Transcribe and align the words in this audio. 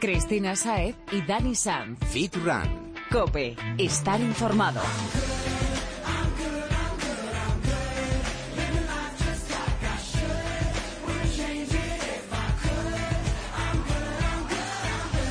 Cristina 0.00 0.54
Saez 0.54 0.94
y 1.10 1.22
Dani 1.22 1.54
Sanz. 1.54 1.98
Fit 2.10 2.34
Run. 2.36 2.94
Cope, 3.10 3.56
estar 3.78 4.20
informado. 4.20 4.80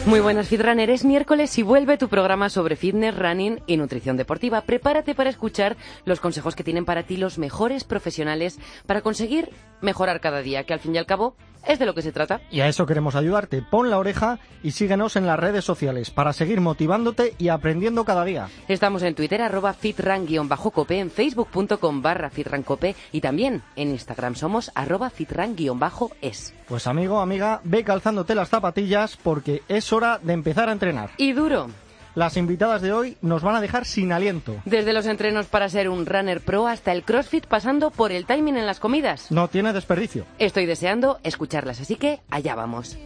Muy 0.07 0.21
buenas 0.21 0.47
Fitrunner, 0.47 0.89
es 0.89 1.03
miércoles 1.03 1.57
y 1.57 1.63
vuelve 1.63 1.97
tu 1.97 2.07
programa 2.07 2.49
sobre 2.49 2.77
fitness, 2.77 3.17
running 3.17 3.61
y 3.67 3.75
nutrición 3.75 4.15
deportiva. 4.15 4.61
Prepárate 4.61 5.13
para 5.13 5.29
escuchar 5.29 5.75
los 6.05 6.21
consejos 6.21 6.55
que 6.55 6.63
tienen 6.63 6.85
para 6.85 7.03
ti 7.03 7.17
los 7.17 7.37
mejores 7.37 7.83
profesionales 7.83 8.57
para 8.85 9.01
conseguir 9.01 9.49
mejorar 9.81 10.21
cada 10.21 10.41
día, 10.41 10.63
que 10.63 10.73
al 10.73 10.79
fin 10.79 10.95
y 10.95 10.97
al 10.97 11.05
cabo 11.05 11.35
es 11.67 11.79
de 11.79 11.85
lo 11.85 11.93
que 11.93 12.01
se 12.01 12.11
trata. 12.11 12.41
Y 12.51 12.61
a 12.61 12.67
eso 12.67 12.85
queremos 12.85 13.15
ayudarte. 13.15 13.61
Pon 13.61 13.89
la 13.89 13.97
oreja 13.97 14.39
y 14.63 14.71
síguenos 14.71 15.15
en 15.15 15.25
las 15.25 15.39
redes 15.39 15.65
sociales 15.65 16.11
para 16.11 16.33
seguir 16.33 16.61
motivándote 16.61 17.35
y 17.37 17.49
aprendiendo 17.49 18.05
cada 18.05 18.25
día. 18.25 18.49
Estamos 18.67 19.03
en 19.03 19.15
Twitter, 19.15 19.41
arroba 19.41 19.73
fitran-cope, 19.73 20.99
en 20.99 21.11
facebook.com 21.11 22.01
barra 22.01 22.29
fitrancope 22.29 22.95
y 23.11 23.21
también 23.21 23.61
en 23.75 23.89
Instagram 23.89 24.35
somos 24.35 24.71
arroba 24.75 25.09
fitran-es. 25.09 26.53
Pues 26.67 26.87
amigo, 26.87 27.19
amiga, 27.19 27.61
ve 27.63 27.83
calzándote 27.83 28.35
las 28.35 28.49
zapatillas 28.49 29.17
porque 29.17 29.63
es 29.67 29.91
hora 29.93 30.19
de 30.21 30.33
empezar 30.33 30.69
a 30.69 30.73
entrenar. 30.73 31.11
Y 31.17 31.33
duro. 31.33 31.69
Las 32.17 32.35
invitadas 32.35 32.81
de 32.81 32.91
hoy 32.93 33.15
nos 33.21 33.43
van 33.43 33.53
a 33.53 33.61
dejar 33.61 33.85
sin 33.85 34.11
aliento. 34.11 34.55
Desde 34.65 34.91
los 34.91 35.05
entrenos 35.05 35.45
para 35.45 35.69
ser 35.69 35.87
un 35.87 36.07
runner 36.07 36.41
pro 36.41 36.67
hasta 36.67 36.91
el 36.91 37.03
CrossFit 37.03 37.45
pasando 37.45 37.91
por 37.91 38.11
el 38.11 38.25
timing 38.25 38.57
en 38.57 38.65
las 38.65 38.79
comidas. 38.79 39.31
No 39.31 39.49
tiene 39.49 39.71
desperdicio. 39.71 40.25
Estoy 40.39 40.65
deseando 40.65 41.19
escucharlas, 41.21 41.79
así 41.79 41.95
que 41.95 42.19
allá 42.31 42.55
vamos. 42.55 42.97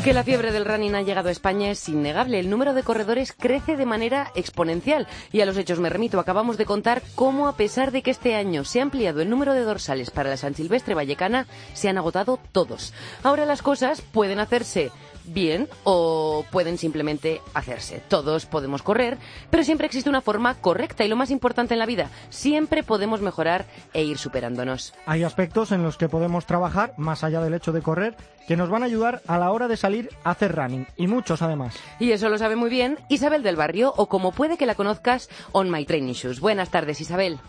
Que 0.05 0.13
la 0.13 0.23
fiebre 0.23 0.51
del 0.51 0.65
running 0.65 0.93
ha 0.93 1.01
llegado 1.01 1.29
a 1.29 1.31
España 1.31 1.71
es 1.71 1.89
innegable. 1.89 2.39
El 2.39 2.47
número 2.47 2.75
de 2.75 2.83
corredores 2.83 3.33
crece 3.33 3.75
de 3.75 3.87
manera 3.87 4.31
exponencial. 4.35 5.07
Y 5.31 5.41
a 5.41 5.47
los 5.47 5.57
hechos 5.57 5.79
me 5.79 5.89
remito. 5.89 6.19
Acabamos 6.19 6.57
de 6.59 6.65
contar 6.67 7.01
cómo, 7.15 7.47
a 7.47 7.57
pesar 7.57 7.91
de 7.91 8.03
que 8.03 8.11
este 8.11 8.35
año 8.35 8.65
se 8.65 8.79
ha 8.79 8.83
ampliado 8.83 9.23
el 9.23 9.31
número 9.31 9.55
de 9.55 9.61
dorsales 9.61 10.11
para 10.11 10.29
la 10.29 10.37
San 10.37 10.53
Silvestre 10.53 10.93
Vallecana, 10.93 11.47
se 11.73 11.89
han 11.89 11.97
agotado 11.97 12.39
todos. 12.51 12.93
Ahora 13.23 13.47
las 13.47 13.63
cosas 13.63 14.01
pueden 14.01 14.37
hacerse 14.37 14.91
bien 15.27 15.67
o 15.83 16.45
pueden 16.51 16.77
simplemente 16.77 17.41
hacerse. 17.53 18.01
Todos 18.07 18.45
podemos 18.45 18.81
correr, 18.81 19.17
pero 19.49 19.63
siempre 19.63 19.87
existe 19.87 20.09
una 20.09 20.21
forma 20.21 20.55
correcta 20.55 21.03
y 21.03 21.07
lo 21.07 21.15
más 21.15 21.31
importante 21.31 21.73
en 21.73 21.79
la 21.79 21.85
vida, 21.85 22.09
siempre 22.29 22.83
podemos 22.83 23.21
mejorar 23.21 23.65
e 23.93 24.03
ir 24.03 24.17
superándonos. 24.17 24.93
Hay 25.05 25.23
aspectos 25.23 25.71
en 25.71 25.83
los 25.83 25.97
que 25.97 26.09
podemos 26.09 26.45
trabajar, 26.45 26.93
más 26.97 27.23
allá 27.23 27.41
del 27.41 27.53
hecho 27.53 27.71
de 27.71 27.81
correr, 27.81 28.15
que 28.47 28.57
nos 28.57 28.69
van 28.69 28.83
a 28.83 28.85
ayudar 28.85 29.21
a 29.27 29.37
la 29.37 29.51
hora 29.51 29.67
de 29.67 29.77
salir 29.77 30.09
a 30.23 30.31
hacer 30.31 30.55
running, 30.55 30.87
y 30.97 31.07
muchos 31.07 31.41
además. 31.41 31.79
Y 31.99 32.11
eso 32.11 32.29
lo 32.29 32.37
sabe 32.37 32.55
muy 32.55 32.69
bien 32.69 32.99
Isabel 33.09 33.43
del 33.43 33.55
Barrio, 33.55 33.93
o 33.95 34.07
como 34.07 34.31
puede 34.31 34.57
que 34.57 34.65
la 34.65 34.75
conozcas, 34.75 35.29
On 35.51 35.71
My 35.71 35.85
Training 35.85 36.13
Shoes. 36.13 36.39
Buenas 36.39 36.69
tardes, 36.69 37.01
Isabel. 37.01 37.39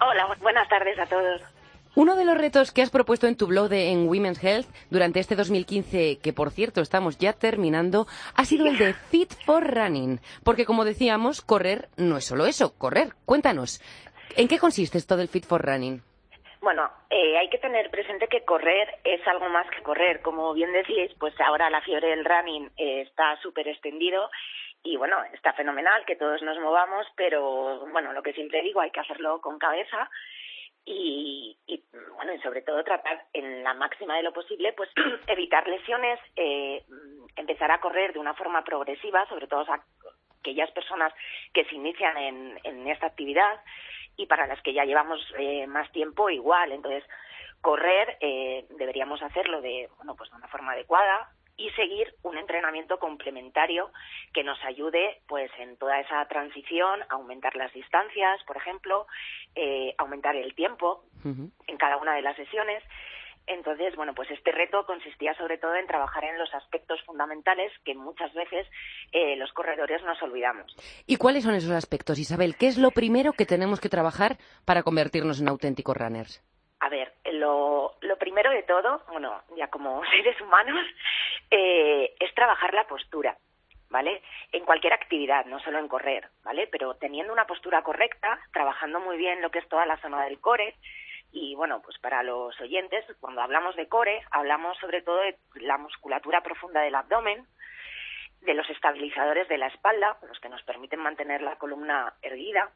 Hola, 0.00 0.36
buenas 0.40 0.68
tardes 0.68 0.98
a 0.98 1.06
todos. 1.06 1.40
Uno 1.94 2.16
de 2.16 2.24
los 2.24 2.38
retos 2.38 2.72
que 2.72 2.80
has 2.80 2.90
propuesto 2.90 3.26
en 3.26 3.36
tu 3.36 3.46
blog 3.46 3.68
de, 3.68 3.90
en 3.90 4.08
Women's 4.08 4.42
Health 4.42 4.66
durante 4.88 5.20
este 5.20 5.36
2015, 5.36 6.20
que 6.22 6.32
por 6.32 6.50
cierto 6.50 6.80
estamos 6.80 7.18
ya 7.18 7.34
terminando, 7.34 8.06
ha 8.34 8.46
sido 8.46 8.66
el 8.66 8.78
de 8.78 8.94
Fit 8.94 9.30
for 9.44 9.62
Running. 9.62 10.18
Porque 10.42 10.64
como 10.64 10.86
decíamos, 10.86 11.42
correr 11.42 11.88
no 11.98 12.16
es 12.16 12.24
solo 12.24 12.46
eso, 12.46 12.72
correr. 12.78 13.08
Cuéntanos, 13.26 13.82
¿en 14.38 14.48
qué 14.48 14.58
consiste 14.58 14.96
esto 14.96 15.18
del 15.18 15.28
Fit 15.28 15.44
for 15.44 15.60
Running? 15.60 16.00
Bueno, 16.62 16.90
eh, 17.10 17.36
hay 17.36 17.50
que 17.50 17.58
tener 17.58 17.90
presente 17.90 18.26
que 18.26 18.42
correr 18.42 18.88
es 19.04 19.20
algo 19.26 19.50
más 19.50 19.68
que 19.68 19.82
correr. 19.82 20.22
Como 20.22 20.54
bien 20.54 20.72
decís, 20.72 21.10
pues 21.18 21.38
ahora 21.42 21.68
la 21.68 21.82
fiebre 21.82 22.08
del 22.08 22.24
running 22.24 22.70
eh, 22.78 23.02
está 23.02 23.36
súper 23.42 23.68
extendido 23.68 24.30
y 24.82 24.96
bueno, 24.96 25.16
está 25.34 25.52
fenomenal 25.52 26.06
que 26.06 26.16
todos 26.16 26.40
nos 26.40 26.58
movamos, 26.58 27.06
pero 27.16 27.86
bueno, 27.92 28.14
lo 28.14 28.22
que 28.22 28.32
siempre 28.32 28.62
digo, 28.62 28.80
hay 28.80 28.90
que 28.90 29.00
hacerlo 29.00 29.42
con 29.42 29.58
cabeza 29.58 30.08
y, 30.84 31.56
y, 31.66 31.84
bueno 32.16 32.34
y 32.34 32.40
sobre 32.40 32.62
todo 32.62 32.82
tratar 32.82 33.26
en 33.32 33.62
la 33.62 33.74
máxima 33.74 34.16
de 34.16 34.22
lo 34.22 34.32
posible 34.32 34.72
pues 34.72 34.90
evitar 35.26 35.66
lesiones 35.68 36.18
eh, 36.36 36.84
empezar 37.36 37.70
a 37.70 37.80
correr 37.80 38.12
de 38.12 38.18
una 38.18 38.34
forma 38.34 38.64
progresiva 38.64 39.26
sobre 39.28 39.46
todo 39.46 39.60
a 39.60 39.84
aquellas 40.40 40.70
personas 40.72 41.12
que 41.52 41.64
se 41.66 41.74
inician 41.76 42.16
en, 42.16 42.60
en 42.64 42.88
esta 42.88 43.06
actividad 43.06 43.60
y 44.16 44.26
para 44.26 44.46
las 44.46 44.60
que 44.62 44.72
ya 44.72 44.84
llevamos 44.84 45.20
eh, 45.38 45.66
más 45.66 45.90
tiempo 45.92 46.28
igual. 46.30 46.72
Entonces 46.72 47.04
correr 47.60 48.18
eh, 48.20 48.66
deberíamos 48.70 49.22
hacerlo 49.22 49.60
de 49.60 49.88
bueno 49.96 50.16
pues 50.16 50.30
de 50.30 50.36
una 50.36 50.48
forma 50.48 50.72
adecuada 50.72 51.30
y 51.56 51.70
seguir 51.70 52.14
un 52.22 52.36
entrenamiento 52.36 52.98
complementario 52.98 53.90
que 54.32 54.44
nos 54.44 54.62
ayude 54.64 55.20
pues 55.28 55.50
en 55.58 55.76
toda 55.76 56.00
esa 56.00 56.24
transición 56.26 57.02
a 57.02 57.14
aumentar 57.14 57.56
las 57.56 57.72
distancias 57.72 58.42
por 58.46 58.56
ejemplo 58.56 59.06
eh, 59.54 59.94
aumentar 59.98 60.36
el 60.36 60.54
tiempo 60.54 61.04
en 61.24 61.76
cada 61.78 61.98
una 61.98 62.14
de 62.14 62.22
las 62.22 62.36
sesiones 62.36 62.82
entonces, 63.46 63.96
bueno, 63.96 64.14
pues 64.14 64.30
este 64.30 64.52
reto 64.52 64.86
consistía 64.86 65.34
sobre 65.34 65.58
todo 65.58 65.74
en 65.74 65.86
trabajar 65.86 66.24
en 66.24 66.38
los 66.38 66.52
aspectos 66.54 67.00
fundamentales 67.04 67.72
que 67.84 67.94
muchas 67.94 68.32
veces 68.34 68.66
eh, 69.10 69.36
los 69.36 69.52
corredores 69.52 70.02
nos 70.04 70.22
olvidamos. 70.22 70.74
¿Y 71.06 71.16
cuáles 71.16 71.44
son 71.44 71.54
esos 71.54 71.72
aspectos, 71.72 72.18
Isabel? 72.18 72.56
¿Qué 72.56 72.68
es 72.68 72.78
lo 72.78 72.92
primero 72.92 73.32
que 73.32 73.46
tenemos 73.46 73.80
que 73.80 73.88
trabajar 73.88 74.38
para 74.64 74.82
convertirnos 74.82 75.40
en 75.40 75.48
auténticos 75.48 75.96
runners? 75.96 76.42
A 76.82 76.88
ver, 76.88 77.12
lo, 77.32 77.94
lo 78.00 78.18
primero 78.18 78.50
de 78.50 78.64
todo, 78.64 79.02
bueno, 79.08 79.40
ya 79.56 79.68
como 79.68 80.02
seres 80.10 80.40
humanos, 80.40 80.84
eh, 81.48 82.12
es 82.18 82.34
trabajar 82.34 82.74
la 82.74 82.86
postura. 82.88 83.36
¿vale? 83.88 84.22
En 84.52 84.64
cualquier 84.64 84.94
actividad, 84.94 85.44
no 85.44 85.60
solo 85.60 85.78
en 85.78 85.86
correr, 85.86 86.30
¿vale? 86.42 86.66
Pero 86.66 86.94
teniendo 86.94 87.30
una 87.30 87.46
postura 87.46 87.82
correcta, 87.82 88.40
trabajando 88.50 89.00
muy 89.00 89.18
bien 89.18 89.42
lo 89.42 89.50
que 89.50 89.58
es 89.58 89.68
toda 89.68 89.84
la 89.84 89.98
zona 89.98 90.24
del 90.24 90.40
core, 90.40 90.74
y 91.30 91.54
bueno, 91.54 91.82
pues 91.82 91.98
para 91.98 92.22
los 92.22 92.58
oyentes, 92.58 93.04
cuando 93.20 93.42
hablamos 93.42 93.76
de 93.76 93.88
core, 93.88 94.22
hablamos 94.30 94.78
sobre 94.78 95.02
todo 95.02 95.18
de 95.18 95.36
la 95.56 95.76
musculatura 95.76 96.42
profunda 96.42 96.80
del 96.80 96.94
abdomen, 96.94 97.46
de 98.40 98.54
los 98.54 98.68
estabilizadores 98.70 99.46
de 99.48 99.58
la 99.58 99.68
espalda, 99.68 100.16
los 100.26 100.40
que 100.40 100.48
nos 100.48 100.62
permiten 100.62 101.00
mantener 101.00 101.42
la 101.42 101.56
columna 101.56 102.14
erguida. 102.22 102.70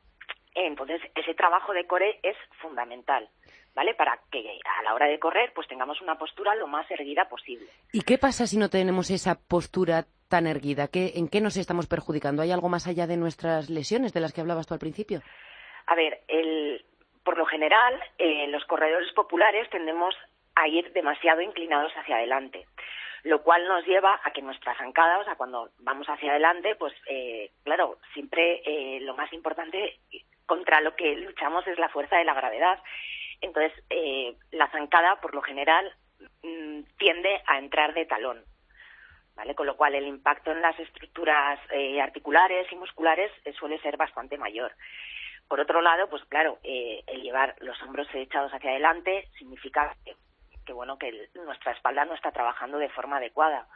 Entonces, 0.55 1.01
ese 1.15 1.35
trabajo 1.35 1.73
de 1.73 1.87
core 1.87 2.21
es 2.23 2.37
fundamental. 2.61 3.29
¿Vale? 3.77 3.95
Para 3.95 4.19
que 4.33 4.59
a 4.65 4.83
la 4.83 4.95
hora 4.95 5.07
de 5.07 5.21
correr 5.21 5.53
pues 5.55 5.69
tengamos 5.69 6.01
una 6.01 6.17
postura 6.19 6.55
lo 6.57 6.67
más 6.67 6.91
erguida 6.91 7.29
posible. 7.29 7.69
¿Y 7.93 8.01
qué 8.01 8.17
pasa 8.17 8.47
si 8.47 8.57
no 8.57 8.71
tenemos 8.71 9.11
esa 9.11 9.39
postura 9.39 10.07
tan 10.29 10.47
erguida? 10.47 10.89
¿En 10.93 11.29
qué 11.29 11.41
nos 11.43 11.59
estamos 11.59 11.87
perjudicando? 11.87 12.43
¿Hay 12.43 12.51
algo 12.51 12.71
más 12.71 12.89
allá 12.89 13.07
de 13.07 13.19
nuestras 13.19 13.69
lesiones 13.69 14.15
de 14.15 14.21
las 14.21 14.33
que 14.33 14.41
hablabas 14.41 14.67
tú 14.67 14.75
al 14.75 14.81
principio? 14.81 15.21
A 15.87 15.95
ver, 15.95 16.23
por 17.23 17.37
lo 17.37 17.45
general, 17.45 17.95
eh, 18.19 18.49
los 18.49 18.65
corredores 18.65 19.13
populares 19.13 19.69
tendemos 19.71 20.15
a 20.55 20.67
ir 20.67 20.91
demasiado 20.95 21.43
inclinados 21.43 21.93
hacia 21.97 22.17
adelante 22.17 22.67
lo 23.25 23.43
cual 23.43 23.67
nos 23.67 23.85
lleva 23.85 24.21
a 24.23 24.31
que 24.31 24.41
nuestra 24.41 24.77
zancada, 24.77 25.19
o 25.19 25.25
sea, 25.25 25.35
cuando 25.35 25.71
vamos 25.81 26.07
hacia 26.09 26.31
adelante, 26.31 26.77
pues 26.77 26.95
eh, 27.09 27.51
claro, 27.65 27.99
siempre 28.15 28.63
eh, 28.65 29.01
lo 29.01 29.17
más 29.17 29.33
importante 29.33 29.99
contra 30.47 30.81
lo 30.81 30.95
que 30.95 31.17
luchamos 31.17 31.67
es 31.67 31.77
la 31.77 31.89
fuerza 31.89 32.19
de 32.19 32.25
la 32.25 32.35
gravedad. 32.35 32.79
Entonces, 33.41 33.73
eh, 33.91 34.37
la 34.51 34.71
zancada, 34.71 35.21
por 35.21 35.35
lo 35.35 35.43
general, 35.43 35.93
mm, 36.43 36.83
tiende 36.99 37.43
a 37.47 37.59
entrar 37.59 37.95
de 37.95 38.07
talón, 38.07 38.45
¿vale? 39.35 39.55
Con 39.55 39.67
lo 39.67 39.77
cual, 39.77 39.95
el 39.95 40.07
impacto 40.07 40.53
en 40.53 40.63
las 40.63 40.79
estructuras 40.79 41.61
articulares 42.01 42.71
y 42.73 42.77
musculares 42.77 43.31
suele 43.59 43.79
ser 43.81 43.97
bastante 43.97 44.39
mayor. 44.39 44.73
Por 45.49 45.61
otro 45.61 45.81
lado, 45.81 46.09
pues 46.09 46.25
claro, 46.25 46.59
el 46.63 47.23
llevar 47.23 47.55
los 47.61 47.81
hombros 47.83 48.09
echados 48.15 48.53
hacia 48.53 48.71
adelante 48.71 49.29
significa 49.39 49.95
que 50.67 50.73
bueno 50.73 50.99
que 50.99 51.31
nuestra 51.35 51.73
espalda 51.73 52.05
no 52.05 52.15
está 52.15 52.33
trabajando 52.33 52.79
de 52.79 52.91
forma 52.91 53.17
adecuada. 53.17 53.67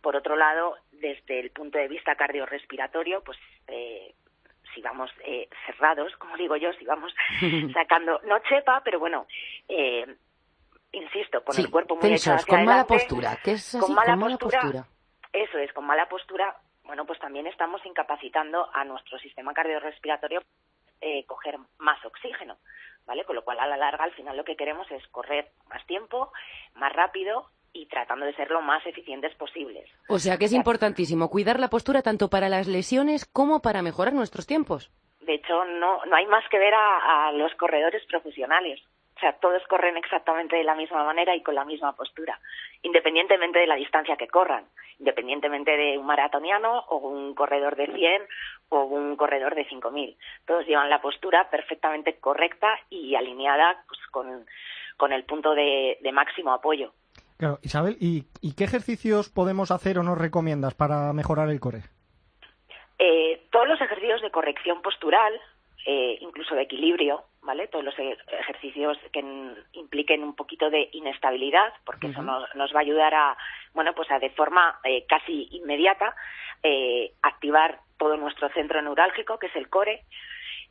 Por 0.00 0.16
otro 0.16 0.34
lado, 0.34 0.76
desde 0.90 1.38
el 1.38 1.50
punto 1.50 1.78
de 1.78 1.86
vista 1.86 2.16
cardiorrespiratorio, 2.16 3.22
pues 3.22 3.38
eh, 3.68 4.14
si 4.74 4.80
vamos 4.80 5.10
eh, 5.24 5.48
cerrados, 5.66 6.14
como 6.16 6.36
digo 6.36 6.56
yo, 6.56 6.72
si 6.74 6.84
vamos 6.84 7.12
sacando, 7.74 8.20
no 8.24 8.38
chepa, 8.40 8.82
pero 8.84 8.98
bueno, 8.98 9.26
eh, 9.68 10.16
insisto, 10.92 11.42
con 11.44 11.58
el 11.58 11.70
cuerpo 11.70 11.96
muy 11.96 12.12
echado 12.12 12.36
hacia 12.36 12.56
con 12.56 12.64
mala 12.64 12.86
postura, 12.86 13.38
que 13.42 13.52
es 13.52 13.76
con, 13.78 13.94
mala, 13.94 14.16
postura, 14.16 14.86
Eso 15.32 15.58
es, 15.58 15.72
con 15.72 15.86
mala 15.86 16.08
postura, 16.08 16.56
bueno, 16.84 17.06
pues 17.06 17.18
también 17.18 17.46
estamos 17.46 17.84
incapacitando 17.86 18.68
a 18.74 18.84
nuestro 18.84 19.18
sistema 19.18 19.54
cardiorrespiratorio 19.54 20.42
eh, 21.00 21.24
coger 21.26 21.58
más 21.78 22.04
oxígeno. 22.04 22.58
¿vale? 23.06 23.24
Con 23.24 23.36
lo 23.36 23.44
cual, 23.44 23.58
a 23.60 23.66
la 23.66 23.76
larga, 23.76 24.04
al 24.04 24.12
final 24.12 24.36
lo 24.36 24.44
que 24.44 24.56
queremos 24.56 24.90
es 24.90 25.06
correr 25.08 25.50
más 25.68 25.84
tiempo, 25.86 26.32
más 26.74 26.92
rápido 26.92 27.50
y 27.72 27.86
tratando 27.86 28.26
de 28.26 28.34
ser 28.34 28.50
lo 28.50 28.60
más 28.62 28.84
eficientes 28.86 29.34
posibles. 29.36 29.88
O 30.08 30.18
sea 30.18 30.36
que 30.36 30.46
es 30.46 30.52
importantísimo 30.52 31.30
cuidar 31.30 31.58
la 31.58 31.68
postura 31.68 32.02
tanto 32.02 32.28
para 32.28 32.48
las 32.48 32.68
lesiones 32.68 33.24
como 33.24 33.60
para 33.62 33.82
mejorar 33.82 34.12
nuestros 34.12 34.46
tiempos. 34.46 34.90
De 35.20 35.34
hecho, 35.34 35.64
no, 35.64 36.04
no 36.04 36.16
hay 36.16 36.26
más 36.26 36.44
que 36.50 36.58
ver 36.58 36.74
a, 36.74 37.28
a 37.28 37.32
los 37.32 37.54
corredores 37.54 38.04
profesionales. 38.06 38.80
O 39.16 39.20
sea, 39.20 39.34
todos 39.34 39.62
corren 39.68 39.96
exactamente 39.96 40.56
de 40.56 40.64
la 40.64 40.74
misma 40.74 41.04
manera 41.04 41.36
y 41.36 41.42
con 41.42 41.54
la 41.54 41.64
misma 41.64 41.94
postura, 41.94 42.40
independientemente 42.82 43.60
de 43.60 43.66
la 43.66 43.76
distancia 43.76 44.16
que 44.16 44.26
corran, 44.26 44.64
independientemente 44.98 45.76
de 45.76 45.98
un 45.98 46.06
maratoniano 46.06 46.80
o 46.88 46.96
un 46.96 47.34
corredor 47.34 47.76
de 47.76 47.86
100 47.86 48.22
o 48.70 48.84
un 48.84 49.16
corredor 49.16 49.54
de 49.54 49.66
5.000. 49.68 50.16
Todos 50.46 50.66
llevan 50.66 50.90
la 50.90 51.00
postura 51.00 51.50
perfectamente 51.50 52.18
correcta 52.18 52.78
y 52.90 53.14
alineada 53.14 53.84
pues, 53.86 54.00
con, 54.10 54.46
con, 54.96 55.12
el 55.12 55.24
punto 55.24 55.54
de, 55.54 55.98
máximo 56.12 56.52
apoyo. 56.52 56.92
Claro, 57.36 57.58
Isabel, 57.62 57.96
¿y, 58.00 58.24
qué 58.54 58.64
ejercicios 58.64 59.28
podemos 59.28 59.70
hacer 59.70 59.98
o 59.98 60.02
nos 60.02 60.18
recomiendas 60.18 60.74
para 60.74 61.12
mejorar 61.12 61.48
el 61.48 61.60
core? 61.60 61.82
Eh, 62.98 63.46
todos 63.50 63.68
los 63.68 63.80
ejercicios 63.80 64.22
de 64.22 64.30
corrección 64.30 64.80
postural, 64.82 65.32
eh, 65.86 66.18
incluso 66.20 66.54
de 66.54 66.62
equilibrio, 66.62 67.24
¿vale? 67.42 67.66
Todos 67.66 67.84
los 67.84 67.94
ejercicios 67.98 68.96
que 69.12 69.24
impliquen 69.72 70.22
un 70.22 70.34
poquito 70.34 70.70
de 70.70 70.88
inestabilidad, 70.92 71.72
porque 71.84 72.08
eso 72.08 72.22
nos, 72.22 72.74
va 72.74 72.78
a 72.78 72.82
ayudar 72.82 73.14
a, 73.14 73.36
bueno, 73.74 73.92
pues 73.94 74.10
a 74.10 74.18
de 74.18 74.30
forma 74.30 74.78
eh, 74.84 75.04
casi 75.08 75.48
inmediata 75.50 76.14
eh, 76.62 77.12
activar 77.22 77.80
todo 77.98 78.16
nuestro 78.16 78.48
centro 78.50 78.80
neurálgico, 78.80 79.38
que 79.38 79.48
es 79.48 79.56
el 79.56 79.68
core, 79.68 80.04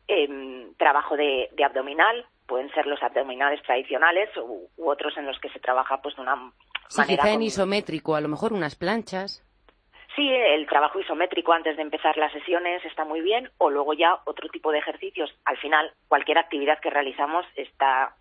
em, 0.08 0.74
trabajo 0.76 1.18
de, 1.18 1.50
abdominal, 1.64 2.26
pueden 2.52 2.70
ser 2.74 2.86
los 2.86 3.02
abdominales 3.02 3.64
tradicionales 3.64 4.30
u, 4.36 4.68
otros 4.78 5.16
en 5.16 5.26
los 5.26 5.40
que 5.40 5.48
se 5.52 5.62
trabaja 5.62 6.02
pues 6.02 6.18
de 6.18 6.22
una 6.22 6.36
manera... 6.36 7.32
en 7.32 7.44
isométrico, 7.44 8.14
a 8.14 8.20
lo 8.20 8.28
mejor 8.28 8.52
unas 8.52 8.76
planchas. 8.76 9.42
Sí, 10.18 10.30
el 10.30 10.68
trabajo 10.68 11.00
isométrico 11.00 11.54
antes 11.54 11.78
de 11.78 11.82
empezar 11.82 12.18
las 12.18 12.34
sesiones 12.34 12.84
está 12.84 13.06
muy 13.06 13.22
bien, 13.22 13.50
o 13.58 13.70
luego 13.70 13.94
ya 13.94 14.20
otro 14.26 14.50
tipo 14.50 14.74
de 14.74 14.80
ejercicios. 14.80 15.34
Al 15.46 15.56
final, 15.60 15.94
cualquier 16.10 16.40
actividad 16.40 16.82
que 16.82 16.90
realizamos 16.90 17.46
está, 17.56 18.16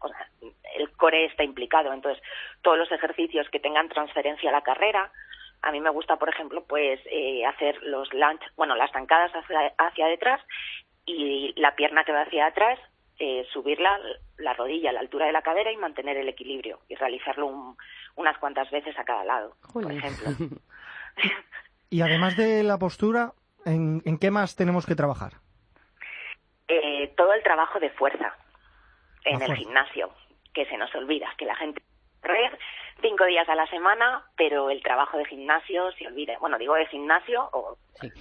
el 0.77 0.93
core 0.93 1.25
está 1.25 1.43
implicado. 1.43 1.93
Entonces, 1.93 2.23
todos 2.63 2.79
los 2.79 2.93
ejercicios 2.93 3.49
que 3.51 3.59
tengan 3.59 3.89
transferencia 3.89 4.51
a 4.51 4.53
la 4.53 4.63
carrera, 4.63 5.11
a 5.63 5.73
mí 5.73 5.81
me 5.81 5.91
gusta, 5.91 6.15
por 6.19 6.29
ejemplo, 6.29 6.63
pues 6.69 7.01
eh, 7.07 7.45
hacer 7.47 7.83
los 7.83 8.15
lunge, 8.15 8.47
bueno, 8.57 8.77
las 8.77 8.93
zancadas 8.93 9.33
hacia, 9.33 9.75
hacia 9.77 10.07
detrás 10.07 10.41
y 11.05 11.53
la 11.61 11.75
pierna 11.75 12.05
que 12.05 12.13
va 12.13 12.23
hacia 12.23 12.47
atrás, 12.47 12.79
eh, 13.23 13.47
subirla 13.53 14.01
la 14.39 14.55
rodilla 14.55 14.89
a 14.89 14.93
la 14.95 15.01
altura 15.01 15.27
de 15.27 15.33
la 15.33 15.43
cadera 15.43 15.71
y 15.71 15.77
mantener 15.77 16.17
el 16.17 16.31
equilibrio 16.31 16.81
y 16.89 16.95
realizarlo 16.95 17.77
unas 18.17 18.39
cuantas 18.39 18.71
veces 18.71 18.99
a 18.99 19.05
cada 19.05 19.25
lado, 19.25 19.55
por 19.73 19.93
ejemplo. 19.93 20.31
Y 21.93 22.03
además 22.03 22.37
de 22.37 22.63
la 22.63 22.79
postura, 22.79 23.33
¿en, 23.67 24.01
qué 24.21 24.31
más 24.31 24.55
tenemos 24.55 24.87
que 24.87 24.95
trabajar? 24.95 25.33
Eh, 26.69 27.13
todo 27.17 27.33
el 27.33 27.43
trabajo 27.43 27.81
de 27.81 27.91
fuerza 27.91 28.33
en 29.25 29.43
el 29.43 29.57
gimnasio, 29.57 30.11
que 30.55 30.67
se 30.67 30.79
nos 30.79 30.95
olvida, 30.95 31.27
que 31.37 31.47
la 31.47 31.57
gente 31.57 31.83
correr 32.23 32.57
cinco 33.03 33.25
días 33.25 33.49
a 33.49 33.57
la 33.57 33.67
semana, 33.67 34.25
pero 34.37 34.71
el 34.71 34.81
trabajo 34.85 35.19
de 35.19 35.25
gimnasio 35.25 35.91
se 35.99 36.07
olvida. 36.07 36.39
Bueno, 36.39 36.59
digo 36.59 36.75
de 36.75 36.87
gimnasio 36.87 37.51
o 37.53 37.77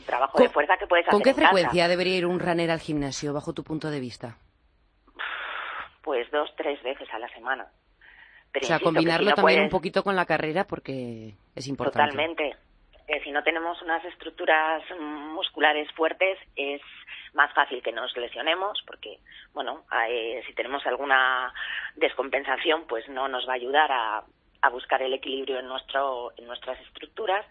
trabajo 0.07 0.40
de 0.40 0.50
fuerza 0.50 0.75
que 0.78 0.88
puedes 0.88 1.07
hacer. 1.07 1.13
¿Con 1.13 1.22
qué 1.22 1.36
frecuencia 1.36 1.88
debería 1.88 2.18
ir 2.18 2.25
un 2.25 2.40
runner 2.40 2.72
al 2.72 2.80
gimnasio, 2.80 3.34
bajo 3.34 3.54
tu 3.54 3.63
punto 3.63 3.92
de 3.92 4.00
vista? 4.00 4.36
Pues 6.04 6.30
dos, 6.31 6.54
tres 6.56 6.81
veces 6.84 7.07
a 7.13 7.19
la 7.19 7.30
semana. 7.30 7.68
o 8.56 8.66
sea, 8.66 8.80
combinarlo 8.80 9.34
también 9.34 9.62
un 9.62 9.69
poquito 9.69 10.04
con 10.04 10.16
la 10.16 10.25
carrera 10.25 10.66
porque 10.66 11.34
es 11.56 11.68
importante. 11.68 12.12
Totalmente 12.12 12.57
si 13.24 13.31
no 13.31 13.44
tenemos 13.44 13.81
unas 13.81 14.04
estructuras 14.06 14.84
musculares 15.00 15.92
fuertes 15.94 16.38
es 16.56 16.81
más 17.34 17.51
fácil 17.54 17.81
que 17.81 17.92
nos 17.92 18.16
lesionemos 18.16 18.81
porque, 18.86 19.19
bueno, 19.54 19.84
eh, 20.07 20.44
si 20.46 20.54
tenemos 20.54 20.86
alguna 20.86 21.54
descompensación, 21.96 22.86
pues 22.88 23.07
no 23.10 23.28
nos 23.28 23.48
va 23.48 23.54
a 23.54 23.56
ayudar 23.56 23.92
a, 23.92 24.24
buscar 24.72 25.01
el 25.01 25.13
equilibrio 25.13 25.60
en, 25.60 25.68
nuestro, 25.68 26.31
en 26.38 26.46
nuestras 26.46 26.80
estructuras. 26.81 27.46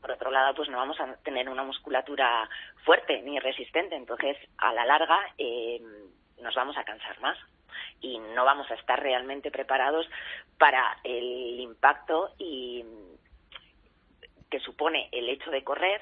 Por 0.00 0.12
otro 0.12 0.30
lado, 0.30 0.54
pues 0.54 0.68
no 0.68 0.76
vamos 0.76 1.00
a 1.00 1.16
tener 1.24 1.48
una 1.48 1.64
musculatura 1.64 2.48
fuerte 2.84 3.20
ni 3.22 3.40
resistente, 3.40 3.96
entonces 3.96 4.36
a 4.58 4.72
la 4.72 4.84
larga 4.84 5.18
eh, 5.36 5.80
nos 6.40 6.54
vamos 6.54 6.76
a 6.76 6.84
cansar 6.84 7.18
más 7.20 7.36
y 8.00 8.18
no 8.18 8.44
vamos 8.44 8.70
a 8.70 8.74
estar 8.74 9.00
realmente 9.00 9.50
preparados 9.50 10.06
para 10.58 10.98
el 11.04 11.60
impacto 11.60 12.30
y 12.38 12.84
que 14.50 14.60
supone 14.60 15.08
el 15.12 15.28
hecho 15.28 15.50
de 15.50 15.64
correr 15.64 16.00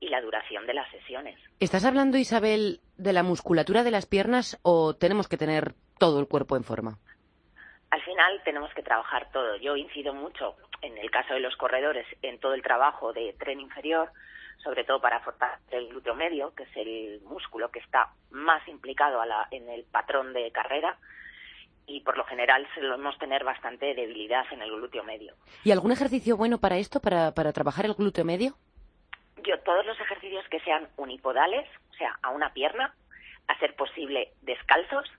y 0.00 0.08
la 0.08 0.20
duración 0.20 0.66
de 0.66 0.74
las 0.74 0.90
sesiones. 0.90 1.38
¿Estás 1.60 1.84
hablando, 1.84 2.18
Isabel, 2.18 2.80
de 2.96 3.12
la 3.12 3.22
musculatura 3.22 3.84
de 3.84 3.92
las 3.92 4.06
piernas 4.06 4.58
o 4.62 4.94
tenemos 4.94 5.28
que 5.28 5.36
tener 5.36 5.74
todo 5.98 6.18
el 6.18 6.26
cuerpo 6.26 6.56
en 6.56 6.64
forma? 6.64 6.98
Al 7.90 8.02
final 8.02 8.40
tenemos 8.44 8.72
que 8.74 8.82
trabajar 8.82 9.30
todo. 9.32 9.56
Yo 9.56 9.76
incido 9.76 10.12
mucho, 10.12 10.56
en 10.80 10.98
el 10.98 11.10
caso 11.10 11.34
de 11.34 11.40
los 11.40 11.56
corredores, 11.56 12.06
en 12.22 12.40
todo 12.40 12.54
el 12.54 12.62
trabajo 12.62 13.12
de 13.12 13.34
tren 13.38 13.60
inferior, 13.60 14.10
sobre 14.62 14.84
todo 14.84 15.00
para 15.00 15.20
fortalecer 15.20 15.78
el 15.78 15.88
glúteo 15.88 16.14
medio, 16.14 16.54
que 16.54 16.64
es 16.64 16.76
el 16.76 17.20
músculo 17.22 17.70
que 17.70 17.80
está 17.80 18.10
más 18.30 18.66
implicado 18.68 19.20
en 19.50 19.68
el 19.68 19.84
patrón 19.84 20.32
de 20.32 20.50
carrera 20.52 20.98
y 21.86 22.00
por 22.00 22.16
lo 22.16 22.24
general 22.24 22.66
solemos 22.74 23.18
tener 23.18 23.44
bastante 23.44 23.94
debilidad 23.94 24.44
en 24.52 24.62
el 24.62 24.70
glúteo 24.70 25.02
medio. 25.04 25.34
¿Y 25.64 25.72
algún 25.72 25.92
ejercicio 25.92 26.36
bueno 26.36 26.58
para 26.58 26.78
esto, 26.78 27.00
para, 27.00 27.32
para 27.32 27.52
trabajar 27.52 27.86
el 27.86 27.94
glúteo 27.94 28.24
medio? 28.24 28.54
Yo, 29.44 29.58
todos 29.60 29.84
los 29.84 29.98
ejercicios 30.00 30.44
que 30.48 30.60
sean 30.60 30.88
unipodales, 30.96 31.68
o 31.90 31.94
sea, 31.94 32.18
a 32.22 32.30
una 32.30 32.52
pierna, 32.52 32.94
a 33.48 33.58
ser 33.58 33.74
posible 33.74 34.32
descalzos, 34.42 35.10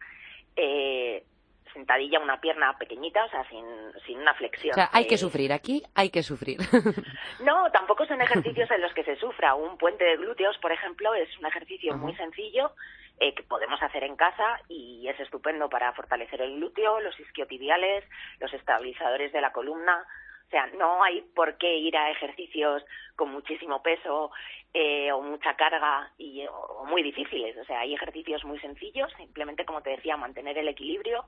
eh, 0.55 1.25
sentadilla 1.74 2.20
una 2.20 2.39
pierna 2.39 2.77
pequeñita, 2.77 3.25
o 3.25 3.30
sea, 3.30 3.44
sin, 3.50 3.65
sin 4.06 4.20
una 4.20 4.34
flexión. 4.36 4.72
O 4.72 4.75
sea, 4.75 4.89
hay 4.94 5.08
que 5.08 5.15
eh, 5.15 5.18
sufrir, 5.18 5.51
aquí 5.51 5.84
hay 5.96 6.10
que 6.10 6.24
sufrir. 6.24 6.60
no, 7.44 7.70
tampoco 7.72 8.06
son 8.06 8.22
ejercicios 8.27 8.70
en 8.72 8.82
los 8.82 8.94
que 8.94 9.03
se 9.03 9.15
sufra. 9.18 9.56
Un 9.56 9.77
puente 9.77 10.03
de 10.03 10.18
glúteos, 10.18 10.58
por 10.60 10.72
ejemplo, 10.72 11.13
es 11.13 11.30
un 11.39 11.46
ejercicio 11.46 11.98
muy 11.98 12.15
sencillo 12.15 12.72
eh, 13.20 13.34
que 13.34 13.44
podemos 13.44 13.82
hacer 13.82 14.03
en 14.03 14.15
casa 14.15 14.60
y 14.70 15.08
es 15.08 15.20
estupendo 15.20 15.70
para 15.70 15.94
fortalecer 15.94 16.42
el 16.42 16.56
glúteo, 16.56 17.00
los 17.00 17.20
isquiotibiales, 17.20 18.03
los 18.39 18.53
estabilizadores 18.53 19.32
de 19.32 19.42
la 19.42 19.51
columna. 19.51 20.06
O 20.48 20.50
sea, 20.50 20.68
no 20.77 21.03
hay 21.03 21.22
por 21.36 21.58
qué 21.58 21.77
ir 21.77 21.98
a 21.98 22.12
ejercicios 22.12 22.84
con 23.15 23.32
muchísimo 23.32 23.82
peso 23.82 24.32
eh, 24.74 25.12
o 25.12 25.22
mucha 25.22 25.56
carga 25.56 26.12
y, 26.18 26.46
o 26.48 26.86
muy 26.86 27.01
difíciles. 27.01 27.58
O 27.58 27.65
sea, 27.65 27.80
hay 27.80 27.94
ejercicios 27.94 28.44
muy 28.44 28.60
sencillos, 28.60 29.12
simplemente, 29.18 29.65
como 29.65 29.82
te 29.82 29.92
decía, 29.92 30.18
mantener 30.18 30.58
el 30.58 30.68
equilibrio 30.68 31.25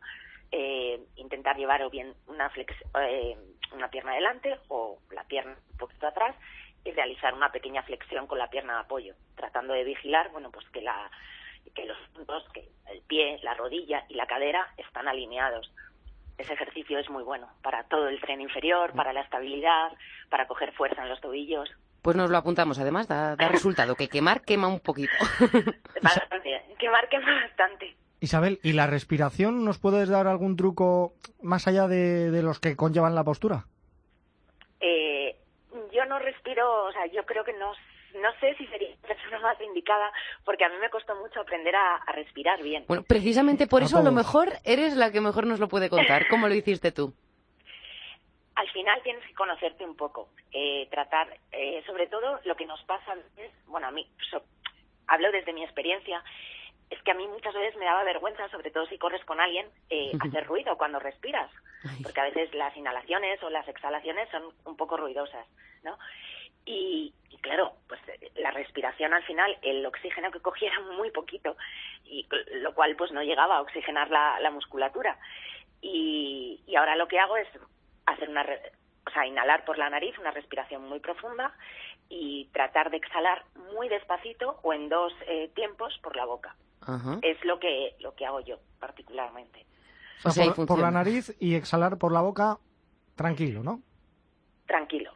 eh, 0.51 0.99
intentar 1.15 1.57
llevar 1.57 1.83
o 1.83 1.89
bien 1.89 2.13
una, 2.27 2.49
flex, 2.49 2.73
eh, 3.01 3.37
una 3.73 3.89
pierna 3.89 4.11
adelante 4.11 4.57
o 4.69 4.99
la 5.11 5.23
pierna 5.23 5.57
un 5.71 5.77
poquito 5.77 6.07
atrás 6.07 6.35
y 6.83 6.91
realizar 6.91 7.33
una 7.33 7.51
pequeña 7.51 7.83
flexión 7.83 8.27
con 8.27 8.37
la 8.37 8.49
pierna 8.49 8.73
de 8.75 8.79
apoyo, 8.81 9.15
tratando 9.35 9.73
de 9.73 9.83
vigilar, 9.83 10.31
bueno, 10.31 10.51
pues 10.51 10.67
que 10.69 10.81
la 10.81 11.09
que 11.73 11.85
los 11.85 11.97
puntos, 12.13 12.43
que 12.53 12.69
el 12.91 13.01
pie, 13.01 13.39
la 13.43 13.53
rodilla 13.53 14.05
y 14.07 14.13
la 14.13 14.27
cadera 14.27 14.73
están 14.77 15.07
alineados. 15.07 15.71
Ese 16.37 16.53
ejercicio 16.53 16.99
es 16.99 17.09
muy 17.09 17.23
bueno 17.23 17.49
para 17.61 17.83
todo 17.85 18.07
el 18.07 18.19
tren 18.21 18.41
inferior, 18.41 18.93
para 18.93 19.13
la 19.13 19.21
estabilidad, 19.21 19.91
para 20.29 20.47
coger 20.47 20.73
fuerza 20.73 21.01
en 21.01 21.09
los 21.09 21.21
tobillos. 21.21 21.69
Pues 22.01 22.15
nos 22.15 22.29
lo 22.29 22.37
apuntamos, 22.37 22.77
además, 22.77 23.07
da, 23.07 23.35
da 23.35 23.47
resultado, 23.47 23.95
que 23.95 24.07
quemar 24.07 24.41
quema 24.41 24.67
un 24.67 24.79
poquito. 24.79 25.13
Bastante, 26.01 26.61
quemar 26.77 27.09
quema 27.09 27.41
bastante. 27.41 27.95
Isabel, 28.25 28.59
¿y 28.63 28.73
la 28.73 28.87
respiración 28.87 29.63
nos 29.63 29.77
puedes 29.79 30.09
dar 30.09 30.27
algún 30.27 30.55
truco 30.57 31.13
más 31.41 31.67
allá 31.67 31.87
de, 31.87 32.31
de 32.31 32.41
los 32.43 32.59
que 32.59 32.75
conllevan 32.75 33.15
la 33.15 33.23
postura? 33.23 33.65
Eh, 34.79 35.35
yo 35.93 36.05
no 36.05 36.19
respiro, 36.19 36.85
o 36.85 36.91
sea, 36.91 37.05
yo 37.07 37.23
creo 37.25 37.43
que 37.43 37.53
no, 37.53 37.71
no 38.21 38.29
sé 38.39 38.55
si 38.57 38.65
sería 38.67 38.89
la 39.01 39.07
persona 39.07 39.39
más 39.39 39.61
indicada, 39.61 40.11
porque 40.43 40.65
a 40.65 40.69
mí 40.69 40.75
me 40.81 40.89
costó 40.89 41.15
mucho 41.15 41.39
aprender 41.41 41.75
a, 41.75 41.95
a 41.97 42.11
respirar 42.13 42.61
bien. 42.61 42.83
Bueno, 42.87 43.03
precisamente 43.07 43.67
por 43.67 43.83
eso 43.83 43.97
a 43.99 44.03
lo 44.03 44.11
mejor 44.11 44.49
eres 44.63 44.95
la 44.95 45.11
que 45.11 45.21
mejor 45.21 45.45
nos 45.47 45.59
lo 45.59 45.67
puede 45.67 45.89
contar. 45.89 46.27
¿Cómo 46.29 46.47
lo 46.47 46.53
hiciste 46.55 46.91
tú? 46.91 47.13
Al 48.55 48.69
final 48.71 49.01
tienes 49.03 49.25
que 49.27 49.33
conocerte 49.33 49.83
un 49.85 49.95
poco, 49.97 50.29
eh, 50.53 50.87
tratar, 50.89 51.27
eh, 51.51 51.83
sobre 51.85 52.07
todo 52.07 52.39
lo 52.45 52.55
que 52.55 52.65
nos 52.65 52.81
pasa, 52.85 53.13
es, 53.37 53.51
bueno, 53.67 53.87
a 53.87 53.91
mí, 53.91 54.07
so- 54.31 54.43
hablo 55.07 55.29
desde 55.31 55.51
mi 55.53 55.61
experiencia, 55.63 56.23
es 56.89 57.01
que 57.03 57.11
a 57.11 57.15
mí 57.15 57.27
muchas 57.27 57.53
veces 57.53 57.75
me 57.77 57.85
daba 57.85 58.03
vergüenza, 58.03 58.47
sobre 58.49 58.71
todo 58.71 58.85
si 58.87 58.97
corres 58.97 59.23
con 59.25 59.39
alguien, 59.39 59.67
eh, 59.89 60.11
hacer 60.21 60.45
ruido 60.45 60.77
cuando 60.77 60.99
respiras, 60.99 61.49
porque 62.03 62.19
a 62.21 62.25
veces 62.25 62.53
las 62.53 62.75
inhalaciones 62.77 63.41
o 63.43 63.49
las 63.49 63.67
exhalaciones 63.67 64.29
son 64.29 64.43
un 64.65 64.75
poco 64.77 64.97
ruidosas, 64.97 65.45
¿no? 65.83 65.97
Y, 66.67 67.13
y 67.29 67.37
claro, 67.37 67.73
pues 67.87 67.99
eh, 68.07 68.31
la 68.37 68.49
respiración 68.51 69.13
al 69.13 69.23
final, 69.23 69.55
el 69.61 69.85
oxígeno 69.85 70.31
que 70.31 70.39
cogía 70.41 70.69
era 70.71 70.79
muy 70.97 71.11
poquito, 71.11 71.55
y 72.05 72.27
lo 72.53 72.73
cual 72.73 72.95
pues 72.95 73.11
no 73.11 73.21
llegaba 73.23 73.57
a 73.57 73.61
oxigenar 73.61 74.09
la, 74.09 74.39
la 74.39 74.49
musculatura. 74.51 75.17
Y, 75.81 76.61
y 76.65 76.75
ahora 76.75 76.95
lo 76.95 77.07
que 77.07 77.19
hago 77.19 77.37
es 77.37 77.47
hacer 78.07 78.29
una, 78.29 78.43
re- 78.43 78.71
o 79.07 79.11
sea, 79.11 79.25
inhalar 79.27 79.65
por 79.65 79.77
la 79.77 79.89
nariz, 79.89 80.17
una 80.17 80.31
respiración 80.31 80.87
muy 80.87 80.99
profunda 80.99 81.53
y 82.09 82.45
tratar 82.53 82.89
de 82.89 82.97
exhalar 82.97 83.43
muy 83.73 83.87
despacito 83.89 84.59
o 84.63 84.73
en 84.73 84.89
dos 84.89 85.13
eh, 85.27 85.49
tiempos 85.55 85.97
por 86.01 86.15
la 86.15 86.25
boca. 86.25 86.55
Ajá. 86.81 87.19
Es 87.21 87.43
lo 87.43 87.59
que 87.59 87.95
lo 87.99 88.13
que 88.15 88.25
hago 88.25 88.41
yo 88.41 88.59
particularmente. 88.79 89.65
O 90.23 90.31
sea, 90.31 90.53
por, 90.53 90.65
por 90.65 90.79
la 90.79 90.91
nariz 90.91 91.35
y 91.39 91.55
exhalar 91.55 91.97
por 91.97 92.11
la 92.11 92.21
boca, 92.21 92.57
tranquilo, 93.15 93.63
¿no? 93.63 93.81
Tranquilo, 94.65 95.11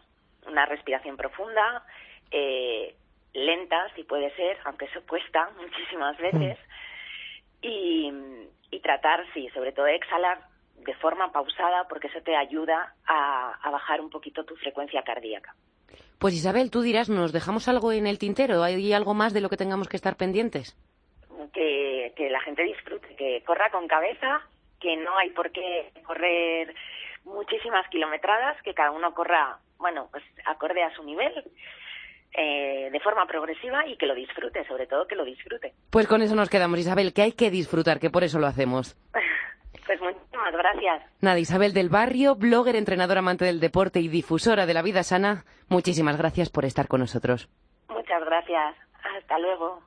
una 0.47 0.65
respiración 0.65 1.17
profunda, 1.17 1.83
eh, 2.31 2.95
lenta 3.33 3.87
si 3.95 4.03
puede 4.03 4.35
ser, 4.35 4.57
aunque 4.65 4.85
eso 4.85 5.01
cuesta 5.07 5.49
muchísimas 5.59 6.17
veces, 6.17 6.57
y, 7.61 8.11
y 8.71 8.79
tratar, 8.81 9.25
sí, 9.33 9.49
sobre 9.53 9.71
todo 9.71 9.85
de 9.85 9.95
exhalar 9.95 10.47
de 10.75 10.93
forma 10.95 11.31
pausada 11.31 11.87
porque 11.89 12.07
eso 12.07 12.21
te 12.21 12.35
ayuda 12.35 12.95
a, 13.05 13.53
a 13.61 13.69
bajar 13.69 14.01
un 14.01 14.09
poquito 14.09 14.45
tu 14.45 14.55
frecuencia 14.55 15.03
cardíaca. 15.03 15.55
Pues 16.19 16.33
Isabel, 16.33 16.69
tú 16.69 16.81
dirás, 16.81 17.09
¿nos 17.09 17.31
dejamos 17.31 17.67
algo 17.67 17.91
en 17.91 18.05
el 18.05 18.19
tintero? 18.19 18.63
¿Hay 18.63 18.93
algo 18.93 19.13
más 19.13 19.33
de 19.33 19.41
lo 19.41 19.49
que 19.49 19.57
tengamos 19.57 19.87
que 19.87 19.97
estar 19.97 20.17
pendientes? 20.17 20.77
Que, 22.19 22.29
la 22.29 22.41
gente 22.41 22.63
disfrute, 22.63 23.15
que 23.15 23.41
corra 23.45 23.69
con 23.71 23.87
cabeza, 23.87 24.41
que 24.79 24.97
no 24.97 25.17
hay 25.17 25.29
por 25.29 25.51
qué 25.51 25.91
correr 26.05 26.75
muchísimas 27.23 27.87
kilometradas, 27.89 28.61
que 28.63 28.73
cada 28.73 28.91
uno 28.91 29.13
corra, 29.13 29.57
bueno, 29.77 30.09
pues 30.11 30.23
acorde 30.45 30.83
a 30.83 30.93
su 30.93 31.03
nivel, 31.03 31.33
eh, 32.33 32.89
de 32.91 32.99
forma 32.99 33.25
progresiva 33.25 33.87
y 33.87 33.95
que 33.95 34.05
lo 34.05 34.15
disfrute, 34.15 34.65
sobre 34.67 34.85
todo 34.87 35.07
que 35.07 35.15
lo 35.15 35.23
disfrute. 35.23 35.73
Pues 35.89 36.07
con 36.07 36.21
eso 36.21 36.35
nos 36.35 36.49
quedamos, 36.49 36.79
Isabel, 36.79 37.13
que 37.13 37.21
hay 37.21 37.31
que 37.31 37.49
disfrutar, 37.49 37.99
que 37.99 38.09
por 38.09 38.23
eso 38.23 38.39
lo 38.39 38.47
hacemos. 38.47 38.97
Pues 39.85 40.01
muchísimas 40.01 40.53
gracias. 40.53 41.01
Nada, 41.19 41.39
Isabel 41.39 41.73
del 41.73 41.89
Barrio, 41.89 42.35
blogger, 42.35 42.75
entrenadora 42.75 43.21
amante 43.21 43.45
del 43.45 43.59
deporte 43.59 43.99
y 43.99 44.07
difusora 44.07 44.67
de 44.67 44.75
la 44.75 44.83
vida 44.83 45.01
sana, 45.01 45.45
muchísimas 45.67 46.15
gracias 46.15 46.51
por 46.51 46.63
estar 46.63 46.87
con 46.87 46.99
nosotros. 46.99 47.49
Muchas 47.87 48.23
gracias. 48.23 48.75
Hasta 49.17 49.39
luego. 49.39 49.81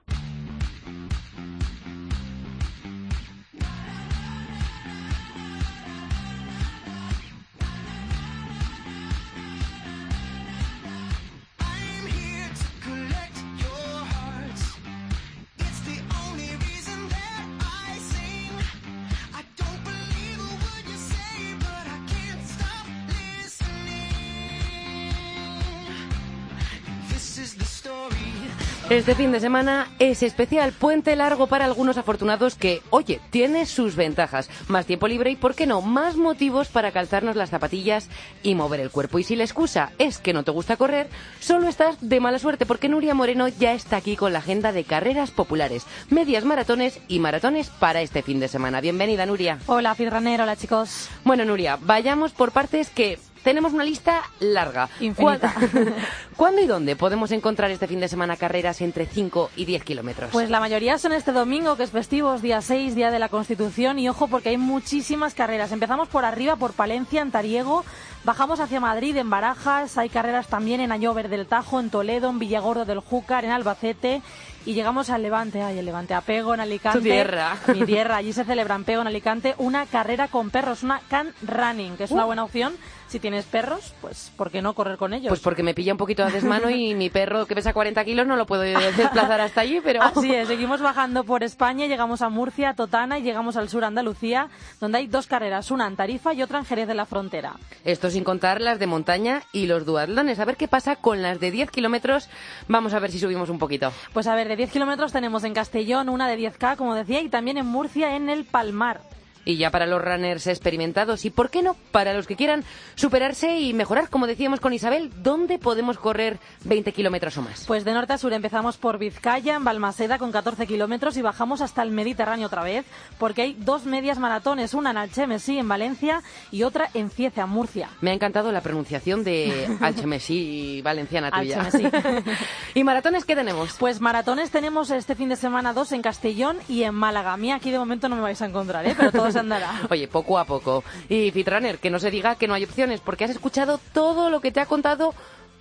Este 28.90 29.14
fin 29.14 29.32
de 29.32 29.40
semana 29.40 29.88
es 29.98 30.22
especial, 30.22 30.72
puente 30.72 31.16
largo 31.16 31.46
para 31.46 31.64
algunos 31.64 31.96
afortunados 31.96 32.56
que, 32.56 32.82
oye, 32.90 33.20
tiene 33.30 33.64
sus 33.64 33.96
ventajas. 33.96 34.50
Más 34.68 34.84
tiempo 34.84 35.08
libre 35.08 35.30
y, 35.30 35.36
¿por 35.36 35.54
qué 35.54 35.66
no?, 35.66 35.80
más 35.80 36.16
motivos 36.16 36.68
para 36.68 36.92
calzarnos 36.92 37.34
las 37.34 37.48
zapatillas 37.48 38.10
y 38.42 38.54
mover 38.54 38.80
el 38.80 38.90
cuerpo. 38.90 39.18
Y 39.18 39.22
si 39.22 39.34
la 39.34 39.44
excusa 39.44 39.92
es 39.98 40.18
que 40.18 40.34
no 40.34 40.42
te 40.42 40.50
gusta 40.50 40.76
correr, 40.76 41.08
solo 41.40 41.68
estás 41.68 41.96
de 42.02 42.20
mala 42.20 42.38
suerte 42.38 42.66
porque 42.66 42.90
Nuria 42.90 43.14
Moreno 43.14 43.48
ya 43.48 43.72
está 43.72 43.96
aquí 43.96 44.14
con 44.14 44.34
la 44.34 44.40
agenda 44.40 44.72
de 44.72 44.84
carreras 44.84 45.30
populares, 45.30 45.86
medias 46.10 46.44
maratones 46.44 47.00
y 47.08 47.18
maratones 47.18 47.70
para 47.70 48.02
este 48.02 48.22
fin 48.22 48.40
de 48.40 48.48
semana. 48.48 48.82
Bienvenida, 48.82 49.24
Nuria. 49.24 49.58
Hola, 49.66 49.94
Fidraner, 49.94 50.42
hola 50.42 50.56
chicos. 50.56 51.08
Bueno, 51.24 51.46
Nuria, 51.46 51.78
vayamos 51.80 52.32
por 52.32 52.52
partes 52.52 52.90
que 52.90 53.18
tenemos 53.42 53.72
una 53.72 53.84
lista 53.84 54.22
larga. 54.40 54.88
Infinita. 55.00 55.52
¿Cuándo- 55.54 55.92
¿Cuándo 56.36 56.62
y 56.62 56.66
dónde 56.66 56.96
podemos 56.96 57.30
encontrar 57.30 57.70
este 57.70 57.86
fin 57.86 58.00
de 58.00 58.08
semana 58.08 58.36
carreras 58.36 58.80
entre 58.80 59.06
5 59.06 59.50
y 59.56 59.64
10 59.64 59.84
kilómetros? 59.84 60.30
Pues 60.32 60.50
la 60.50 60.60
mayoría 60.60 60.98
son 60.98 61.12
este 61.12 61.32
domingo, 61.32 61.76
que 61.76 61.82
es 61.84 61.90
festivo, 61.90 62.34
es 62.34 62.42
día 62.42 62.60
6, 62.60 62.94
día 62.94 63.10
de 63.10 63.18
la 63.18 63.28
Constitución, 63.28 63.98
y 63.98 64.08
ojo 64.08 64.28
porque 64.28 64.48
hay 64.50 64.56
muchísimas 64.58 65.34
carreras. 65.34 65.72
Empezamos 65.72 66.08
por 66.08 66.24
arriba, 66.24 66.56
por 66.56 66.72
Palencia, 66.72 67.20
en 67.22 67.30
Tariego, 67.30 67.84
bajamos 68.24 68.60
hacia 68.60 68.80
Madrid, 68.80 69.16
en 69.16 69.30
Barajas, 69.30 69.98
hay 69.98 70.08
carreras 70.08 70.48
también 70.48 70.80
en 70.80 70.90
Añover 70.90 71.28
del 71.28 71.46
Tajo, 71.46 71.78
en 71.80 71.90
Toledo, 71.90 72.30
en 72.30 72.38
Villagordo 72.38 72.84
del 72.84 73.00
Júcar, 73.00 73.44
en 73.44 73.50
Albacete, 73.50 74.22
y 74.64 74.74
llegamos 74.74 75.10
al 75.10 75.22
Levante, 75.22 75.60
ay, 75.62 75.78
el 75.78 75.84
Levante, 75.84 76.14
a 76.14 76.20
Pego, 76.22 76.54
en 76.54 76.60
Alicante. 76.60 76.98
Tu 77.00 77.04
tierra. 77.04 77.56
Mi 77.74 77.84
tierra, 77.84 78.16
allí 78.16 78.32
se 78.32 78.44
celebra 78.44 78.76
en 78.76 78.84
Pego, 78.84 79.02
en 79.02 79.08
Alicante, 79.08 79.54
una 79.58 79.86
carrera 79.86 80.28
con 80.28 80.50
perros, 80.50 80.82
una 80.82 81.00
can 81.08 81.34
running, 81.42 81.96
que 81.96 82.04
es 82.04 82.10
una 82.10 82.24
buena 82.24 82.44
opción. 82.44 82.74
Si 83.12 83.20
tienes 83.20 83.44
perros, 83.44 83.92
pues 84.00 84.32
¿por 84.38 84.50
qué 84.50 84.62
no 84.62 84.72
correr 84.72 84.96
con 84.96 85.12
ellos? 85.12 85.28
Pues 85.28 85.40
porque 85.40 85.62
me 85.62 85.74
pilla 85.74 85.92
un 85.92 85.98
poquito 85.98 86.24
a 86.24 86.30
desmano 86.30 86.70
y 86.70 86.94
mi 86.94 87.10
perro 87.10 87.44
que 87.44 87.54
pesa 87.54 87.74
40 87.74 88.02
kilos 88.06 88.26
no 88.26 88.36
lo 88.36 88.46
puedo 88.46 88.62
desplazar 88.62 89.38
hasta 89.42 89.60
allí, 89.60 89.82
pero... 89.84 90.00
Así 90.02 90.34
es, 90.34 90.48
seguimos 90.48 90.80
bajando 90.80 91.22
por 91.22 91.42
España, 91.42 91.84
llegamos 91.84 92.22
a 92.22 92.30
Murcia, 92.30 92.72
Totana 92.72 93.18
y 93.18 93.22
llegamos 93.22 93.58
al 93.58 93.68
sur 93.68 93.84
Andalucía, 93.84 94.48
donde 94.80 94.96
hay 94.96 95.08
dos 95.08 95.26
carreras, 95.26 95.70
una 95.70 95.86
en 95.88 95.94
Tarifa 95.94 96.32
y 96.32 96.42
otra 96.42 96.58
en 96.60 96.64
Jerez 96.64 96.88
de 96.88 96.94
la 96.94 97.04
Frontera. 97.04 97.56
Esto 97.84 98.08
sin 98.08 98.24
contar 98.24 98.62
las 98.62 98.78
de 98.78 98.86
montaña 98.86 99.42
y 99.52 99.66
los 99.66 99.84
duatlones. 99.84 100.40
A 100.40 100.46
ver 100.46 100.56
qué 100.56 100.66
pasa 100.66 100.96
con 100.96 101.20
las 101.20 101.38
de 101.38 101.50
10 101.50 101.70
kilómetros. 101.70 102.30
Vamos 102.66 102.94
a 102.94 102.98
ver 102.98 103.10
si 103.10 103.18
subimos 103.18 103.50
un 103.50 103.58
poquito. 103.58 103.92
Pues 104.14 104.26
a 104.26 104.34
ver, 104.34 104.48
de 104.48 104.56
10 104.56 104.70
kilómetros 104.70 105.12
tenemos 105.12 105.44
en 105.44 105.52
Castellón 105.52 106.08
una 106.08 106.26
de 106.28 106.38
10K, 106.38 106.76
como 106.76 106.94
decía, 106.94 107.20
y 107.20 107.28
también 107.28 107.58
en 107.58 107.66
Murcia 107.66 108.16
en 108.16 108.30
el 108.30 108.46
Palmar. 108.46 109.02
Y 109.44 109.56
ya 109.56 109.70
para 109.70 109.86
los 109.86 110.02
runners 110.02 110.46
experimentados 110.46 111.24
y, 111.24 111.30
¿por 111.30 111.50
qué 111.50 111.62
no?, 111.62 111.76
para 111.90 112.14
los 112.14 112.26
que 112.26 112.36
quieran 112.36 112.64
superarse 112.94 113.58
y 113.58 113.74
mejorar, 113.74 114.08
como 114.08 114.26
decíamos 114.26 114.60
con 114.60 114.72
Isabel, 114.72 115.10
¿dónde 115.22 115.58
podemos 115.58 115.98
correr 115.98 116.38
20 116.64 116.92
kilómetros 116.92 117.36
o 117.38 117.42
más? 117.42 117.64
Pues 117.66 117.84
de 117.84 117.92
norte 117.92 118.12
a 118.12 118.18
sur 118.18 118.32
empezamos 118.32 118.76
por 118.76 118.98
Vizcaya, 118.98 119.56
en 119.56 119.64
Balmaseda, 119.64 120.18
con 120.18 120.32
14 120.32 120.66
kilómetros, 120.66 121.16
y 121.16 121.22
bajamos 121.22 121.60
hasta 121.60 121.82
el 121.82 121.90
Mediterráneo 121.90 122.46
otra 122.46 122.62
vez, 122.62 122.84
porque 123.18 123.42
hay 123.42 123.56
dos 123.58 123.84
medias 123.84 124.18
maratones, 124.18 124.74
una 124.74 124.90
en 124.90 124.98
Alchemesí, 124.98 125.58
en 125.58 125.68
Valencia, 125.68 126.22
y 126.50 126.62
otra 126.62 126.88
en 126.94 127.10
Cieza, 127.10 127.46
Murcia. 127.46 127.88
Me 128.00 128.10
ha 128.10 128.14
encantado 128.14 128.52
la 128.52 128.60
pronunciación 128.60 129.24
de 129.24 129.76
Alchemesí 129.80 130.80
valenciana 130.82 131.30
tuya. 131.30 131.62
Alchemesí. 131.62 131.90
¿Y 132.74 132.84
maratones 132.84 133.24
qué 133.24 133.34
tenemos? 133.34 133.74
Pues 133.78 134.00
maratones 134.00 134.50
tenemos 134.50 134.90
este 134.90 135.14
fin 135.14 135.28
de 135.28 135.36
semana 135.36 135.72
dos 135.72 135.92
en 135.92 136.02
Castellón 136.02 136.58
y 136.68 136.82
en 136.84 136.94
Málaga. 136.94 137.32
A 137.32 137.36
mí 137.36 137.52
aquí 137.52 137.70
de 137.70 137.78
momento 137.78 138.08
no 138.08 138.16
me 138.16 138.22
vais 138.22 138.40
a 138.42 138.46
encontrar, 138.46 138.86
¿eh? 138.86 138.94
pero 138.96 139.10
andará. 139.36 139.82
Oye, 139.90 140.08
poco 140.08 140.38
a 140.38 140.44
poco. 140.44 140.84
Y 141.08 141.30
Fitrunner, 141.30 141.78
que 141.78 141.90
no 141.90 141.98
se 141.98 142.10
diga 142.10 142.36
que 142.36 142.48
no 142.48 142.54
hay 142.54 142.64
opciones, 142.64 143.00
porque 143.00 143.24
has 143.24 143.30
escuchado 143.30 143.78
todo 143.92 144.30
lo 144.30 144.40
que 144.40 144.52
te 144.52 144.60
ha 144.60 144.66
contado 144.66 145.14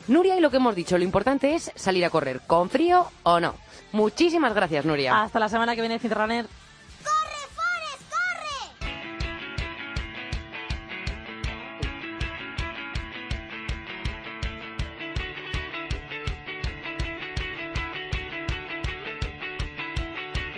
Nuria 0.08 0.38
y 0.38 0.42
lo 0.42 0.50
que 0.50 0.58
hemos 0.58 0.76
dicho. 0.76 0.98
Lo 0.98 1.04
importante 1.04 1.56
es 1.56 1.72
salir 1.76 2.06
a 2.06 2.10
correr, 2.10 2.42
con 2.48 2.70
frío 2.70 3.08
o 3.24 3.40
no. 3.40 3.56
Muchísimas 3.92 4.54
gracias, 4.54 4.86
Nuria. 4.86 5.22
Hasta 5.22 5.40
la 5.40 5.50
semana 5.50 5.76
que 5.76 5.82
viene, 5.82 6.00
Fitrunner. 6.00 6.48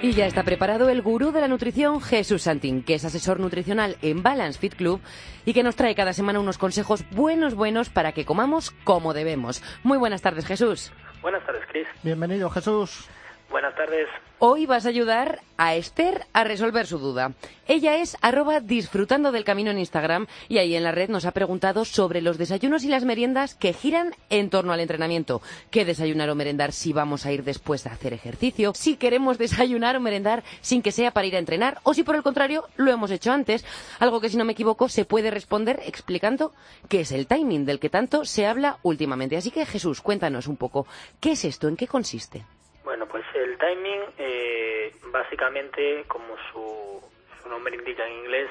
Y 0.04 0.12
ya 0.12 0.26
está 0.26 0.44
preparado 0.44 0.90
el 0.90 1.02
gurú 1.02 1.32
de 1.32 1.40
la 1.40 1.48
nutrición, 1.48 2.02
Jesús 2.02 2.42
Santín, 2.42 2.84
que 2.84 2.96
es 2.96 3.06
asesor 3.06 3.40
nutricional 3.40 3.96
en 4.02 4.22
Balance 4.22 4.60
Fit 4.60 4.76
Club 4.76 5.00
y 5.46 5.54
que 5.54 5.64
nos 5.64 5.78
trae 5.78 5.96
cada 5.96 6.12
semana 6.12 6.42
unos 6.42 6.58
consejos 6.58 7.06
buenos, 7.12 7.56
buenos 7.56 7.88
para 7.88 8.12
que 8.12 8.26
comamos 8.26 8.72
como 8.84 9.14
debemos. 9.14 9.64
Muy 9.82 9.98
buenas 9.98 10.22
tardes, 10.22 10.46
Jesús. 10.46 10.92
Buenas 11.22 11.46
tardes, 11.46 11.64
Chris. 11.72 11.88
Bienvenido, 12.04 12.50
Jesús. 12.50 13.08
Buenas 13.54 13.76
tardes. 13.76 14.08
Hoy 14.40 14.66
vas 14.66 14.88
a 14.88 14.90
ayudar 14.90 15.42
a 15.58 15.76
Esther 15.76 16.26
a 16.34 16.44
resolver 16.44 16.88
su 16.88 16.98
duda. 16.98 17.34
Ella 17.68 17.98
es 17.98 18.18
arroba 18.22 18.60
disfrutando 18.62 19.32
del 19.32 19.44
camino 19.44 19.70
en 19.70 19.78
Instagram 19.78 20.26
y 20.50 20.58
ahí 20.58 20.76
en 20.76 20.82
la 20.82 20.92
red 20.92 21.08
nos 21.08 21.26
ha 21.26 21.34
preguntado 21.34 21.86
sobre 21.86 22.22
los 22.22 22.40
desayunos 22.40 22.84
y 22.84 22.88
las 22.88 23.06
meriendas 23.06 23.54
que 23.54 23.74
giran 23.74 24.16
en 24.32 24.50
torno 24.50 24.74
al 24.74 24.80
entrenamiento. 24.80 25.44
¿Qué 25.70 25.86
desayunar 25.86 26.32
o 26.32 26.36
merendar 26.36 26.72
si 26.72 26.94
vamos 26.94 27.28
a 27.28 27.32
ir 27.32 27.44
después 27.44 27.86
a 27.86 27.92
hacer 27.92 28.14
ejercicio? 28.14 28.74
Si 28.74 28.98
queremos 28.98 29.38
desayunar 29.38 29.98
o 29.98 30.02
merendar 30.02 30.44
sin 30.62 30.82
que 30.82 30.92
sea 30.92 31.12
para 31.12 31.28
ir 31.28 31.36
a 31.36 31.40
entrenar 31.40 31.78
o 31.84 31.94
si 31.94 32.02
por 32.02 32.16
el 32.16 32.24
contrario 32.24 32.68
lo 32.76 32.90
hemos 32.90 33.12
hecho 33.12 33.32
antes. 33.32 33.64
Algo 34.00 34.20
que 34.20 34.30
si 34.30 34.38
no 34.38 34.46
me 34.46 34.54
equivoco 34.54 34.90
se 34.90 35.06
puede 35.06 35.30
responder 35.30 35.80
explicando 35.86 36.54
qué 36.90 37.02
es 37.02 37.12
el 37.12 37.28
timing 37.28 37.66
del 37.66 37.80
que 37.80 37.92
tanto 37.92 38.26
se 38.26 38.48
habla 38.48 38.80
últimamente. 38.82 39.38
Así 39.38 39.52
que 39.52 39.68
Jesús, 39.68 40.02
cuéntanos 40.02 40.48
un 40.48 40.58
poco, 40.58 40.88
¿qué 41.20 41.34
es 41.34 41.46
esto? 41.46 41.68
¿En 41.68 41.78
qué 41.78 41.86
consiste? 41.86 42.44
Bueno, 42.84 43.08
pues 43.08 43.24
el 43.54 43.60
timing, 43.60 44.02
eh, 44.18 44.92
básicamente, 45.12 46.04
como 46.08 46.36
su, 46.52 47.50
nombre 47.50 47.76
indica 47.76 48.08
en 48.08 48.14
inglés, 48.14 48.50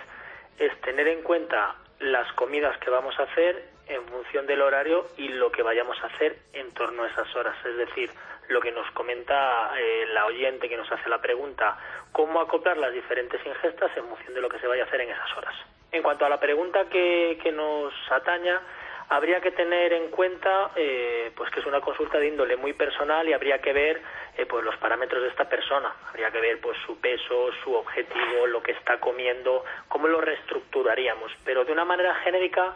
es 0.58 0.80
tener 0.82 1.08
en 1.08 1.22
cuenta 1.22 1.74
las 1.98 2.30
comidas 2.34 2.78
que 2.78 2.90
vamos 2.90 3.18
a 3.18 3.24
hacer 3.24 3.64
en 3.88 4.04
función 4.06 4.46
del 4.46 4.62
horario 4.62 5.06
y 5.16 5.28
lo 5.28 5.50
que 5.50 5.62
vayamos 5.62 6.00
a 6.02 6.06
hacer 6.06 6.36
en 6.52 6.72
torno 6.74 7.02
a 7.02 7.08
esas 7.08 7.34
horas. 7.34 7.56
Es 7.64 7.76
decir, 7.76 8.10
lo 8.48 8.60
que 8.60 8.70
nos 8.70 8.88
comenta 8.92 9.72
eh, 9.76 10.06
la 10.12 10.26
oyente 10.26 10.68
que 10.68 10.76
nos 10.76 10.90
hace 10.92 11.08
la 11.08 11.20
pregunta, 11.20 11.76
cómo 12.12 12.40
acoplar 12.40 12.76
las 12.76 12.92
diferentes 12.92 13.44
ingestas 13.44 13.90
en 13.96 14.06
función 14.06 14.34
de 14.34 14.40
lo 14.40 14.48
que 14.48 14.60
se 14.60 14.68
vaya 14.68 14.84
a 14.84 14.86
hacer 14.86 15.00
en 15.00 15.10
esas 15.10 15.36
horas. 15.36 15.54
En 15.90 16.02
cuanto 16.02 16.26
a 16.26 16.28
la 16.28 16.38
pregunta 16.38 16.88
que, 16.88 17.38
que 17.42 17.50
nos 17.50 17.92
ataña, 18.10 18.60
habría 19.08 19.40
que 19.40 19.50
tener 19.50 19.92
en 19.92 20.08
cuenta 20.10 20.70
eh, 20.76 21.30
pues 21.36 21.50
que 21.50 21.60
es 21.60 21.66
una 21.66 21.80
consulta 21.80 22.18
de 22.18 22.28
índole 22.28 22.56
muy 22.56 22.72
personal 22.72 23.28
y 23.28 23.32
habría 23.32 23.60
que 23.60 23.72
ver 23.72 24.00
eh, 24.36 24.46
pues 24.46 24.64
los 24.64 24.76
parámetros 24.76 25.22
de 25.22 25.28
esta 25.28 25.48
persona. 25.48 25.92
Habría 26.08 26.30
que 26.30 26.40
ver 26.40 26.60
pues 26.60 26.76
su 26.86 26.98
peso 27.00 27.50
su 27.62 27.74
objetivo 27.74 28.46
lo 28.46 28.62
que 28.62 28.72
está 28.72 28.98
comiendo 29.00 29.64
cómo 29.88 30.08
lo 30.08 30.20
reestructuraríamos. 30.20 31.32
Pero 31.44 31.64
de 31.64 31.72
una 31.72 31.84
manera 31.84 32.14
genérica 32.16 32.74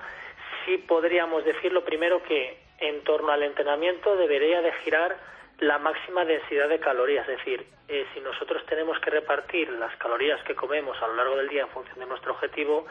sí 0.64 0.78
podríamos 0.78 1.44
decir 1.44 1.72
lo 1.72 1.84
primero 1.84 2.22
que 2.22 2.58
en 2.78 3.02
torno 3.04 3.32
al 3.32 3.42
entrenamiento 3.42 4.16
debería 4.16 4.60
de 4.62 4.72
girar 4.84 5.16
la 5.60 5.78
máxima 5.78 6.24
densidad 6.24 6.68
de 6.68 6.78
calorías, 6.78 7.26
es 7.28 7.38
decir, 7.38 7.66
eh, 7.88 8.06
si 8.12 8.20
nosotros 8.20 8.64
tenemos 8.66 8.98
que 9.00 9.10
repartir 9.10 9.70
las 9.70 9.94
calorías 9.96 10.42
que 10.42 10.54
comemos 10.54 11.00
a 11.02 11.06
lo 11.06 11.14
largo 11.14 11.36
del 11.36 11.48
día 11.48 11.62
en 11.62 11.68
función 11.68 11.98
de 11.98 12.06
nuestro 12.06 12.32
objetivo, 12.32 12.86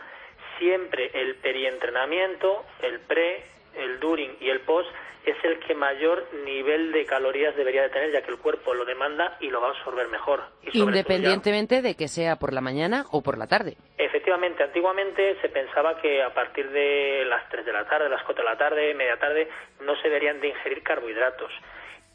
siempre 0.60 1.12
el 1.14 1.36
perientrenamiento, 1.36 2.66
el 2.82 3.00
pre, 3.02 3.44
el 3.76 4.00
during 4.00 4.38
y 4.40 4.50
el 4.50 4.62
post 4.62 4.90
es 5.26 5.36
el 5.44 5.60
que 5.60 5.74
mayor 5.74 6.28
nivel 6.46 6.92
de 6.92 7.06
calorías 7.06 7.56
debería 7.56 7.82
de 7.82 7.90
tener, 7.90 8.12
ya 8.12 8.22
que 8.22 8.32
el 8.32 8.38
cuerpo 8.38 8.74
lo 8.74 8.86
demanda 8.86 9.38
y 9.40 9.50
lo 9.50 9.60
va 9.60 9.70
a 9.70 9.72
absorber 9.72 10.08
mejor. 10.10 10.44
Y 10.62 10.80
Independientemente 10.80 11.82
de 11.82 11.96
que 11.96 12.08
sea 12.08 12.36
por 12.36 12.54
la 12.54 12.62
mañana 12.62 13.06
o 13.12 13.22
por 13.22 13.38
la 13.38 13.48
tarde. 13.48 13.76
Efectivamente, 13.98 14.64
antiguamente 14.64 15.38
se 15.42 15.50
pensaba 15.50 16.00
que 16.00 16.22
a 16.22 16.34
partir 16.34 16.70
de 16.70 17.26
las 17.26 17.50
3 17.50 17.66
de 17.66 17.74
la 17.74 17.86
tarde, 17.86 18.10
las 18.10 18.24
4 18.24 18.44
de 18.44 18.50
la 18.50 18.58
tarde, 18.58 18.94
media 18.94 19.18
tarde, 19.18 19.50
no 19.82 19.96
se 19.96 20.10
deberían 20.10 20.40
de 20.40 20.50
ingerir 20.50 20.84
carbohidratos. 20.84 21.52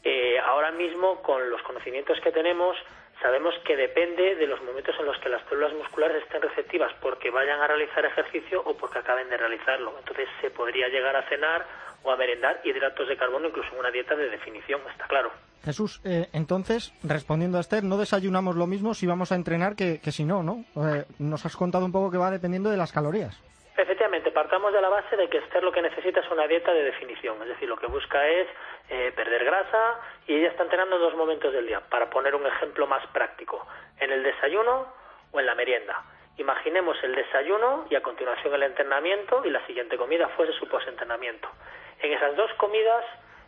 Eh, 0.03 0.39
ahora 0.39 0.71
mismo, 0.71 1.21
con 1.21 1.49
los 1.49 1.61
conocimientos 1.63 2.19
que 2.21 2.31
tenemos, 2.31 2.77
sabemos 3.21 3.53
que 3.65 3.75
depende 3.75 4.35
de 4.35 4.47
los 4.47 4.61
momentos 4.63 4.95
en 4.99 5.05
los 5.05 5.17
que 5.19 5.29
las 5.29 5.47
células 5.47 5.73
musculares 5.73 6.23
estén 6.23 6.41
receptivas 6.41 6.91
porque 7.01 7.29
vayan 7.29 7.59
a 7.61 7.67
realizar 7.67 8.03
ejercicio 8.05 8.61
o 8.65 8.75
porque 8.75 8.99
acaben 8.99 9.29
de 9.29 9.37
realizarlo. 9.37 9.93
Entonces 9.99 10.27
se 10.41 10.49
podría 10.49 10.87
llegar 10.89 11.15
a 11.15 11.27
cenar 11.29 11.65
o 12.03 12.11
a 12.11 12.17
merendar 12.17 12.61
hidratos 12.63 13.07
de 13.07 13.17
carbono 13.17 13.47
incluso 13.47 13.71
en 13.73 13.79
una 13.79 13.91
dieta 13.91 14.15
de 14.15 14.29
definición, 14.29 14.81
está 14.89 15.05
claro. 15.07 15.31
Jesús, 15.63 16.01
eh, 16.03 16.27
entonces, 16.33 16.91
respondiendo 17.03 17.59
a 17.59 17.61
Esther, 17.61 17.83
no 17.83 17.97
desayunamos 17.97 18.55
lo 18.55 18.65
mismo 18.65 18.95
si 18.95 19.05
vamos 19.05 19.31
a 19.31 19.35
entrenar 19.35 19.75
que, 19.75 19.99
que 20.01 20.11
si 20.11 20.25
no, 20.25 20.41
¿no? 20.41 20.65
Eh, 20.75 21.05
nos 21.19 21.45
has 21.45 21.55
contado 21.55 21.85
un 21.85 21.91
poco 21.91 22.09
que 22.09 22.17
va 22.17 22.31
dependiendo 22.31 22.71
de 22.71 22.77
las 22.77 22.91
calorías. 22.91 23.39
Efectivamente, 23.77 24.31
partamos 24.31 24.73
de 24.73 24.81
la 24.81 24.89
base 24.89 25.15
de 25.15 25.29
que 25.29 25.37
Esther 25.37 25.63
lo 25.63 25.71
que 25.71 25.81
necesita 25.81 26.19
es 26.19 26.31
una 26.31 26.47
dieta 26.47 26.73
de 26.73 26.83
definición, 26.83 27.41
es 27.43 27.49
decir, 27.49 27.69
lo 27.69 27.77
que 27.77 27.87
busca 27.87 28.27
es 28.27 28.47
eh, 28.89 29.11
perder 29.15 29.45
grasa 29.45 29.99
y 30.31 30.37
ella 30.37 30.47
está 30.47 30.63
entrenando 30.63 30.95
en 30.95 31.01
dos 31.01 31.15
momentos 31.15 31.51
del 31.51 31.67
día. 31.67 31.81
Para 31.89 32.09
poner 32.09 32.33
un 32.35 32.47
ejemplo 32.47 32.87
más 32.87 33.05
práctico, 33.07 33.67
en 33.99 34.13
el 34.13 34.23
desayuno 34.23 34.87
o 35.29 35.39
en 35.41 35.45
la 35.45 35.55
merienda. 35.55 36.05
Imaginemos 36.37 36.95
el 37.03 37.13
desayuno 37.13 37.85
y 37.89 37.95
a 37.95 38.01
continuación 38.01 38.53
el 38.53 38.63
entrenamiento 38.63 39.43
y 39.43 39.49
la 39.49 39.65
siguiente 39.67 39.97
comida 39.97 40.29
fuese 40.29 40.53
su 40.53 40.69
postentrenamiento. 40.69 41.49
En 41.99 42.13
esas 42.13 42.33
dos 42.37 42.49
comidas 42.53 43.03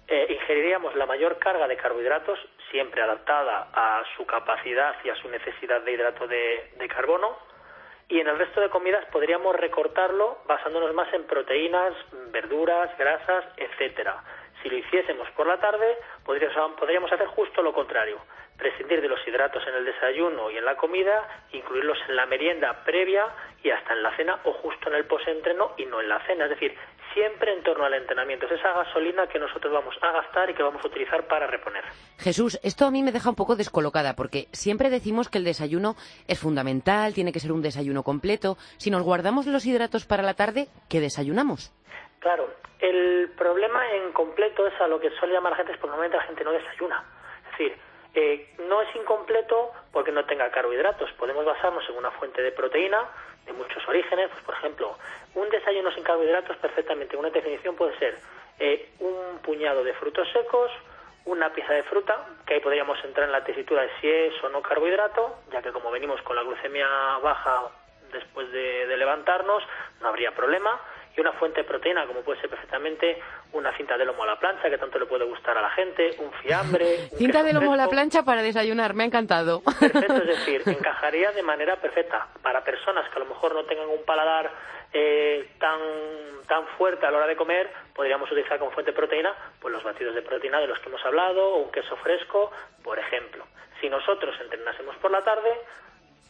eh, 0.10 0.28
ingeriríamos 0.30 0.94
la 0.96 1.06
mayor 1.06 1.40
carga 1.40 1.70
de 1.70 1.78
carbohidratos, 1.78 2.38
siempre 2.70 3.02
adaptada 3.02 3.70
a 3.74 4.04
su 4.18 4.26
capacidad 4.26 4.94
y 5.06 5.10
a 5.10 5.16
su 5.16 5.30
necesidad 5.30 5.80
de 5.84 5.92
hidrato 5.94 6.28
de, 6.28 6.74
de 6.78 6.88
carbono, 6.90 7.38
y 8.10 8.20
en 8.20 8.28
el 8.28 8.38
resto 8.38 8.60
de 8.60 8.70
comidas 8.70 9.06
podríamos 9.06 9.56
recortarlo 9.56 10.40
basándonos 10.46 10.94
más 10.94 11.12
en 11.14 11.24
proteínas, 11.24 11.94
verduras, 12.32 12.90
grasas, 12.98 13.46
etcétera. 13.56 14.22
Si 14.64 14.70
lo 14.70 14.78
hiciésemos 14.78 15.30
por 15.32 15.46
la 15.46 15.60
tarde, 15.60 15.98
podríamos, 16.26 17.12
hacer 17.12 17.28
justo 17.28 17.62
lo 17.62 17.74
contrario, 17.74 18.18
prescindir 18.58 19.02
de 19.02 19.10
los 19.10 19.20
hidratos 19.28 19.62
en 19.68 19.76
el 19.76 19.84
desayuno 19.84 20.50
y 20.50 20.58
en 20.58 20.64
la 20.64 20.78
comida, 20.78 21.28
incluirlos 21.52 21.98
en 22.08 22.16
la 22.16 22.26
merienda 22.26 22.82
previa 22.86 23.26
y 23.62 23.72
hasta 23.72 23.92
en 23.92 24.04
la 24.04 24.16
cena 24.16 24.40
o 24.46 24.54
justo 24.54 24.88
en 24.88 24.96
el 24.96 25.06
postentreno 25.06 25.74
y 25.78 25.86
no 25.86 26.00
en 26.00 26.08
la 26.08 26.26
cena, 26.26 26.46
es 26.46 26.52
decir, 26.52 26.74
siempre 27.14 27.54
en 27.54 27.62
torno 27.62 27.84
al 27.84 27.94
entrenamiento, 27.94 28.46
es 28.46 28.54
esa 28.54 28.72
gasolina 28.72 29.28
que 29.28 29.38
nosotros 29.38 29.74
vamos 29.74 29.96
a 30.02 30.12
gastar 30.14 30.50
y 30.50 30.54
que 30.54 30.64
vamos 30.64 30.84
a 30.84 30.88
utilizar 30.88 31.28
para 31.28 31.46
reponer. 31.46 31.84
Jesús, 32.18 32.58
esto 32.64 32.86
a 32.86 32.92
mí 32.92 33.04
me 33.04 33.12
deja 33.12 33.30
un 33.30 33.36
poco 33.36 33.58
descolocada 33.58 34.16
porque 34.16 34.48
siempre 34.54 34.90
decimos 34.90 35.28
que 35.28 35.40
el 35.40 35.44
desayuno 35.44 35.96
es 36.30 36.40
fundamental, 36.40 37.14
tiene 37.14 37.34
que 37.34 37.42
ser 37.42 37.52
un 37.52 37.62
desayuno 37.62 38.04
completo. 38.04 38.58
Si 38.78 38.90
nos 38.90 39.04
guardamos 39.04 39.46
los 39.46 39.66
hidratos 39.66 40.06
para 40.06 40.24
la 40.24 40.36
tarde, 40.36 40.68
¿qué 40.90 41.02
desayunamos? 41.02 41.74
Claro, 42.24 42.50
el 42.80 43.34
problema 43.38 43.92
en 43.92 44.14
completo 44.14 44.66
es 44.66 44.80
a 44.80 44.88
lo 44.88 44.98
que 44.98 45.10
suele 45.12 45.34
llamar 45.34 45.52
la 45.52 45.58
gente, 45.58 45.74
es 45.74 45.78
porque 45.78 45.90
normalmente 45.90 46.16
la 46.16 46.24
gente 46.24 46.46
no 46.46 46.54
desayuna. 46.54 47.04
Es 47.44 47.52
decir, 47.52 47.78
eh, 48.14 48.56
no 48.60 48.82
es 48.82 48.96
incompleto 48.96 49.74
porque 49.92 50.14
no 50.14 50.24
tenga 50.24 50.50
carbohidratos. 50.50 51.12
Podemos 51.20 51.44
basarnos 51.44 51.84
en 51.90 51.98
una 51.98 52.12
fuente 52.12 52.42
de 52.42 52.54
proteína 52.54 53.10
de 53.46 53.52
muchos 53.52 53.86
orígenes. 53.90 54.30
Pues, 54.30 54.42
por 54.46 54.56
ejemplo, 54.56 54.98
un 55.36 55.50
desayuno 55.50 55.92
sin 55.92 56.06
carbohidratos 56.06 56.56
perfectamente, 56.58 57.18
una 57.18 57.30
definición 57.30 57.76
puede 57.76 58.00
ser 58.00 58.18
eh, 58.58 58.94
un 59.02 59.40
puñado 59.40 59.84
de 59.84 59.94
frutos 59.96 60.26
secos, 60.32 60.72
una 61.26 61.52
pieza 61.52 61.74
de 61.74 61.84
fruta, 61.84 62.26
que 62.46 62.54
ahí 62.54 62.60
podríamos 62.62 63.04
entrar 63.04 63.26
en 63.26 63.34
la 63.34 63.44
tesitura 63.44 63.82
de 63.82 63.90
si 64.00 64.10
es 64.10 64.44
o 64.46 64.48
no 64.48 64.62
carbohidrato, 64.62 65.40
ya 65.52 65.62
que 65.62 65.74
como 65.74 65.92
venimos 65.92 66.22
con 66.22 66.38
la 66.38 66.44
glucemia 66.44 66.88
baja 67.22 67.64
después 68.14 68.50
de, 68.54 68.88
de 68.88 68.96
levantarnos, 68.96 69.62
no 70.00 70.08
habría 70.08 70.32
problema 70.32 70.80
y 71.16 71.22
una 71.22 71.34
fuente 71.34 71.62
de 71.62 71.68
proteína, 71.68 72.08
como 72.08 72.22
puede 72.22 72.42
ser 72.42 72.50
perfectamente 72.50 73.22
una 73.52 73.76
cinta 73.78 73.98
de 73.98 74.06
lomo 74.06 74.24
a 74.24 74.28
la 74.28 74.40
plancha, 74.40 74.70
que 74.70 74.78
tanto 74.78 74.98
le 74.98 75.06
puede 75.06 75.26
gustar 75.26 75.58
a 75.58 75.62
la 75.62 75.70
gente, 75.72 76.16
un 76.20 76.32
fiambre. 76.34 77.10
un 77.12 77.18
Cinta 77.18 77.44
de 77.44 77.54
lomo 77.54 77.74
a 77.74 77.78
la 77.78 77.88
plancha 77.88 78.24
para 78.24 78.42
desayunar, 78.42 78.94
me 78.94 79.04
ha 79.04 79.08
encantado. 79.08 79.62
Perfecto, 79.80 80.14
es 80.14 80.28
decir, 80.28 80.64
encajaría 80.66 81.32
de 81.32 81.44
manera 81.44 81.76
perfecta 81.76 82.28
para 82.42 82.64
personas 82.64 83.10
que 83.10 83.16
a 83.18 83.20
lo 83.20 83.26
mejor 83.26 83.54
no 83.54 83.64
tengan 83.66 83.90
un 83.90 84.04
paladar 84.06 84.52
eh, 84.92 85.50
tan 85.60 85.80
tan 86.48 86.68
fuerte 86.78 87.06
a 87.06 87.12
la 87.12 87.18
hora 87.18 87.28
de 87.28 87.36
comer, 87.36 87.72
podríamos 87.96 88.30
utilizar 88.30 88.60
como 88.60 88.72
fuente 88.72 88.92
de 88.92 88.98
proteína 88.98 89.34
pues 89.60 89.74
los 89.74 89.84
batidos 89.84 90.14
de 90.14 90.22
proteína 90.22 90.60
de 90.60 90.68
los 90.68 90.78
que 90.80 90.90
hemos 90.90 91.04
hablado 91.06 91.42
o 91.42 91.58
un 91.64 91.72
queso 91.72 91.96
fresco, 91.98 92.52
por 92.84 93.00
ejemplo. 93.00 93.46
Si 93.80 93.90
nosotros 93.90 94.36
entrenásemos 94.42 94.96
por 94.98 95.12
la 95.12 95.24
tarde, 95.24 95.50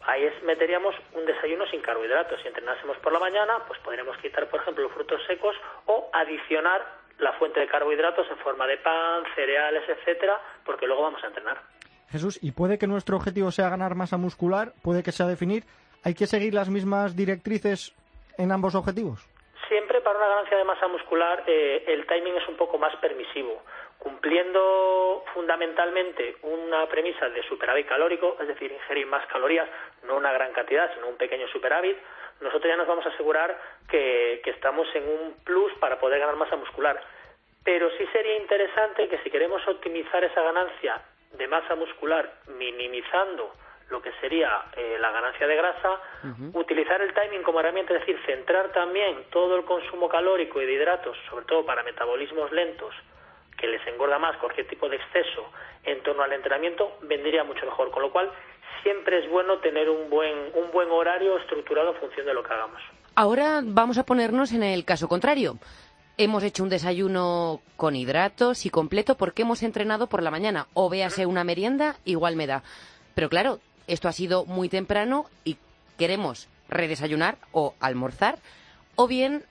ahí 0.08 0.24
es, 0.24 0.44
meteríamos 0.44 0.96
un 1.14 1.26
desayuno 1.26 1.66
sin 1.68 1.82
carbohidratos. 1.82 2.42
Si 2.42 2.48
entrenásemos 2.48 2.98
por 2.98 3.12
la 3.14 3.20
mañana, 3.20 3.60
pues 3.68 3.80
podríamos 3.80 4.18
quitar, 4.18 4.50
por 4.50 4.62
ejemplo, 4.62 4.84
los 4.84 4.94
frutos 4.94 5.22
secos 5.28 5.56
o 5.86 6.10
adicionar 6.14 7.04
la 7.20 7.34
fuente 7.34 7.60
de 7.60 7.68
carbohidratos 7.68 8.28
en 8.30 8.38
forma 8.38 8.68
de 8.68 8.78
pan, 8.78 9.24
cereales, 9.36 9.84
etcétera, 9.88 10.40
porque 10.66 10.88
luego 10.88 11.04
vamos 11.04 11.24
a 11.24 11.28
entrenar. 11.28 11.62
Jesús, 12.10 12.40
y 12.42 12.52
puede 12.52 12.78
que 12.78 12.88
nuestro 12.88 13.18
objetivo 13.18 13.52
sea 13.52 13.70
ganar 13.70 13.96
masa 13.96 14.18
muscular, 14.18 14.74
puede 14.84 15.04
que 15.04 15.12
sea 15.12 15.26
definir, 15.26 15.64
¿hay 16.04 16.14
que 16.14 16.28
seguir 16.28 16.54
las 16.54 16.70
mismas 16.70 17.16
directrices 17.16 17.96
en 18.38 18.52
ambos 18.52 18.76
objetivos? 18.76 19.28
Siempre 19.68 20.02
para 20.02 20.18
una 20.20 20.28
ganancia 20.28 20.58
de 20.58 20.64
masa 20.64 20.88
muscular 20.88 21.44
eh, 21.48 21.86
el 21.88 22.06
timing 22.06 22.36
es 22.36 22.48
un 22.48 22.58
poco 22.58 22.78
más 22.78 22.96
permisivo, 22.98 23.64
cumpliendo 24.04 25.24
fundamentalmente 25.34 26.36
una 26.42 26.86
premisa 26.90 27.30
de 27.30 27.42
superávit 27.44 27.88
calórico, 27.88 28.36
es 28.42 28.50
decir, 28.50 28.70
ingerir 28.70 29.08
más 29.08 29.26
calorías, 29.28 29.68
no 30.04 30.18
una 30.18 30.34
gran 30.34 30.52
cantidad, 30.52 30.94
sino 30.94 31.08
un 31.08 31.16
pequeño 31.16 31.48
superávit, 31.48 31.98
nosotros 32.42 32.70
ya 32.70 32.76
nos 32.76 32.88
vamos 32.88 33.06
a 33.06 33.10
asegurar 33.10 33.58
que, 33.90 34.42
que 34.44 34.50
estamos 34.50 34.94
en 34.94 35.08
un 35.08 35.36
plus 35.46 35.72
para 35.76 36.00
poder 36.00 36.20
ganar 36.20 36.36
masa 36.36 36.58
muscular. 36.58 37.02
Pero 37.64 37.90
sí 37.98 38.06
sería 38.12 38.36
interesante 38.36 39.08
que 39.08 39.20
si 39.20 39.30
queremos 39.30 39.66
optimizar 39.66 40.22
esa 40.22 40.42
ganancia 40.42 41.02
de 41.32 41.48
masa 41.48 41.76
muscular 41.76 42.30
minimizando 42.48 43.54
lo 43.90 44.02
que 44.02 44.12
sería 44.20 44.66
eh, 44.76 44.98
la 45.00 45.12
ganancia 45.12 45.48
de 45.48 45.56
grasa, 45.56 46.02
utilizar 46.54 47.02
el 47.02 47.14
timing 47.14 47.44
como 47.44 47.62
herramienta, 47.62 47.94
es 47.94 48.02
decir, 48.02 48.20
centrar 48.26 48.74
también 48.74 49.26
todo 49.30 49.56
el 49.56 49.64
consumo 49.64 50.10
calórico 50.10 50.62
y 50.62 50.66
de 50.66 50.74
hidratos, 50.74 51.16
sobre 51.30 51.46
todo 51.46 51.66
para 51.66 51.84
metabolismos 51.84 52.52
lentos, 52.52 52.94
que 53.58 53.68
les 53.68 53.86
engorda 53.88 54.20
más 54.20 54.38
cualquier 54.38 54.68
tipo 54.68 54.90
de 54.90 54.98
exceso 54.98 55.46
en 55.84 56.02
torno 56.04 56.24
al 56.24 56.34
entrenamiento, 56.34 56.98
vendría 57.02 57.44
mucho 57.44 57.66
mejor. 57.66 57.92
Con 57.92 58.02
lo 58.04 58.12
cual, 58.12 58.32
siempre 58.84 59.20
es 59.20 59.30
bueno 59.30 59.60
tener 59.60 59.90
un 59.90 60.10
buen, 60.10 60.52
un 60.54 60.72
buen 60.72 60.90
horario 60.92 61.38
estructurado 61.38 61.92
en 61.92 61.98
función 61.98 62.26
de 62.26 62.34
lo 62.34 62.44
que 62.44 62.54
hagamos. 62.54 62.82
Ahora 63.16 63.62
vamos 63.64 63.98
a 63.98 64.06
ponernos 64.06 64.52
en 64.54 64.64
el 64.64 64.86
caso 64.86 65.08
contrario. 65.08 65.58
Hemos 66.18 66.44
hecho 66.44 66.64
un 66.64 66.70
desayuno 66.70 67.62
con 67.76 67.96
hidratos 67.96 68.66
y 68.66 68.70
completo 68.70 69.16
porque 69.16 69.42
hemos 69.42 69.64
entrenado 69.64 70.08
por 70.08 70.22
la 70.22 70.32
mañana. 70.32 70.68
O 70.74 70.90
véase 70.90 71.26
una 71.26 71.44
merienda, 71.44 71.96
igual 72.06 72.36
me 72.36 72.48
da. 72.48 72.64
Pero 73.16 73.30
claro, 73.30 73.60
esto 73.88 74.08
ha 74.08 74.12
sido 74.12 74.46
muy 74.46 74.70
temprano 74.70 75.26
y 75.44 75.58
queremos 75.98 76.50
redesayunar 76.70 77.38
o 77.52 77.74
almorzar. 77.80 78.38
O 78.96 79.08
bien 79.08 79.44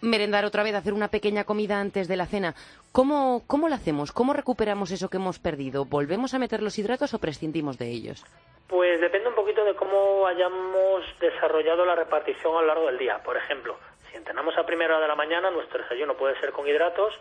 merendar 0.00 0.44
otra 0.44 0.62
vez, 0.62 0.74
hacer 0.74 0.92
una 0.92 1.08
pequeña 1.08 1.44
comida 1.44 1.80
antes 1.80 2.08
de 2.08 2.16
la 2.16 2.26
cena. 2.26 2.54
¿Cómo, 2.92 3.42
¿Cómo 3.46 3.68
lo 3.68 3.74
hacemos? 3.74 4.12
¿Cómo 4.12 4.32
recuperamos 4.32 4.90
eso 4.90 5.08
que 5.08 5.18
hemos 5.18 5.38
perdido? 5.38 5.84
¿Volvemos 5.84 6.34
a 6.34 6.38
meter 6.38 6.62
los 6.62 6.78
hidratos 6.78 7.14
o 7.14 7.18
prescindimos 7.18 7.78
de 7.78 7.88
ellos? 7.88 8.24
Pues 8.66 9.00
depende 9.00 9.28
un 9.28 9.34
poquito 9.34 9.64
de 9.64 9.74
cómo 9.74 10.26
hayamos 10.26 11.02
desarrollado 11.20 11.84
la 11.84 11.96
repartición 11.96 12.56
a 12.56 12.60
lo 12.60 12.66
largo 12.66 12.86
del 12.86 12.98
día. 12.98 13.20
Por 13.22 13.36
ejemplo, 13.36 13.76
si 14.10 14.16
entrenamos 14.16 14.56
a 14.56 14.64
primera 14.64 14.94
hora 14.94 15.02
de 15.02 15.08
la 15.08 15.16
mañana, 15.16 15.50
nuestro 15.50 15.82
desayuno 15.82 16.14
puede 16.14 16.38
ser 16.40 16.52
con 16.52 16.66
hidratos. 16.66 17.12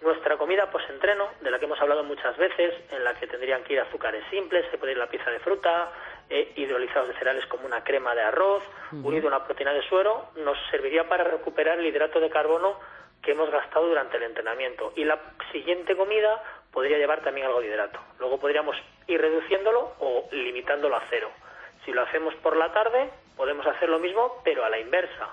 Nuestra 0.00 0.36
comida 0.36 0.70
post-entreno, 0.70 1.26
de 1.40 1.50
la 1.50 1.58
que 1.58 1.64
hemos 1.64 1.80
hablado 1.80 2.04
muchas 2.04 2.36
veces, 2.36 2.74
en 2.92 3.02
la 3.02 3.14
que 3.14 3.26
tendrían 3.26 3.64
que 3.64 3.74
ir 3.74 3.80
azúcares 3.80 4.22
simples, 4.30 4.64
se 4.70 4.78
puede 4.78 4.92
ir 4.92 4.98
la 4.98 5.08
pieza 5.08 5.28
de 5.30 5.40
fruta, 5.40 5.90
eh, 6.30 6.52
hidrolizados 6.56 7.08
de 7.08 7.14
cereales 7.14 7.46
como 7.46 7.66
una 7.66 7.82
crema 7.84 8.14
de 8.14 8.22
arroz, 8.22 8.62
unido 8.92 9.26
a 9.26 9.36
una 9.36 9.44
proteína 9.44 9.72
de 9.72 9.82
suero, 9.82 10.30
nos 10.36 10.58
serviría 10.70 11.08
para 11.08 11.24
recuperar 11.24 11.78
el 11.78 11.86
hidrato 11.86 12.20
de 12.20 12.30
carbono 12.30 12.78
que 13.22 13.32
hemos 13.32 13.50
gastado 13.50 13.88
durante 13.88 14.16
el 14.16 14.24
entrenamiento. 14.24 14.92
Y 14.96 15.04
la 15.04 15.18
siguiente 15.52 15.96
comida 15.96 16.42
podría 16.72 16.98
llevar 16.98 17.22
también 17.22 17.46
algo 17.46 17.60
de 17.60 17.68
hidrato. 17.68 17.98
Luego 18.18 18.38
podríamos 18.38 18.76
ir 19.06 19.20
reduciéndolo 19.20 19.94
o 20.00 20.28
limitándolo 20.32 20.96
a 20.96 21.02
cero. 21.10 21.30
Si 21.84 21.92
lo 21.92 22.02
hacemos 22.02 22.34
por 22.36 22.56
la 22.56 22.72
tarde, 22.72 23.10
podemos 23.36 23.66
hacer 23.66 23.88
lo 23.88 23.98
mismo, 23.98 24.40
pero 24.44 24.64
a 24.64 24.70
la 24.70 24.78
inversa. 24.78 25.28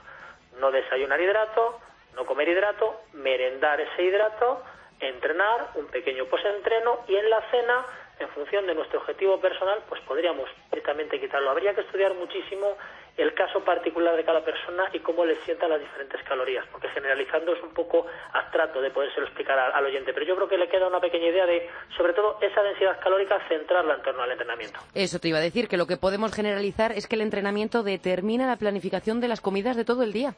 No 0.60 0.72
desayunar 0.72 1.20
hidrato, 1.20 1.80
no 2.16 2.26
comer 2.26 2.48
hidrato, 2.48 3.02
merendar 3.14 3.82
ese 3.82 4.04
hidrato, 4.04 4.64
entrenar, 5.00 5.72
un 5.76 5.88
pequeño 5.88 6.26
post-entreno 6.26 7.00
y 7.08 7.16
en 7.16 7.30
la 7.30 7.42
cena, 7.52 7.86
en 8.20 8.30
función 8.30 8.66
de 8.68 8.76
nuestro 8.76 9.00
objetivo 9.00 9.40
personal, 9.40 9.80
pues 9.88 10.02
podríamos 10.02 10.50
directamente 10.70 11.20
quitarlo. 11.20 11.50
Habría 11.50 11.74
que 11.74 11.82
estudiar 11.82 12.14
muchísimo 12.14 12.78
el 13.18 13.34
caso 13.34 13.64
particular 13.64 14.16
de 14.16 14.26
cada 14.26 14.44
persona 14.44 14.90
y 14.92 15.00
cómo 15.00 15.26
le 15.26 15.36
sientan 15.46 15.70
las 15.70 15.80
diferentes 15.80 16.22
calorías, 16.24 16.66
porque 16.72 16.90
generalizando 16.90 17.54
es 17.54 17.64
un 17.64 17.74
poco 17.74 18.06
abstracto 18.34 18.82
de 18.82 18.92
podérselo 18.92 19.26
explicar 19.26 19.58
al, 19.58 19.72
al 19.72 19.86
oyente, 19.86 20.14
pero 20.14 20.26
yo 20.26 20.36
creo 20.36 20.50
que 20.50 20.58
le 20.58 20.68
queda 20.68 20.88
una 20.88 21.00
pequeña 21.00 21.28
idea 21.28 21.46
de, 21.46 21.70
sobre 21.96 22.14
todo, 22.14 22.38
esa 22.42 22.62
densidad 22.62 23.00
calórica, 23.00 23.40
centrarla 23.48 23.96
en 23.96 24.02
torno 24.02 24.24
al 24.24 24.32
entrenamiento. 24.32 24.80
Eso 24.94 25.20
te 25.20 25.30
iba 25.30 25.38
a 25.38 25.42
decir, 25.42 25.68
que 25.68 25.78
lo 25.78 25.88
que 25.88 25.98
podemos 25.98 26.34
generalizar 26.34 26.92
es 26.92 27.08
que 27.08 27.16
el 27.16 27.22
entrenamiento 27.22 27.84
determina 27.84 28.48
la 28.48 28.58
planificación 28.58 29.22
de 29.22 29.30
las 29.30 29.40
comidas 29.40 29.78
de 29.78 29.86
todo 29.86 30.04
el 30.04 30.12
día. 30.12 30.36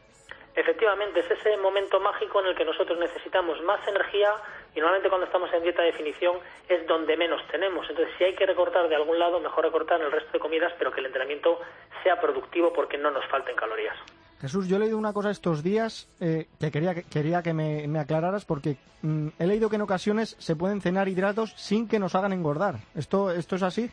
Efectivamente, 0.58 1.20
es 1.20 1.30
ese 1.30 1.56
momento 1.58 2.00
mágico 2.00 2.42
en 2.42 2.48
el 2.48 2.56
que 2.56 2.66
nosotros 2.66 2.98
necesitamos 2.98 3.62
más 3.62 3.80
energía 3.88 4.34
y 4.74 4.80
normalmente 4.80 5.08
cuando 5.08 5.28
estamos 5.28 5.54
en 5.54 5.62
dieta 5.62 5.84
de 5.84 5.92
definición 5.92 6.40
es 6.68 6.86
donde 6.88 7.16
menos 7.16 7.46
tenemos. 7.52 7.88
Entonces, 7.88 8.12
si 8.18 8.24
hay 8.24 8.34
que 8.34 8.48
recortar 8.48 8.90
de 8.90 8.96
algún 8.96 9.20
lado, 9.20 9.40
mejor 9.40 9.66
recortar 9.66 10.00
en 10.00 10.08
el 10.08 10.12
resto 10.12 10.32
de 10.34 10.40
comidas, 10.40 10.74
pero 10.80 10.92
que 10.92 11.00
el 11.00 11.06
entrenamiento 11.06 11.60
sea 12.02 12.20
productivo 12.20 12.74
porque 12.74 12.98
no 12.98 13.12
nos 13.12 13.24
falten 13.28 13.56
calorías. 13.56 13.96
Jesús, 14.42 14.68
yo 14.68 14.78
he 14.78 14.80
leído 14.80 14.98
una 14.98 15.14
cosa 15.14 15.30
estos 15.30 15.62
días 15.62 16.10
eh, 16.20 16.48
que 16.60 16.72
quería, 16.72 16.96
que 16.96 17.04
quería 17.04 17.44
que 17.44 17.54
me, 17.54 17.88
me 17.88 18.00
aclararas 18.00 18.44
porque 18.44 18.78
mm, 19.04 19.28
he 19.38 19.46
leído 19.46 19.70
que 19.70 19.76
en 19.76 19.84
ocasiones 19.84 20.36
se 20.40 20.56
pueden 20.56 20.82
cenar 20.82 21.08
hidratos 21.08 21.54
sin 21.56 21.88
que 21.88 22.00
nos 22.00 22.16
hagan 22.16 22.34
engordar. 22.34 22.78
¿Esto, 22.96 23.30
esto 23.30 23.58
es 23.58 23.62
así? 23.62 23.92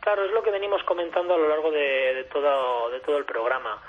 Claro, 0.00 0.24
es 0.24 0.32
lo 0.32 0.42
que 0.42 0.50
venimos 0.50 0.82
comentando 0.82 1.34
a 1.34 1.38
lo 1.38 1.48
largo 1.48 1.70
de, 1.70 2.14
de 2.14 2.24
todo, 2.24 2.90
de 2.90 2.98
todo 3.00 3.18
el 3.18 3.24
programa. 3.24 3.80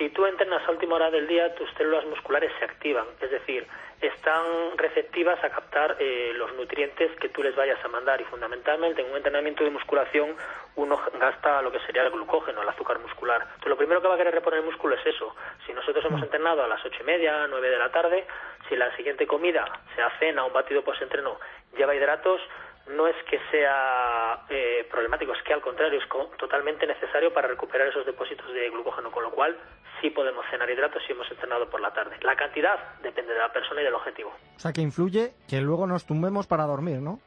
Si 0.00 0.08
tú 0.08 0.24
entrenas 0.24 0.66
a 0.66 0.70
última 0.70 0.94
hora 0.94 1.10
del 1.10 1.28
día, 1.28 1.54
tus 1.56 1.70
células 1.74 2.06
musculares 2.06 2.50
se 2.58 2.64
activan, 2.64 3.04
es 3.20 3.30
decir, 3.30 3.66
están 4.00 4.46
receptivas 4.78 5.44
a 5.44 5.50
captar 5.50 5.94
eh, 5.98 6.32
los 6.36 6.54
nutrientes 6.54 7.14
que 7.20 7.28
tú 7.28 7.42
les 7.42 7.54
vayas 7.54 7.78
a 7.84 7.88
mandar 7.88 8.18
y 8.18 8.24
fundamentalmente 8.24 9.02
en 9.02 9.10
un 9.10 9.18
entrenamiento 9.18 9.62
de 9.62 9.68
musculación 9.68 10.34
uno 10.76 10.98
gasta 11.20 11.60
lo 11.60 11.70
que 11.70 11.80
sería 11.80 12.04
el 12.04 12.10
glucógeno, 12.10 12.62
el 12.62 12.68
azúcar 12.70 12.98
muscular. 12.98 13.42
Entonces, 13.42 13.68
lo 13.68 13.76
primero 13.76 14.00
que 14.00 14.08
va 14.08 14.14
a 14.14 14.16
querer 14.16 14.32
reponer 14.32 14.60
el 14.60 14.64
músculo 14.64 14.94
es 14.94 15.04
eso. 15.04 15.36
Si 15.66 15.74
nosotros 15.74 16.02
hemos 16.06 16.22
entrenado 16.22 16.64
a 16.64 16.66
las 16.66 16.82
ocho 16.82 17.02
y 17.02 17.04
media, 17.04 17.46
nueve 17.50 17.68
de 17.68 17.78
la 17.78 17.90
tarde, 17.90 18.26
si 18.70 18.76
la 18.76 18.96
siguiente 18.96 19.26
comida, 19.26 19.66
sea 19.94 20.10
cena 20.18 20.44
o 20.44 20.46
un 20.46 20.54
batido 20.54 20.82
post-entreno, 20.82 21.38
lleva 21.76 21.94
hidratos, 21.94 22.40
no 22.88 23.06
es 23.06 23.16
que 23.28 23.38
sea 23.50 24.44
eh, 24.48 24.86
problemático, 24.90 25.32
es 25.32 25.42
que 25.42 25.52
al 25.52 25.60
contrario 25.60 25.98
es 26.00 26.08
totalmente 26.38 26.86
necesario 26.86 27.32
para 27.32 27.48
recuperar 27.48 27.88
esos 27.88 28.06
depósitos 28.06 28.52
de 28.52 28.70
glucógeno, 28.70 29.10
con 29.10 29.22
lo 29.22 29.30
cual 29.30 29.56
sí 30.00 30.10
podemos 30.10 30.44
cenar 30.50 30.68
hidratos 30.70 31.02
si 31.06 31.12
hemos 31.12 31.30
entrenado 31.30 31.68
por 31.68 31.80
la 31.80 31.92
tarde. 31.92 32.16
La 32.22 32.36
cantidad 32.36 32.98
depende 33.02 33.32
de 33.32 33.38
la 33.38 33.52
persona 33.52 33.80
y 33.82 33.84
del 33.84 33.94
objetivo. 33.94 34.32
O 34.56 34.58
sea, 34.58 34.72
que 34.72 34.80
influye 34.80 35.32
que 35.48 35.60
luego 35.60 35.86
nos 35.86 36.06
tumbemos 36.06 36.46
para 36.46 36.64
dormir, 36.64 37.00
¿no? 37.00 37.20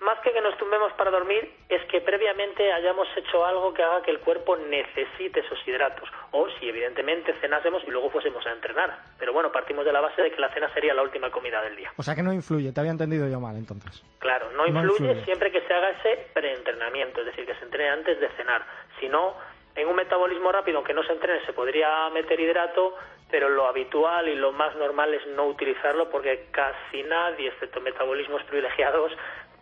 Más 0.00 0.18
que 0.20 0.30
que 0.30 0.40
nos 0.42 0.56
tumbemos 0.58 0.92
para 0.92 1.10
dormir, 1.10 1.50
es 1.70 1.82
que 1.86 2.02
previamente 2.02 2.70
hayamos 2.70 3.08
hecho 3.16 3.46
algo 3.46 3.72
que 3.72 3.82
haga 3.82 4.02
que 4.02 4.10
el 4.10 4.20
cuerpo 4.20 4.56
necesite 4.56 5.40
esos 5.40 5.58
hidratos. 5.66 6.08
O 6.32 6.48
si 6.58 6.68
evidentemente 6.68 7.32
cenásemos 7.40 7.82
y 7.86 7.90
luego 7.90 8.10
fuésemos 8.10 8.46
a 8.46 8.52
entrenar. 8.52 8.98
Pero 9.18 9.32
bueno, 9.32 9.50
partimos 9.50 9.86
de 9.86 9.92
la 9.92 10.02
base 10.02 10.20
de 10.20 10.30
que 10.30 10.40
la 10.40 10.52
cena 10.52 10.72
sería 10.74 10.92
la 10.92 11.02
última 11.02 11.30
comida 11.30 11.62
del 11.62 11.76
día. 11.76 11.92
O 11.96 12.02
sea, 12.02 12.14
que 12.14 12.22
no 12.22 12.32
influye. 12.32 12.72
Te 12.72 12.80
había 12.80 12.92
entendido 12.92 13.26
yo 13.28 13.40
mal, 13.40 13.56
entonces. 13.56 14.04
Claro, 14.18 14.50
no 14.52 14.66
influye. 14.66 15.24
siempre 15.24 15.50
que 15.50 15.62
se 15.62 15.72
haga 15.72 15.90
ese 15.90 16.28
preentrenamiento, 16.34 17.20
es 17.20 17.26
decir, 17.26 17.46
que 17.46 17.54
se 17.54 17.64
entrene 17.64 17.88
antes 17.88 18.20
de 18.20 18.28
cenar. 18.36 18.66
Si 19.00 19.08
no, 19.08 19.34
en 19.76 19.88
un 19.88 19.96
metabolismo 19.96 20.50
rápido, 20.52 20.78
aunque 20.78 20.94
no 20.94 21.04
se 21.04 21.12
entrene, 21.12 21.44
se 21.44 21.52
podría 21.52 22.08
meter 22.10 22.40
hidrato, 22.40 22.94
pero 23.30 23.48
lo 23.48 23.66
habitual 23.66 24.28
y 24.28 24.34
lo 24.34 24.52
más 24.52 24.74
normal 24.76 25.12
es 25.14 25.26
no 25.28 25.46
utilizarlo 25.46 26.08
porque 26.10 26.46
casi 26.50 27.02
nadie, 27.02 27.48
excepto 27.48 27.80
metabolismos 27.80 28.42
privilegiados, 28.44 29.12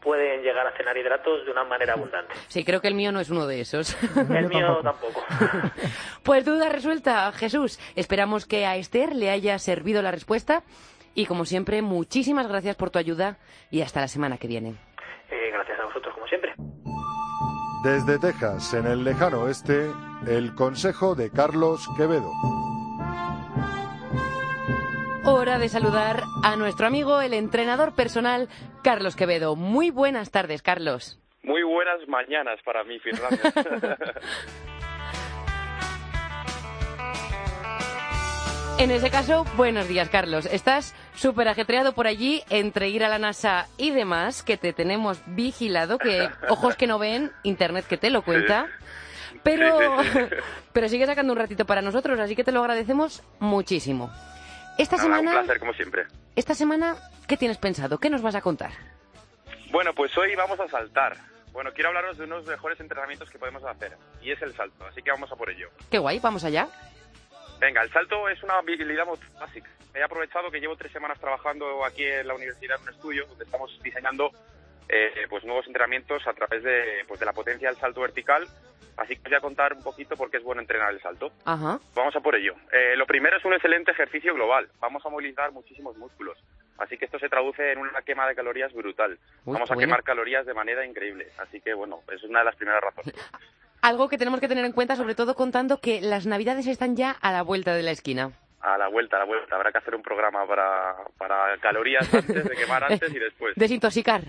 pueden 0.04 0.42
llegar 0.42 0.66
a 0.66 0.76
cenar 0.76 0.96
hidratos 0.96 1.44
de 1.44 1.50
una 1.50 1.64
manera 1.64 1.94
abundante. 1.94 2.34
Sí, 2.48 2.62
creo 2.64 2.80
que 2.80 2.88
el 2.88 2.94
mío 2.94 3.10
no 3.10 3.20
es 3.20 3.30
uno 3.30 3.46
de 3.46 3.60
esos. 3.62 3.96
El 4.16 4.48
mío 4.48 4.80
tampoco. 4.82 5.24
tampoco. 5.28 5.74
Pues 6.22 6.44
duda 6.44 6.68
resuelta, 6.68 7.32
Jesús. 7.32 7.80
Esperamos 7.96 8.46
que 8.46 8.66
a 8.66 8.76
Esther 8.76 9.14
le 9.16 9.30
haya 9.30 9.58
servido 9.58 10.02
la 10.02 10.10
respuesta. 10.10 10.62
Y 11.14 11.26
como 11.26 11.44
siempre, 11.44 11.80
muchísimas 11.82 12.48
gracias 12.48 12.76
por 12.76 12.90
tu 12.90 12.98
ayuda 12.98 13.38
y 13.70 13.82
hasta 13.82 14.00
la 14.00 14.08
semana 14.08 14.36
que 14.36 14.48
viene. 14.48 14.74
Eh, 15.30 15.50
gracias 15.52 15.78
a 15.80 15.84
vosotros, 15.84 16.12
como 16.14 16.26
siempre. 16.26 16.54
Desde 17.84 18.18
Texas, 18.18 18.74
en 18.74 18.86
el 18.86 19.04
lejano 19.04 19.42
oeste, 19.42 19.90
el 20.26 20.54
consejo 20.54 21.14
de 21.14 21.30
Carlos 21.30 21.86
Quevedo. 21.96 22.30
Hora 25.26 25.58
de 25.58 25.70
saludar 25.70 26.22
a 26.42 26.54
nuestro 26.56 26.86
amigo, 26.86 27.22
el 27.22 27.32
entrenador 27.32 27.94
personal, 27.94 28.46
Carlos 28.82 29.16
Quevedo. 29.16 29.56
Muy 29.56 29.88
buenas 29.88 30.30
tardes, 30.30 30.60
Carlos. 30.60 31.18
Muy 31.42 31.62
buenas 31.62 32.06
mañanas 32.06 32.60
para 32.62 32.84
mí, 32.84 32.98
Fernando. 32.98 33.38
En 38.76 38.90
ese 38.90 39.08
caso, 39.08 39.44
buenos 39.56 39.86
días, 39.86 40.08
Carlos. 40.10 40.46
Estás 40.46 40.96
súper 41.14 41.46
ajetreado 41.46 41.94
por 41.94 42.08
allí 42.08 42.42
entre 42.50 42.88
ir 42.88 43.04
a 43.04 43.08
la 43.08 43.20
NASA 43.20 43.68
y 43.78 43.92
demás, 43.92 44.42
que 44.42 44.56
te 44.56 44.72
tenemos 44.72 45.22
vigilado, 45.26 45.96
que 45.96 46.28
ojos 46.48 46.74
que 46.74 46.88
no 46.88 46.98
ven, 46.98 47.30
internet 47.44 47.86
que 47.88 47.96
te 47.96 48.10
lo 48.10 48.22
cuenta. 48.22 48.66
Pero, 49.44 49.78
pero 50.72 50.88
sigue 50.88 51.06
sacando 51.06 51.32
un 51.32 51.38
ratito 51.38 51.64
para 51.64 51.82
nosotros, 51.82 52.18
así 52.18 52.34
que 52.34 52.42
te 52.42 52.50
lo 52.50 52.60
agradecemos 52.60 53.22
muchísimo. 53.38 54.10
Esta 54.78 54.96
Nada, 54.96 55.08
un 55.08 55.16
semana, 55.18 55.38
placer, 55.42 55.60
como 55.60 55.72
siempre. 55.74 56.06
esta 56.36 56.54
semana, 56.54 56.96
¿qué 57.28 57.36
tienes 57.36 57.58
pensado? 57.58 57.98
¿Qué 57.98 58.10
nos 58.10 58.22
vas 58.22 58.34
a 58.34 58.40
contar? 58.40 58.72
Bueno, 59.70 59.94
pues 59.94 60.16
hoy 60.18 60.34
vamos 60.34 60.58
a 60.60 60.68
saltar. 60.68 61.16
Bueno, 61.52 61.72
quiero 61.72 61.88
hablaros 61.90 62.18
de 62.18 62.24
uno 62.24 62.36
de 62.36 62.40
los 62.42 62.50
mejores 62.50 62.80
entrenamientos 62.80 63.30
que 63.30 63.38
podemos 63.38 63.62
hacer, 63.64 63.96
y 64.20 64.32
es 64.32 64.42
el 64.42 64.52
salto, 64.54 64.84
así 64.86 65.02
que 65.02 65.10
vamos 65.12 65.30
a 65.30 65.36
por 65.36 65.48
ello. 65.50 65.68
Qué 65.90 65.98
guay, 65.98 66.18
vamos 66.18 66.42
allá. 66.42 66.68
Venga, 67.60 67.82
el 67.82 67.92
salto 67.92 68.28
es 68.28 68.42
una 68.42 68.58
habilidad 68.58 69.06
básica. 69.38 69.70
He 69.94 70.02
aprovechado 70.02 70.50
que 70.50 70.58
llevo 70.58 70.76
tres 70.76 70.90
semanas 70.92 71.20
trabajando 71.20 71.84
aquí 71.84 72.04
en 72.04 72.26
la 72.26 72.34
universidad 72.34 72.76
en 72.78 72.82
un 72.82 72.88
estudio 72.88 73.26
donde 73.28 73.44
estamos 73.44 73.70
diseñando 73.82 74.32
eh, 74.88 75.26
pues 75.30 75.44
nuevos 75.44 75.64
entrenamientos 75.68 76.26
a 76.26 76.32
través 76.34 76.64
de, 76.64 77.04
pues 77.06 77.20
de 77.20 77.26
la 77.26 77.32
potencia 77.32 77.68
del 77.68 77.78
salto 77.78 78.00
vertical. 78.00 78.48
Así 78.96 79.16
que 79.16 79.22
os 79.22 79.30
voy 79.30 79.34
a 79.34 79.40
contar 79.40 79.74
un 79.74 79.82
poquito 79.82 80.16
por 80.16 80.30
qué 80.30 80.36
es 80.36 80.42
bueno 80.42 80.60
entrenar 80.60 80.92
el 80.92 81.00
salto. 81.00 81.32
Ajá. 81.44 81.80
Vamos 81.94 82.14
a 82.14 82.20
por 82.20 82.34
ello. 82.36 82.54
Eh, 82.72 82.96
lo 82.96 83.06
primero 83.06 83.36
es 83.36 83.44
un 83.44 83.52
excelente 83.52 83.90
ejercicio 83.90 84.34
global. 84.34 84.68
Vamos 84.80 85.04
a 85.04 85.08
movilizar 85.08 85.50
muchísimos 85.52 85.96
músculos. 85.96 86.38
Así 86.78 86.96
que 86.96 87.04
esto 87.04 87.18
se 87.18 87.28
traduce 87.28 87.72
en 87.72 87.78
una 87.78 88.02
quema 88.02 88.26
de 88.26 88.34
calorías 88.34 88.72
brutal. 88.72 89.18
Uy, 89.44 89.54
Vamos 89.54 89.70
a 89.70 89.76
quemar 89.76 90.02
calorías 90.02 90.46
de 90.46 90.54
manera 90.54 90.84
increíble. 90.84 91.28
Así 91.38 91.60
que, 91.60 91.74
bueno, 91.74 92.00
es 92.12 92.22
una 92.24 92.40
de 92.40 92.44
las 92.46 92.56
primeras 92.56 92.82
razones. 92.82 93.14
Algo 93.82 94.08
que 94.08 94.16
tenemos 94.16 94.40
que 94.40 94.48
tener 94.48 94.64
en 94.64 94.72
cuenta, 94.72 94.96
sobre 94.96 95.14
todo 95.14 95.34
contando 95.34 95.78
que 95.78 96.00
las 96.00 96.26
navidades 96.26 96.66
están 96.66 96.96
ya 96.96 97.10
a 97.10 97.32
la 97.32 97.42
vuelta 97.42 97.74
de 97.74 97.82
la 97.82 97.90
esquina. 97.90 98.32
A 98.64 98.78
la 98.78 98.88
vuelta, 98.88 99.16
a 99.16 99.18
la 99.18 99.26
vuelta. 99.26 99.56
Habrá 99.56 99.70
que 99.70 99.76
hacer 99.76 99.94
un 99.94 100.00
programa 100.00 100.46
para, 100.46 100.96
para 101.18 101.58
calorías 101.58 102.12
antes 102.14 102.48
de 102.48 102.56
quemar 102.56 102.82
antes 102.90 103.14
y 103.14 103.18
después. 103.18 103.54
Desintoxicar. 103.56 104.22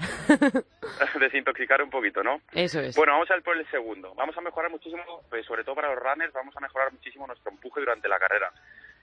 Desintoxicar 1.20 1.82
un 1.82 1.90
poquito, 1.90 2.22
¿no? 2.22 2.42
Eso 2.52 2.82
es. 2.82 2.98
Bueno, 2.98 3.14
vamos 3.14 3.32
a 3.32 3.38
ir 3.38 3.44
por 3.44 3.56
el 3.56 3.66
segundo. 3.72 4.14
Vamos 4.16 4.38
a 4.38 4.42
mejorar 4.42 4.70
muchísimo, 4.70 5.24
pues, 5.30 5.46
sobre 5.46 5.64
todo 5.64 5.76
para 5.76 5.94
los 5.94 6.04
runners, 6.04 6.34
vamos 6.34 6.56
a 6.58 6.60
mejorar 6.60 6.92
muchísimo 6.92 7.26
nuestro 7.26 7.50
empuje 7.50 7.80
durante 7.80 8.10
la 8.10 8.20
carrera. 8.20 8.52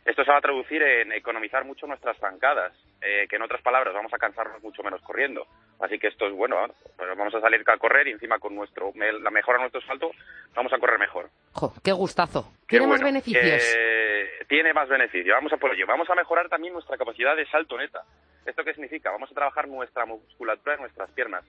Esto 0.04 0.24
se 0.24 0.32
va 0.32 0.38
a 0.38 0.42
traducir 0.42 0.82
en 0.82 1.12
economizar 1.12 1.64
mucho 1.64 1.86
nuestras 1.86 2.16
zancadas, 2.18 2.72
eh, 3.00 3.26
que 3.28 3.36
en 3.36 3.42
otras 3.42 3.62
palabras 3.62 3.94
vamos 3.94 4.12
a 4.12 4.18
cansarnos 4.18 4.60
mucho 4.62 4.82
menos 4.82 5.00
corriendo. 5.02 5.46
Así 5.80 5.98
que 5.98 6.08
esto 6.08 6.26
es 6.26 6.32
bueno, 6.32 6.64
¿eh? 6.64 6.72
Pues 6.96 7.16
vamos 7.16 7.34
a 7.34 7.40
salir 7.40 7.62
a 7.66 7.76
correr 7.76 8.08
y 8.08 8.12
encima 8.12 8.38
con 8.40 8.54
nuestro 8.54 8.92
la 8.94 9.30
mejora 9.30 9.58
de 9.58 9.62
nuestro 9.62 9.80
salto 9.82 10.10
vamos 10.54 10.72
a 10.72 10.78
correr 10.78 10.98
mejor. 10.98 11.30
Jo, 11.52 11.72
qué 11.84 11.92
gustazo. 11.92 12.52
Qué 12.66 12.78
Tiene 12.78 12.86
más 12.88 13.00
bueno. 13.00 13.14
beneficios. 13.20 13.74
Eh, 13.76 14.28
tiene 14.48 14.72
más 14.72 14.88
beneficios. 14.88 15.34
Vamos 15.34 15.52
a 15.52 15.56
por 15.56 15.72
ello. 15.72 15.86
Vamos 15.86 16.10
a 16.10 16.14
mejorar 16.16 16.48
también 16.48 16.74
nuestra 16.74 16.96
capacidad 16.96 17.36
de 17.36 17.46
salto 17.46 17.78
neta. 17.78 18.02
¿Esto 18.44 18.64
qué 18.64 18.74
significa? 18.74 19.10
Vamos 19.12 19.30
a 19.30 19.34
trabajar 19.34 19.68
nuestra 19.68 20.04
musculatura 20.04 20.74
en 20.74 20.80
nuestras 20.80 21.10
piernas. 21.12 21.44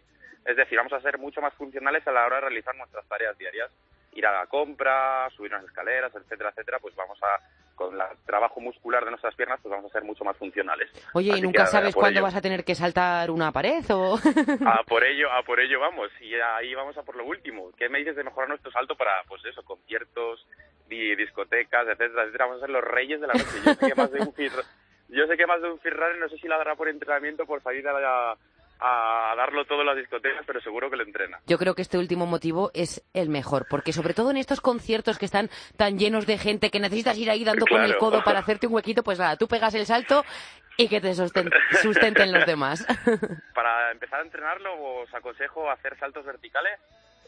Es 0.46 0.56
decir, 0.56 0.78
vamos 0.78 0.94
a 0.94 1.02
ser 1.02 1.18
mucho 1.18 1.42
más 1.42 1.54
funcionales 1.56 2.06
a 2.08 2.12
la 2.12 2.26
hora 2.26 2.36
de 2.36 2.42
realizar 2.42 2.76
nuestras 2.76 3.08
tareas 3.08 3.36
diarias. 3.38 3.72
Ir 4.15 4.26
a 4.26 4.32
la 4.32 4.47
compra, 4.47 5.30
subir 5.36 5.52
unas 5.54 5.65
escaleras, 5.65 6.13
etcétera, 6.15 6.49
etcétera. 6.49 6.80
Pues 6.80 6.95
vamos 6.95 7.17
a, 7.23 7.39
con 7.76 7.93
el 7.95 8.02
trabajo 8.26 8.60
muscular 8.60 9.04
de 9.04 9.10
nuestras 9.12 9.34
piernas, 9.36 9.60
pues 9.62 9.71
vamos 9.71 9.89
a 9.89 9.93
ser 9.93 10.04
mucho 10.04 10.23
más 10.23 10.38
funcionales. 10.38 10.89
Oye, 11.13 11.32
Así 11.32 11.39
¿y 11.39 11.41
nunca 11.43 11.65
sabes 11.65 11.95
cuándo 11.95 12.19
ello. 12.19 12.26
vas 12.26 12.36
a 12.36 12.41
tener 12.41 12.63
que 12.63 12.76
saltar 12.76 13.32
una 13.32 13.52
pared 13.52 13.84
o...? 13.89 14.17
A 14.65 14.84
por 14.84 15.04
ello, 15.04 15.32
a 15.32 15.41
por 15.43 15.60
ello 15.60 15.80
vamos. 15.80 16.10
Y 16.21 16.34
ahí 16.36 16.73
vamos 16.76 16.97
a 16.97 17.04
por 17.04 17.15
lo 17.15 17.26
último. 17.26 17.71
¿Qué 17.78 17.89
me 17.89 17.99
dices 17.99 18.15
de 18.15 18.23
mejorar 18.23 18.49
nuestro 18.49 18.71
salto 18.71 18.95
para, 18.95 19.23
pues 19.28 19.43
eso, 19.45 19.63
conciertos, 19.63 20.45
di- 20.88 21.15
discotecas, 21.15 21.88
etcétera, 21.88 22.23
etcétera? 22.23 22.45
Vamos 22.45 22.62
a 22.62 22.65
ser 22.67 22.69
los 22.73 22.84
reyes 22.84 23.19
de 23.21 23.28
la 23.28 23.34
noche. 23.34 23.45
Yo 23.65 23.73
sé 23.73 23.88
que 23.88 23.95
más 23.95 24.12
de 24.12 24.19
un 24.21 24.34
fir- 24.36 24.65
yo 25.10 25.28
sé 25.28 25.38
que 25.38 25.45
más 25.47 25.62
de 25.62 25.69
un 25.71 25.80
Ferrari 25.80 26.17
no 26.19 26.30
sé 26.30 26.38
si 26.38 26.47
la 26.47 26.58
dará 26.58 26.76
por 26.76 26.88
entrenamiento 26.88 27.45
por 27.45 27.62
salir 27.62 27.88
a, 27.88 27.93
la- 27.99 28.38
a 28.86 29.34
darlo 29.38 29.63
todo 29.65 29.80
en 29.82 29.88
las 29.88 29.96
discotecas, 29.96 30.43
pero 30.46 30.60
seguro 30.62 30.89
que 30.89 30.98
lo 30.98 31.04
entrena. 31.04 31.39
Yo 31.48 31.58
creo 31.58 31.74
que 31.74 31.82
este 31.82 31.98
último 31.98 32.26
motivo 32.26 32.69
es 32.74 33.02
el 33.13 33.30
mejor, 33.30 33.65
porque 33.69 33.93
sobre 33.93 34.13
todo 34.13 34.30
en 34.32 34.38
estos 34.38 34.60
conciertos 34.60 35.17
que 35.17 35.26
están 35.26 35.50
tan 35.78 35.98
llenos 35.98 36.26
de 36.28 36.38
gente 36.38 36.69
que 36.69 36.80
necesitas 36.82 37.17
ir 37.17 37.30
ahí 37.32 37.46
dando 37.46 37.65
con 37.65 37.82
el 37.82 37.96
codo 37.98 38.24
para 38.24 38.39
hacerte 38.39 38.67
un 38.67 38.74
huequito, 38.74 39.02
pues 39.04 39.19
nada, 39.19 39.38
tú 39.38 39.48
pegas 39.48 39.74
el 39.76 39.86
salto 39.86 40.26
y 40.76 40.89
que 40.89 41.00
te 41.00 41.13
sustenten 41.82 42.32
los 42.34 42.46
demás. 42.46 42.86
Para 43.56 43.91
empezar 43.91 44.19
a 44.19 44.24
entrenarlo 44.24 44.74
os 45.02 45.13
aconsejo 45.13 45.69
hacer 45.72 45.98
saltos 45.98 46.26
verticales, 46.26 46.78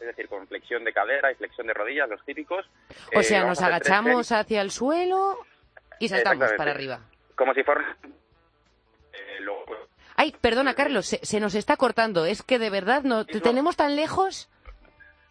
es 0.00 0.06
decir, 0.08 0.28
con 0.28 0.46
flexión 0.48 0.84
de 0.84 0.92
cadera 0.92 1.32
y 1.32 1.36
flexión 1.36 1.66
de 1.66 1.72
rodillas, 1.74 2.08
los 2.10 2.22
típicos. 2.24 2.66
O 3.14 3.20
Eh, 3.20 3.22
sea, 3.22 3.42
vamos 3.42 3.60
nos 3.60 3.66
agachamos 3.66 4.32
hacia 4.32 4.60
el 4.60 4.70
suelo 4.70 5.38
y 6.00 6.08
saltamos 6.08 6.52
para 6.52 6.72
arriba. 6.72 7.00
Como 7.34 7.54
si 7.54 7.62
fuera... 7.62 7.96
Eh, 9.12 9.40
luego, 9.40 9.64
Ay, 10.16 10.34
perdona, 10.40 10.74
Carlos, 10.74 11.06
se, 11.06 11.24
se 11.24 11.40
nos 11.40 11.54
está 11.54 11.76
cortando. 11.76 12.24
Es 12.26 12.42
que 12.42 12.58
de 12.58 12.70
verdad, 12.70 13.02
no, 13.02 13.24
¿te 13.26 13.40
tenemos 13.40 13.76
tan 13.76 13.96
lejos? 13.96 14.50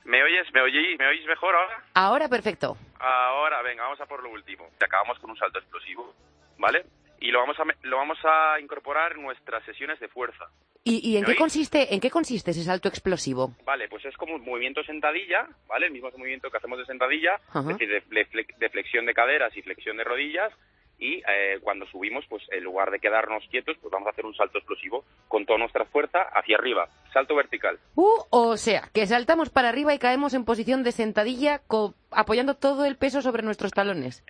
¿Me 0.04 0.21
oyes? 0.24 0.45
¿Me 0.54 0.62
oís? 0.62 1.00
¿Me 1.00 1.08
oís 1.08 1.26
mejor 1.26 1.56
ahora? 1.56 1.84
Ahora, 1.95 2.30
perfecto. 2.30 2.78
Ahora, 3.00 3.62
venga, 3.63 3.84
vamos 3.84 4.00
a 4.00 4.06
por 4.06 4.21
lo 4.21 4.30
último. 4.30 4.69
Acabamos 4.80 5.17
con 5.19 5.32
un 5.32 5.38
salto 5.38 5.58
explosivo, 5.60 6.13
¿vale? 6.60 6.86
Y 7.19 7.32
lo 7.32 7.39
vamos 7.39 7.58
a, 7.60 7.63
lo 7.88 7.98
vamos 7.98 8.19
a 8.24 8.60
incorporar 8.60 9.13
en 9.13 9.24
nuestras 9.24 9.63
sesiones 9.65 10.00
de 10.00 10.08
fuerza. 10.08 10.45
¿Y, 10.84 11.10
y 11.10 11.15
en 11.17 11.21
¿Me 11.21 11.26
qué 11.26 11.32
oís? 11.32 11.39
consiste, 11.39 11.95
en 11.95 12.00
qué 12.00 12.12
consiste 12.12 12.52
ese 12.52 12.63
salto 12.63 12.88
explosivo? 12.88 13.56
Vale, 13.65 13.88
pues 13.89 14.06
es 14.06 14.15
como 14.17 14.36
un 14.36 14.45
movimiento 14.45 14.84
sentadilla, 14.84 15.48
¿vale? 15.67 15.88
El 15.88 15.93
mismo 15.93 16.12
movimiento 16.15 16.52
que 16.52 16.58
hacemos 16.58 16.78
de 16.78 16.86
sentadilla, 16.86 17.39
Ajá. 17.50 17.62
es 17.71 17.78
decir, 17.80 18.04
de, 18.10 18.45
de 18.60 18.69
flexión 18.69 19.08
de 19.08 19.13
caderas 19.15 19.58
y 19.58 19.63
flexión 19.63 19.98
de 19.98 20.04
rodillas. 20.04 20.54
Y 20.98 21.18
eh, 21.18 21.60
cuando 21.62 21.86
subimos, 21.88 22.26
pues 22.30 22.44
en 22.52 22.64
lugar 22.64 22.90
de 22.92 23.00
quedarnos 23.00 23.44
quietos, 23.50 23.78
pues 23.82 23.92
vamos 23.92 24.08
a 24.08 24.12
hacer 24.12 24.26
un 24.26 24.36
salto 24.36 24.58
explosivo 24.58 25.04
con 25.28 25.46
toda 25.46 25.60
nuestra 25.60 25.86
fuerza 25.86 26.22
hacia 26.34 26.58
arriba. 26.58 26.88
Salto 27.14 27.36
vertical. 27.36 27.80
Uh, 27.96 28.24
o 28.30 28.58
sea, 28.58 28.90
que 28.94 29.06
saltamos 29.06 29.50
para 29.50 29.70
arriba 29.70 29.94
y 29.94 30.00
caemos 30.00 30.34
en 30.34 30.46
posición 30.46 30.84
de 30.84 30.92
sentadilla 30.92 31.62
apoyando 32.12 32.56
todo 32.56 32.86
el 32.86 32.96
peso 32.96 33.22
sobre 33.22 33.44
nuestros 33.44 33.72
talones. 33.72 34.24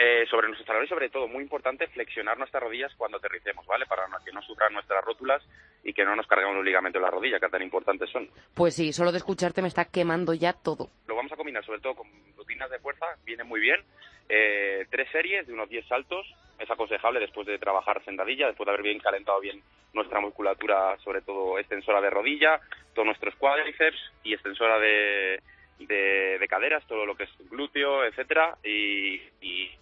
Eh, 0.00 0.26
sobre 0.30 0.46
nuestros 0.46 0.64
talones, 0.64 0.86
y 0.86 0.90
sobre 0.90 1.10
todo, 1.10 1.26
muy 1.26 1.42
importante, 1.42 1.88
flexionar 1.88 2.38
nuestras 2.38 2.62
rodillas 2.62 2.94
cuando 2.96 3.16
aterricemos, 3.16 3.66
¿vale? 3.66 3.84
Para 3.84 4.06
que 4.24 4.30
no 4.30 4.40
sufran 4.42 4.72
nuestras 4.72 5.04
rótulas 5.04 5.42
y 5.82 5.92
que 5.92 6.04
no 6.04 6.14
nos 6.14 6.28
carguemos 6.28 6.54
los 6.54 6.64
ligamentos 6.64 7.00
de 7.00 7.04
la 7.04 7.10
rodilla, 7.10 7.40
que 7.40 7.48
tan 7.48 7.62
importantes 7.62 8.08
son. 8.10 8.30
Pues 8.54 8.76
sí, 8.76 8.92
solo 8.92 9.10
de 9.10 9.18
escucharte 9.18 9.60
me 9.60 9.66
está 9.66 9.86
quemando 9.86 10.34
ya 10.34 10.52
todo. 10.52 10.88
Lo 11.08 11.16
vamos 11.16 11.32
a 11.32 11.36
combinar 11.36 11.64
sobre 11.64 11.80
todo 11.80 11.96
con 11.96 12.06
rutinas 12.36 12.70
de 12.70 12.78
fuerza, 12.78 13.06
viene 13.24 13.42
muy 13.42 13.58
bien. 13.58 13.80
Eh, 14.28 14.86
tres 14.88 15.08
series 15.10 15.48
de 15.48 15.52
unos 15.52 15.68
10 15.68 15.88
saltos, 15.88 16.32
es 16.60 16.70
aconsejable 16.70 17.18
después 17.18 17.48
de 17.48 17.58
trabajar 17.58 18.04
sentadilla, 18.04 18.46
después 18.46 18.66
de 18.66 18.74
haber 18.74 18.84
bien 18.84 19.00
calentado 19.00 19.40
bien 19.40 19.60
nuestra 19.94 20.20
musculatura, 20.20 20.96
sobre 20.98 21.22
todo 21.22 21.58
extensora 21.58 22.00
de 22.00 22.10
rodilla, 22.10 22.60
todos 22.94 23.06
nuestros 23.06 23.34
cuádriceps 23.34 23.98
y 24.22 24.34
extensora 24.34 24.78
de, 24.78 25.42
de, 25.80 26.38
de 26.38 26.48
caderas, 26.48 26.86
todo 26.86 27.04
lo 27.04 27.16
que 27.16 27.24
es 27.24 27.30
glúteo, 27.50 28.04
etcétera, 28.04 28.56
y, 28.62 29.20
y 29.40 29.72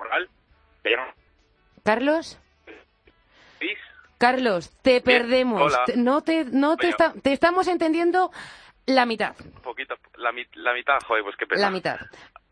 moral. 0.00 0.28
Pero, 0.82 1.02
Carlos. 1.84 2.38
Carlos, 4.18 4.70
te 4.82 5.00
Bien, 5.00 5.02
perdemos. 5.02 5.62
hola. 5.62 5.84
No 5.96 6.22
te, 6.22 6.44
no 6.44 6.76
te, 6.76 6.88
está- 6.90 7.14
te 7.14 7.32
estamos 7.32 7.68
entendiendo 7.68 8.30
la 8.86 9.06
mitad, 9.06 9.34
Un 9.40 9.62
poquito, 9.62 9.94
la, 10.18 10.30
la 10.54 10.74
mitad, 10.74 10.98
joder, 11.06 11.22
pues 11.24 11.36
qué 11.36 11.46
pena. 11.46 11.62
la 11.62 11.70
mitad. 11.70 11.98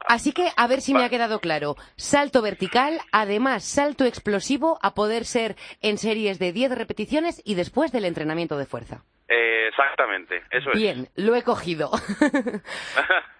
Así 0.06 0.32
que 0.32 0.50
a 0.56 0.66
ver 0.66 0.80
si 0.80 0.94
me 0.94 1.04
ha 1.04 1.08
quedado 1.10 1.40
claro. 1.40 1.76
Salto 1.96 2.40
vertical, 2.40 3.00
además 3.12 3.64
salto 3.64 4.04
explosivo 4.06 4.78
a 4.80 4.94
poder 4.94 5.26
ser 5.26 5.56
en 5.82 5.98
series 5.98 6.38
de 6.38 6.52
10 6.52 6.70
repeticiones 6.72 7.42
y 7.44 7.54
después 7.54 7.92
del 7.92 8.04
entrenamiento 8.06 8.56
de 8.56 8.64
fuerza. 8.64 9.04
Eh, 9.28 9.68
exactamente, 9.68 10.42
eso 10.50 10.70
es. 10.70 10.78
Bien, 10.78 11.08
lo 11.16 11.34
he 11.36 11.42
cogido. 11.42 11.90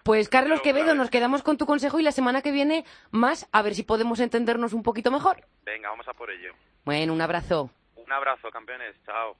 Pues 0.03 0.27
Carlos 0.27 0.61
Quevedo, 0.61 0.95
nos 0.95 1.11
quedamos 1.11 1.43
con 1.43 1.59
tu 1.59 1.67
consejo 1.67 1.99
y 1.99 2.03
la 2.03 2.11
semana 2.11 2.41
que 2.41 2.51
viene 2.51 2.83
más, 3.11 3.47
a 3.51 3.61
ver 3.61 3.75
si 3.75 3.83
podemos 3.83 4.19
entendernos 4.19 4.73
un 4.73 4.81
poquito 4.81 5.11
mejor. 5.11 5.45
Venga, 5.61 5.89
vamos 5.89 6.07
a 6.07 6.13
por 6.13 6.31
ello. 6.31 6.51
Bueno, 6.83 7.13
un 7.13 7.21
abrazo. 7.21 7.69
Un 7.95 8.11
abrazo, 8.11 8.49
campeones. 8.49 8.95
Chao. 9.05 9.37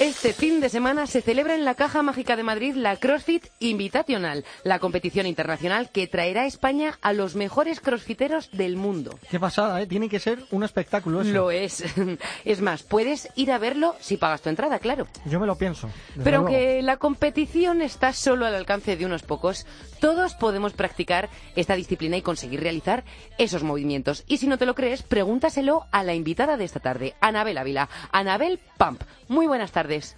Este 0.00 0.32
fin 0.32 0.60
de 0.60 0.68
semana 0.68 1.06
se 1.06 1.22
celebra 1.22 1.54
en 1.54 1.64
la 1.64 1.74
Caja 1.74 2.02
Mágica 2.02 2.36
de 2.36 2.42
Madrid 2.42 2.74
la 2.76 2.96
CrossFit 2.96 3.46
Invitational, 3.58 4.44
la 4.62 4.78
competición 4.78 5.26
internacional 5.26 5.90
que 5.90 6.06
traerá 6.06 6.42
a 6.42 6.46
España 6.46 6.98
a 7.02 7.12
los 7.12 7.34
mejores 7.34 7.80
crossfiteros 7.80 8.50
del 8.52 8.76
mundo. 8.76 9.18
Qué 9.30 9.40
pasada, 9.40 9.82
¿eh? 9.82 9.86
Tiene 9.86 10.08
que 10.08 10.20
ser 10.20 10.44
un 10.50 10.62
espectáculo 10.62 11.22
eso. 11.22 11.32
Lo 11.32 11.50
es. 11.50 11.84
Es 12.44 12.60
más, 12.60 12.82
puedes 12.82 13.28
ir 13.34 13.50
a 13.50 13.58
verlo 13.58 13.96
si 14.00 14.16
pagas 14.16 14.42
tu 14.42 14.48
entrada, 14.48 14.78
claro. 14.78 15.06
Yo 15.24 15.40
me 15.40 15.46
lo 15.46 15.56
pienso. 15.56 15.90
Pero 16.14 16.42
luego. 16.42 16.46
aunque 16.46 16.82
la 16.82 16.96
competición 16.96 17.82
está 17.82 18.12
solo 18.12 18.46
al 18.46 18.54
alcance 18.54 18.96
de 18.96 19.04
unos 19.04 19.22
pocos, 19.22 19.66
todos 20.00 20.34
podemos 20.34 20.72
practicar 20.72 21.28
esta 21.56 21.74
disciplina 21.74 22.16
y 22.16 22.22
conseguir 22.22 22.60
realizar 22.60 23.04
esos 23.36 23.64
movimientos. 23.64 24.24
Y 24.28 24.38
si 24.38 24.46
no 24.46 24.58
te 24.58 24.66
lo 24.66 24.74
crees, 24.74 25.02
pregúntaselo 25.02 25.86
a 25.90 26.04
la 26.04 26.14
invitada 26.14 26.56
de 26.56 26.64
esta 26.64 26.80
tarde, 26.80 27.14
Anabel 27.20 27.58
Ávila. 27.58 27.88
Anabel 28.12 28.60
Pump. 28.76 29.02
Muy 29.26 29.47
buenas 29.48 29.72
tardes. 29.72 30.16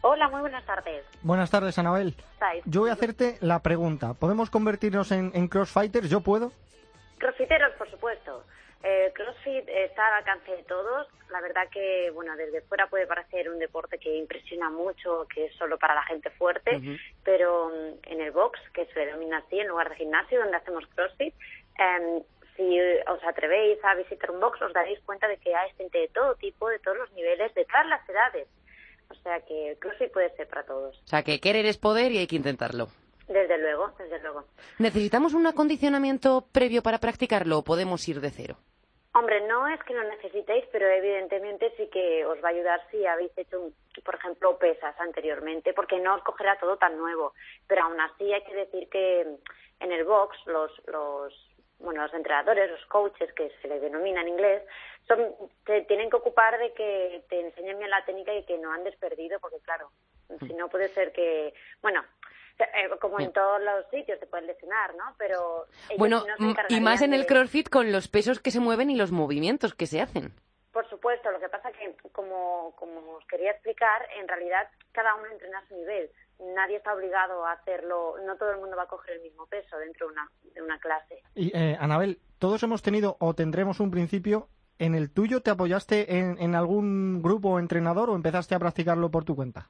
Hola, 0.00 0.28
muy 0.28 0.40
buenas 0.40 0.64
tardes. 0.66 1.04
Buenas 1.22 1.50
tardes, 1.50 1.78
Anabel. 1.78 2.16
Yo 2.64 2.80
voy 2.80 2.90
a 2.90 2.94
hacerte 2.94 3.36
la 3.40 3.60
pregunta. 3.62 4.14
¿Podemos 4.14 4.50
convertirnos 4.50 5.12
en, 5.12 5.30
en 5.34 5.46
crossfighters? 5.46 6.10
¿Yo 6.10 6.20
puedo? 6.22 6.50
Crossfiteros, 7.18 7.72
por 7.78 7.88
supuesto. 7.88 8.44
Eh, 8.82 9.12
CrossFit 9.14 9.68
está 9.68 10.08
al 10.08 10.14
alcance 10.14 10.50
de 10.50 10.64
todos. 10.64 11.06
La 11.30 11.40
verdad 11.40 11.68
que, 11.70 12.10
bueno, 12.10 12.36
desde 12.36 12.62
fuera 12.62 12.88
puede 12.88 13.06
parecer 13.06 13.48
un 13.48 13.60
deporte 13.60 13.98
que 13.98 14.16
impresiona 14.16 14.70
mucho, 14.70 15.26
que 15.32 15.46
es 15.46 15.54
solo 15.54 15.78
para 15.78 15.94
la 15.94 16.02
gente 16.02 16.30
fuerte, 16.30 16.80
pero 17.22 17.68
mm, 17.68 18.10
en 18.10 18.20
el 18.20 18.32
box, 18.32 18.58
que 18.74 18.86
se 18.86 19.00
denomina 19.00 19.38
así, 19.38 19.60
en 19.60 19.68
lugar 19.68 19.88
de 19.88 19.96
gimnasio, 19.96 20.40
donde 20.40 20.56
hacemos 20.56 20.84
CrossFit, 20.96 21.32
em, 21.78 22.22
si 22.56 22.80
os 23.06 23.22
atrevéis 23.24 23.82
a 23.84 23.94
visitar 23.94 24.30
un 24.32 24.40
box, 24.40 24.60
os 24.60 24.72
daréis 24.72 25.00
cuenta 25.06 25.28
de 25.28 25.36
que 25.38 25.54
hay 25.54 25.70
gente 25.72 25.98
de 25.98 26.08
todo 26.08 26.34
tipo, 26.34 26.68
de 26.68 26.80
todos 26.80 26.98
los 26.98 27.12
niveles, 27.12 27.54
de 27.54 27.64
todas 27.64 27.86
las 27.86 28.06
edades. 28.08 28.48
O 29.12 29.22
sea 29.22 29.40
que 29.40 29.76
CrossFit 29.80 30.10
puede 30.12 30.34
ser 30.36 30.48
para 30.48 30.64
todos. 30.64 30.98
O 31.04 31.06
sea, 31.06 31.22
que 31.22 31.38
querer 31.40 31.66
es 31.66 31.78
poder 31.78 32.10
y 32.12 32.18
hay 32.18 32.26
que 32.26 32.36
intentarlo. 32.36 32.88
Desde 33.28 33.56
luego, 33.58 33.92
desde 33.98 34.18
luego. 34.20 34.44
¿Necesitamos 34.78 35.34
un 35.34 35.46
acondicionamiento 35.46 36.44
previo 36.52 36.82
para 36.82 36.98
practicarlo 36.98 37.58
o 37.58 37.62
podemos 37.64 38.06
ir 38.08 38.20
de 38.20 38.30
cero? 38.30 38.56
Hombre, 39.14 39.46
no 39.46 39.68
es 39.68 39.78
que 39.84 39.92
lo 39.92 40.02
necesitéis, 40.04 40.64
pero 40.72 40.88
evidentemente 40.88 41.72
sí 41.76 41.88
que 41.92 42.24
os 42.24 42.38
va 42.42 42.48
a 42.48 42.52
ayudar 42.52 42.80
si 42.90 43.04
habéis 43.06 43.30
hecho, 43.36 43.60
un- 43.60 43.74
por 44.04 44.14
ejemplo, 44.14 44.58
pesas 44.58 44.98
anteriormente, 44.98 45.74
porque 45.74 45.98
no 46.00 46.14
os 46.14 46.22
cogerá 46.22 46.58
todo 46.58 46.78
tan 46.78 46.96
nuevo. 46.96 47.34
Pero 47.66 47.84
aún 47.84 48.00
así 48.00 48.32
hay 48.32 48.42
que 48.42 48.54
decir 48.54 48.88
que 48.88 49.20
en 49.80 49.92
el 49.92 50.04
box 50.04 50.36
los, 50.46 50.70
los, 50.86 51.34
bueno, 51.78 52.02
los 52.02 52.14
entrenadores, 52.14 52.70
los 52.70 52.84
coaches, 52.86 53.32
que 53.34 53.52
se 53.60 53.68
les 53.68 53.82
denomina 53.82 54.22
en 54.22 54.28
inglés, 54.28 54.62
son, 55.06 55.34
te 55.64 55.82
tienen 55.82 56.10
que 56.10 56.16
ocupar 56.16 56.58
de 56.58 56.72
que 56.72 57.24
te 57.28 57.40
enseñen 57.40 57.78
bien 57.78 57.90
la 57.90 58.04
técnica 58.04 58.34
y 58.34 58.44
que 58.44 58.58
no 58.58 58.72
andes 58.72 58.96
perdido, 58.96 59.38
porque 59.40 59.58
claro, 59.60 59.90
si 60.40 60.54
no 60.54 60.68
puede 60.68 60.88
ser 60.88 61.12
que, 61.12 61.52
bueno, 61.82 62.02
eh, 62.58 62.88
como 63.00 63.18
en 63.20 63.32
todos 63.32 63.60
los 63.62 63.88
sitios 63.90 64.20
te 64.20 64.26
pueden 64.26 64.46
lesionar, 64.46 64.94
¿no? 64.94 65.14
Pero 65.18 65.66
ellos 65.88 65.98
Bueno, 65.98 66.24
no 66.26 66.36
se 66.36 66.42
mm, 66.42 66.56
y 66.68 66.80
más 66.80 67.02
en 67.02 67.14
el 67.14 67.26
CrossFit 67.26 67.68
con 67.68 67.92
los 67.92 68.08
pesos 68.08 68.40
que 68.40 68.50
se 68.50 68.60
mueven 68.60 68.90
y 68.90 68.96
los 68.96 69.10
movimientos 69.10 69.74
que 69.74 69.86
se 69.86 70.00
hacen. 70.00 70.32
Por 70.72 70.88
supuesto, 70.88 71.30
lo 71.30 71.40
que 71.40 71.48
pasa 71.48 71.70
que, 71.72 71.94
como, 72.12 72.74
como 72.76 73.16
os 73.16 73.26
quería 73.26 73.50
explicar, 73.50 74.06
en 74.18 74.26
realidad 74.26 74.68
cada 74.92 75.14
uno 75.16 75.26
entrena 75.26 75.58
a 75.58 75.68
su 75.68 75.76
nivel. 75.76 76.10
Nadie 76.38 76.76
está 76.76 76.94
obligado 76.94 77.44
a 77.44 77.52
hacerlo, 77.52 78.16
no 78.24 78.36
todo 78.36 78.50
el 78.52 78.58
mundo 78.58 78.76
va 78.76 78.84
a 78.84 78.88
coger 78.88 79.16
el 79.16 79.22
mismo 79.22 79.46
peso 79.46 79.76
dentro 79.78 80.06
de 80.06 80.12
una, 80.12 80.30
de 80.54 80.62
una 80.62 80.78
clase. 80.78 81.22
Y, 81.34 81.56
eh, 81.56 81.76
Anabel, 81.78 82.18
todos 82.38 82.62
hemos 82.62 82.82
tenido 82.82 83.16
o 83.20 83.34
tendremos 83.34 83.80
un 83.80 83.90
principio. 83.90 84.48
¿En 84.82 84.96
el 84.96 85.12
tuyo 85.14 85.42
te 85.42 85.52
apoyaste 85.52 86.18
en, 86.18 86.36
en 86.40 86.56
algún 86.56 87.22
grupo 87.22 87.50
o 87.50 87.60
entrenador 87.60 88.10
o 88.10 88.16
empezaste 88.16 88.56
a 88.56 88.58
practicarlo 88.58 89.12
por 89.12 89.24
tu 89.24 89.36
cuenta? 89.36 89.68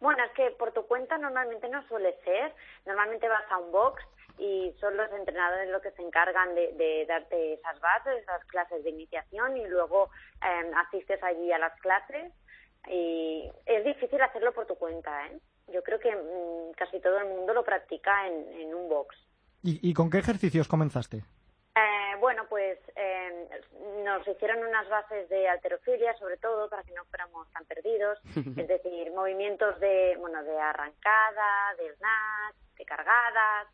Bueno, 0.00 0.22
es 0.22 0.32
que 0.32 0.50
por 0.50 0.70
tu 0.72 0.86
cuenta 0.86 1.16
normalmente 1.16 1.66
no 1.70 1.82
suele 1.88 2.14
ser. 2.24 2.52
Normalmente 2.84 3.26
vas 3.26 3.50
a 3.50 3.56
un 3.56 3.72
box 3.72 4.02
y 4.38 4.70
son 4.78 4.98
los 4.98 5.10
entrenadores 5.12 5.70
los 5.70 5.80
que 5.80 5.92
se 5.92 6.02
encargan 6.02 6.54
de, 6.54 6.74
de 6.74 7.06
darte 7.06 7.54
esas 7.54 7.80
bases, 7.80 8.20
esas 8.22 8.44
clases 8.44 8.84
de 8.84 8.90
iniciación 8.90 9.56
y 9.56 9.66
luego 9.66 10.10
eh, 10.44 10.70
asistes 10.86 11.22
allí 11.22 11.50
a 11.52 11.58
las 11.58 11.72
clases. 11.80 12.30
Y 12.86 13.50
es 13.64 13.82
difícil 13.82 14.20
hacerlo 14.20 14.52
por 14.52 14.66
tu 14.66 14.74
cuenta, 14.74 15.26
¿eh? 15.28 15.38
Yo 15.72 15.82
creo 15.82 15.98
que 15.98 16.14
mm, 16.14 16.72
casi 16.76 17.00
todo 17.00 17.16
el 17.16 17.28
mundo 17.28 17.54
lo 17.54 17.64
practica 17.64 18.26
en, 18.26 18.60
en 18.60 18.74
un 18.74 18.90
box. 18.90 19.16
¿Y, 19.62 19.80
y 19.88 19.94
con 19.94 20.10
qué 20.10 20.18
ejercicios 20.18 20.68
comenzaste? 20.68 21.24
Eh, 21.80 22.16
bueno, 22.20 22.44
pues 22.48 22.78
eh, 22.94 23.48
nos 24.04 24.26
hicieron 24.28 24.58
unas 24.66 24.88
bases 24.88 25.28
de 25.28 25.48
alterofilia, 25.48 26.14
sobre 26.18 26.36
todo, 26.36 26.68
para 26.68 26.82
que 26.82 26.92
no 26.92 27.04
fuéramos 27.06 27.50
tan 27.52 27.64
perdidos. 27.64 28.18
Es 28.56 28.68
decir, 28.68 29.10
movimientos 29.12 29.78
de, 29.80 30.16
bueno, 30.18 30.42
de 30.42 30.58
arrancada, 30.58 31.74
de 31.78 31.94
snatch, 31.96 32.56
de 32.76 32.84
cargadas. 32.84 33.68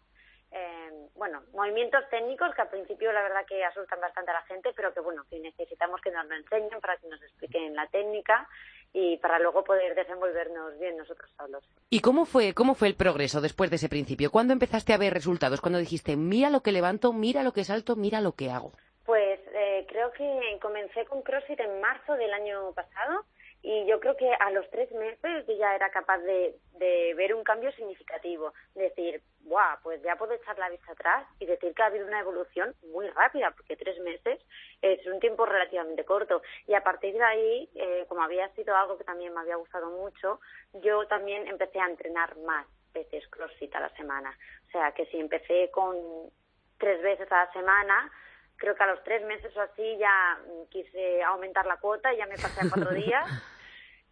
Eh, 0.52 1.08
bueno, 1.14 1.42
movimientos 1.52 2.08
técnicos 2.10 2.54
que 2.54 2.62
al 2.62 2.68
principio 2.68 3.12
la 3.12 3.22
verdad 3.22 3.44
que 3.46 3.64
asustan 3.64 4.00
bastante 4.00 4.30
a 4.30 4.34
la 4.34 4.42
gente, 4.42 4.72
pero 4.74 4.92
que 4.94 5.00
bueno, 5.00 5.24
que 5.28 5.38
necesitamos 5.40 6.00
que 6.00 6.10
nos 6.10 6.26
lo 6.26 6.36
enseñen 6.36 6.80
para 6.80 6.96
que 6.96 7.08
nos 7.08 7.22
expliquen 7.22 7.74
la 7.74 7.86
técnica 7.88 8.48
y 8.92 9.16
para 9.18 9.38
luego 9.38 9.64
poder 9.64 9.94
desenvolvernos 9.94 10.78
bien 10.78 10.96
nosotros 10.96 11.30
solos. 11.36 11.64
¿Y 11.90 12.00
cómo 12.00 12.24
fue, 12.24 12.54
cómo 12.54 12.74
fue 12.74 12.88
el 12.88 12.94
progreso 12.96 13.40
después 13.40 13.70
de 13.70 13.76
ese 13.76 13.88
principio? 13.88 14.30
¿Cuándo 14.30 14.52
empezaste 14.52 14.92
a 14.92 14.98
ver 14.98 15.12
resultados? 15.12 15.60
¿Cuándo 15.60 15.78
dijiste, 15.78 16.16
mira 16.16 16.50
lo 16.50 16.62
que 16.62 16.72
levanto, 16.72 17.12
mira 17.12 17.42
lo 17.42 17.52
que 17.52 17.64
salto, 17.64 17.96
mira 17.96 18.20
lo 18.20 18.32
que 18.32 18.50
hago? 18.50 18.72
Pues 19.04 19.40
eh, 19.52 19.86
creo 19.88 20.12
que 20.12 20.58
comencé 20.60 21.04
con 21.06 21.22
CrossFit 21.22 21.60
en 21.60 21.80
marzo 21.80 22.14
del 22.14 22.32
año 22.32 22.72
pasado 22.72 23.24
y 23.68 23.84
yo 23.84 23.98
creo 23.98 24.16
que 24.16 24.32
a 24.32 24.52
los 24.52 24.70
tres 24.70 24.92
meses 24.92 25.44
yo 25.44 25.56
ya 25.56 25.74
era 25.74 25.90
capaz 25.90 26.18
de, 26.18 26.54
de 26.74 27.14
ver 27.14 27.34
un 27.34 27.42
cambio 27.42 27.72
significativo. 27.72 28.54
Decir, 28.76 29.20
guau, 29.40 29.76
pues 29.82 30.00
ya 30.04 30.14
puedo 30.14 30.34
echar 30.34 30.56
la 30.56 30.70
vista 30.70 30.92
atrás 30.92 31.26
y 31.40 31.46
decir 31.46 31.74
que 31.74 31.82
ha 31.82 31.86
habido 31.86 32.06
una 32.06 32.20
evolución 32.20 32.76
muy 32.92 33.08
rápida, 33.08 33.50
porque 33.50 33.76
tres 33.76 33.98
meses 33.98 34.38
es 34.82 35.04
un 35.08 35.18
tiempo 35.18 35.46
relativamente 35.46 36.04
corto. 36.04 36.42
Y 36.68 36.74
a 36.74 36.84
partir 36.84 37.14
de 37.14 37.24
ahí, 37.24 37.68
eh, 37.74 38.04
como 38.08 38.22
había 38.22 38.48
sido 38.50 38.76
algo 38.76 38.98
que 38.98 39.02
también 39.02 39.34
me 39.34 39.40
había 39.40 39.56
gustado 39.56 39.90
mucho, 39.90 40.38
yo 40.74 41.04
también 41.08 41.48
empecé 41.48 41.80
a 41.80 41.88
entrenar 41.88 42.36
más 42.38 42.68
veces 42.94 43.26
CrossFit 43.30 43.74
a 43.74 43.80
la 43.80 43.90
semana. 43.96 44.30
O 44.68 44.70
sea, 44.70 44.92
que 44.92 45.06
si 45.06 45.18
empecé 45.18 45.72
con 45.72 45.96
tres 46.78 47.02
veces 47.02 47.26
a 47.32 47.46
la 47.46 47.52
semana, 47.52 48.12
creo 48.58 48.76
que 48.76 48.84
a 48.84 48.94
los 48.94 49.02
tres 49.02 49.24
meses 49.24 49.54
o 49.56 49.60
así 49.60 49.98
ya 49.98 50.38
quise 50.70 51.20
aumentar 51.24 51.66
la 51.66 51.78
cuota 51.78 52.14
y 52.14 52.18
ya 52.18 52.26
me 52.26 52.36
pasé 52.36 52.60
a 52.64 52.70
cuatro 52.70 52.94
días. 52.94 53.26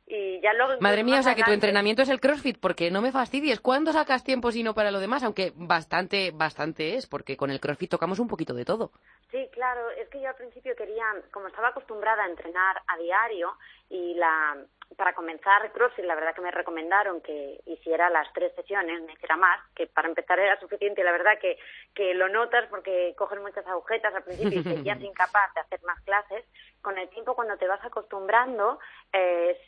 Y 0.07 0.41
ya 0.41 0.53
luego 0.53 0.75
Madre 0.81 1.03
mía, 1.03 1.21
o 1.21 1.23
sea 1.23 1.35
que 1.35 1.45
tu 1.45 1.53
entrenamiento 1.53 2.03
es 2.03 2.11
el 2.11 2.21
CrossFit, 2.21 2.59
porque 2.61 2.91
no 2.91 3.01
me 3.01 3.11
fastidies. 3.11 3.61
¿Cuándo 3.61 3.93
sacas 3.93 4.23
tiempo 4.23 4.53
si 4.53 4.63
no 4.63 4.75
para 4.75 4.91
lo 4.91 5.01
demás? 5.01 5.23
Aunque 5.23 5.53
bastante, 5.57 6.31
bastante 6.31 6.97
es, 6.97 7.07
porque 7.07 7.37
con 7.37 7.51
el 7.51 7.61
CrossFit 7.61 7.91
tocamos 7.91 8.19
un 8.19 8.29
poquito 8.29 8.53
de 8.53 8.67
todo. 8.67 8.91
Sí, 9.31 9.49
claro, 9.53 9.91
es 9.91 10.09
que 10.09 10.21
yo 10.21 10.29
al 10.29 10.35
principio 10.35 10.77
quería, 10.77 11.05
como 11.33 11.49
estaba 11.49 11.69
acostumbrada 11.69 12.25
a 12.25 12.29
entrenar 12.29 12.83
a 12.87 12.99
diario 12.99 13.55
y 13.89 14.15
la 14.15 14.57
para 14.97 15.15
comenzar 15.15 15.73
CrossFit 15.73 16.05
la 16.05 16.15
verdad 16.15 16.35
que 16.35 16.41
me 16.41 16.51
recomendaron 16.51 17.21
que 17.21 17.61
hiciera 17.67 18.11
las 18.11 18.33
tres 18.33 18.55
sesiones, 18.55 19.03
no 19.03 19.13
hiciera 19.13 19.37
más, 19.37 19.61
que 19.75 19.87
para 19.87 20.09
empezar 20.09 20.39
era 20.39 20.59
suficiente 20.61 21.01
y 21.01 21.05
la 21.05 21.13
verdad 21.13 21.39
que, 21.41 21.59
que 21.95 22.15
lo 22.15 22.29
notas 22.29 22.67
porque 22.69 23.15
coges 23.17 23.41
muchas 23.41 23.67
agujetas 23.67 24.15
al 24.15 24.23
principio 24.23 24.61
y 24.61 24.63
seguías 24.63 25.01
incapaz 25.03 25.53
de 25.55 25.61
hacer 25.63 25.83
más 25.83 26.01
clases. 26.03 26.45
Con 26.81 26.99
el 26.99 27.09
tiempo 27.09 27.35
cuando 27.35 27.57
te 27.57 27.67
vas 27.67 27.85
acostumbrando, 27.85 28.79
eh, 29.13 29.59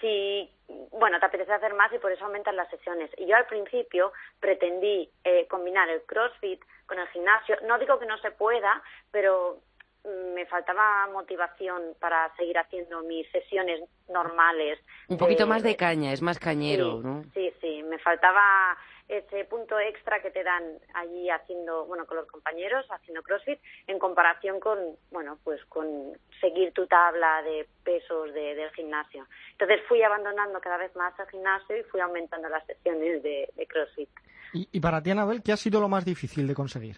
si, 0.00 0.50
bueno, 0.92 1.18
te 1.20 1.26
apetece 1.26 1.52
hacer 1.52 1.74
más 1.74 1.92
y 1.92 1.98
por 1.98 2.12
eso 2.12 2.24
aumentan 2.24 2.56
las 2.56 2.68
sesiones. 2.70 3.10
Y 3.16 3.26
yo 3.26 3.36
al 3.36 3.46
principio 3.46 4.12
pretendí 4.40 5.10
eh, 5.24 5.46
combinar 5.48 5.88
el 5.88 6.02
CrossFit 6.02 6.62
con 6.86 6.98
el 6.98 7.08
gimnasio. 7.08 7.56
No 7.66 7.78
digo 7.78 7.98
que 7.98 8.06
no 8.06 8.18
se 8.18 8.30
pueda, 8.30 8.82
pero 9.10 9.60
mm, 10.04 10.34
me 10.34 10.46
faltaba 10.46 11.06
motivación 11.08 11.94
para 12.00 12.34
seguir 12.36 12.58
haciendo 12.58 13.02
mis 13.02 13.30
sesiones 13.30 13.80
normales. 14.08 14.78
Un 15.08 15.18
poquito 15.18 15.44
de- 15.44 15.48
más 15.50 15.62
de 15.62 15.76
caña, 15.76 16.12
es 16.12 16.22
más 16.22 16.38
cañero, 16.38 16.96
sí, 16.98 16.98
¿no? 17.04 17.22
Sí, 17.34 17.52
sí, 17.60 17.82
me 17.82 17.98
faltaba 17.98 18.76
ese 19.08 19.44
punto 19.46 19.78
extra 19.80 20.20
que 20.20 20.30
te 20.30 20.42
dan 20.44 20.62
allí 20.94 21.30
haciendo, 21.30 21.86
bueno, 21.86 22.04
con 22.06 22.18
los 22.18 22.26
compañeros, 22.26 22.86
haciendo 22.90 23.22
CrossFit, 23.22 23.58
en 23.86 23.98
comparación 23.98 24.60
con, 24.60 24.78
bueno, 25.10 25.38
pues 25.44 25.64
con 25.66 26.12
seguir 26.40 26.72
tu 26.72 26.86
tabla 26.86 27.42
de 27.42 27.66
pesos 27.84 28.32
de- 28.34 28.54
del 28.54 28.70
gimnasio. 28.72 29.26
Entonces 29.52 29.80
fui 29.88 30.02
abandonando 30.02 30.60
cada 30.60 30.76
vez 30.76 30.94
más 30.94 31.18
el 31.18 31.26
gimnasio 31.28 31.76
y 31.78 31.82
fui 31.84 32.00
aumentando 32.00 32.48
las 32.48 32.64
sesiones 32.66 33.22
de, 33.22 33.48
de 33.56 33.66
CrossFit. 33.66 34.10
Y, 34.52 34.68
y 34.72 34.80
para 34.80 35.02
ti, 35.02 35.10
Anabel, 35.10 35.42
¿qué 35.42 35.52
ha 35.52 35.56
sido 35.56 35.80
lo 35.80 35.88
más 35.88 36.04
difícil 36.04 36.46
de 36.46 36.54
conseguir? 36.54 36.96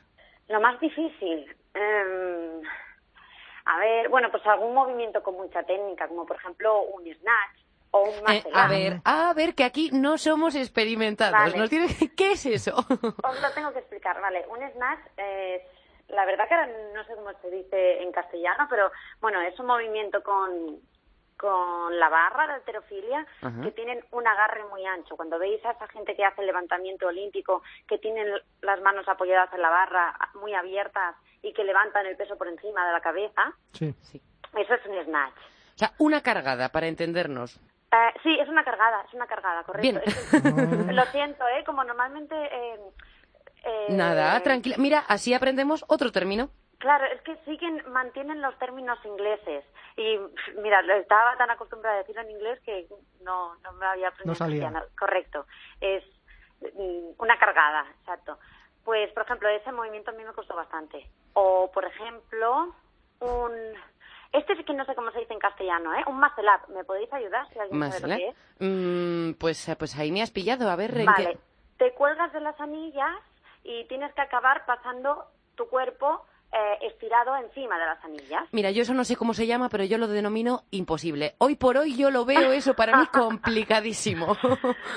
Lo 0.48 0.60
más 0.60 0.80
difícil, 0.80 1.46
em, 1.74 2.62
a 3.66 3.78
ver, 3.78 4.08
bueno, 4.08 4.30
pues 4.32 4.44
algún 4.46 4.74
movimiento 4.74 5.22
con 5.22 5.34
mucha 5.36 5.62
técnica, 5.62 6.08
como 6.08 6.26
por 6.26 6.36
ejemplo 6.36 6.82
un 6.82 7.02
snatch 7.04 7.60
o 7.92 8.02
un 8.02 8.30
Eh, 8.30 8.44
a 8.54 8.68
ver, 8.68 9.00
a 9.04 9.32
ver, 9.34 9.54
que 9.54 9.64
aquí 9.64 9.90
no 9.92 10.16
somos 10.18 10.54
experimentados. 10.54 11.32
Vale. 11.38 11.58
Nos 11.58 11.70
tiene- 11.70 11.88
¿Qué 12.16 12.32
es 12.32 12.46
eso? 12.46 12.76
Os 13.24 13.40
lo 13.42 13.50
tengo 13.52 13.72
que 13.72 13.80
explicar, 13.80 14.20
vale. 14.20 14.44
Un 14.48 14.58
snatch 14.72 15.00
es, 15.16 15.62
la 16.08 16.24
verdad 16.24 16.46
que 16.48 16.54
ahora 16.54 16.68
no 16.94 17.04
sé 17.04 17.14
cómo 17.14 17.30
se 17.40 17.50
dice 17.50 18.02
en 18.02 18.12
castellano, 18.12 18.66
pero 18.70 18.90
bueno, 19.20 19.40
es 19.42 19.58
un 19.58 19.66
movimiento 19.66 20.22
con, 20.22 20.80
con 21.36 21.98
la 21.98 22.08
barra 22.08 22.46
de 22.48 22.52
alterofilia 22.54 23.26
Ajá. 23.42 23.60
que 23.62 23.70
tienen 23.72 24.04
un 24.12 24.26
agarre 24.26 24.64
muy 24.66 24.84
ancho. 24.86 25.16
Cuando 25.16 25.38
veis 25.38 25.64
a 25.64 25.70
esa 25.72 25.86
gente 25.88 26.14
que 26.14 26.24
hace 26.24 26.42
el 26.42 26.46
levantamiento 26.48 27.06
olímpico, 27.06 27.62
que 27.88 27.98
tienen 27.98 28.28
las 28.60 28.80
manos 28.82 29.08
apoyadas 29.08 29.52
en 29.54 29.62
la 29.62 29.70
barra 29.70 30.14
muy 30.34 30.52
abiertas 30.54 31.16
y 31.42 31.52
que 31.54 31.64
levantan 31.64 32.04
el 32.06 32.16
peso 32.16 32.36
por 32.36 32.48
encima 32.48 32.86
de 32.86 32.92
la 32.92 33.00
cabeza, 33.00 33.52
Sí. 33.72 33.94
eso 34.58 34.74
es 34.74 34.86
un 34.86 35.04
snatch. 35.04 35.36
O 35.74 35.78
sea, 35.80 35.92
una 35.98 36.20
cargada, 36.22 36.68
para 36.68 36.88
entendernos. 36.88 37.58
Eh, 37.92 38.12
sí, 38.22 38.38
es 38.38 38.48
una 38.48 38.62
cargada, 38.64 39.02
es 39.08 39.14
una 39.14 39.26
cargada, 39.26 39.64
correcto. 39.64 39.82
Bien. 39.82 40.02
Es 40.04 40.30
que- 40.30 40.92
lo 40.92 41.04
siento, 41.06 41.46
¿eh? 41.48 41.64
Como 41.64 41.82
normalmente... 41.84 42.34
eh, 42.36 42.80
eh, 43.64 43.86
Nada, 43.90 44.40
tranquila. 44.42 44.76
Mira, 44.78 45.00
así 45.08 45.34
aprendemos 45.34 45.84
otro 45.88 46.12
término. 46.12 46.50
Claro, 46.78 47.04
es 47.12 47.20
que 47.22 47.36
siguen, 47.44 47.82
mantienen 47.92 48.40
los 48.40 48.58
términos 48.58 48.98
ingleses. 49.04 49.64
Y 49.96 50.18
mira, 50.62 50.80
lo 50.82 50.94
estaba 50.94 51.36
tan 51.36 51.50
acostumbrada 51.50 51.96
a 51.96 51.98
decirlo 51.98 52.22
en 52.22 52.30
inglés 52.30 52.58
que 52.64 52.86
no, 53.22 53.54
no 53.56 53.72
me 53.72 53.84
había 53.86 54.08
aprendido 54.08 54.32
No 54.32 54.34
salía. 54.34 54.72
Correcto. 54.98 55.46
Es 55.80 56.02
mm, 56.74 57.10
una 57.18 57.38
cargada, 57.38 57.84
exacto. 58.00 58.38
Pues, 58.84 59.12
por 59.12 59.24
ejemplo, 59.24 59.48
ese 59.50 59.72
movimiento 59.72 60.10
a 60.10 60.14
mí 60.14 60.24
me 60.24 60.32
costó 60.32 60.56
bastante. 60.56 61.06
O, 61.34 61.70
por 61.70 61.84
ejemplo, 61.84 62.74
un... 63.20 63.52
Este 64.32 64.56
sí 64.56 64.64
que 64.64 64.74
no 64.74 64.84
sé 64.84 64.94
cómo 64.94 65.10
se 65.10 65.18
dice 65.20 65.32
en 65.32 65.40
castellano, 65.40 65.92
¿eh? 65.94 66.04
Un 66.06 66.22
up. 66.22 66.72
¿Me 66.72 66.84
podéis 66.84 67.12
ayudar 67.12 67.48
si 67.52 67.58
alguien 67.58 67.90
sabe 67.90 68.00
lo 68.00 68.16
que 68.16 68.28
es? 68.28 68.36
Mm, 68.60 69.32
pues, 69.38 69.68
eh, 69.68 69.76
pues 69.76 69.98
ahí 69.98 70.12
me 70.12 70.22
has 70.22 70.30
pillado. 70.30 70.70
A 70.70 70.76
ver, 70.76 70.96
¿en 70.96 71.06
Vale, 71.06 71.32
qué- 71.32 71.38
te 71.78 71.94
cuelgas 71.94 72.32
de 72.32 72.40
las 72.40 72.58
anillas 72.60 73.16
y 73.64 73.84
tienes 73.86 74.12
que 74.14 74.20
acabar 74.20 74.64
pasando 74.66 75.26
tu 75.56 75.68
cuerpo 75.68 76.24
eh, 76.52 76.78
estirado 76.82 77.36
encima 77.36 77.78
de 77.78 77.84
las 77.86 78.04
anillas. 78.04 78.48
Mira, 78.52 78.70
yo 78.70 78.82
eso 78.82 78.94
no 78.94 79.04
sé 79.04 79.16
cómo 79.16 79.34
se 79.34 79.46
llama, 79.46 79.68
pero 79.68 79.84
yo 79.84 79.98
lo 79.98 80.08
denomino 80.08 80.64
imposible. 80.70 81.34
Hoy 81.38 81.54
por 81.54 81.76
hoy 81.76 81.96
yo 81.96 82.10
lo 82.10 82.24
veo 82.24 82.52
eso 82.52 82.74
para 82.74 82.96
mí 82.98 83.06
complicadísimo. 83.12 84.36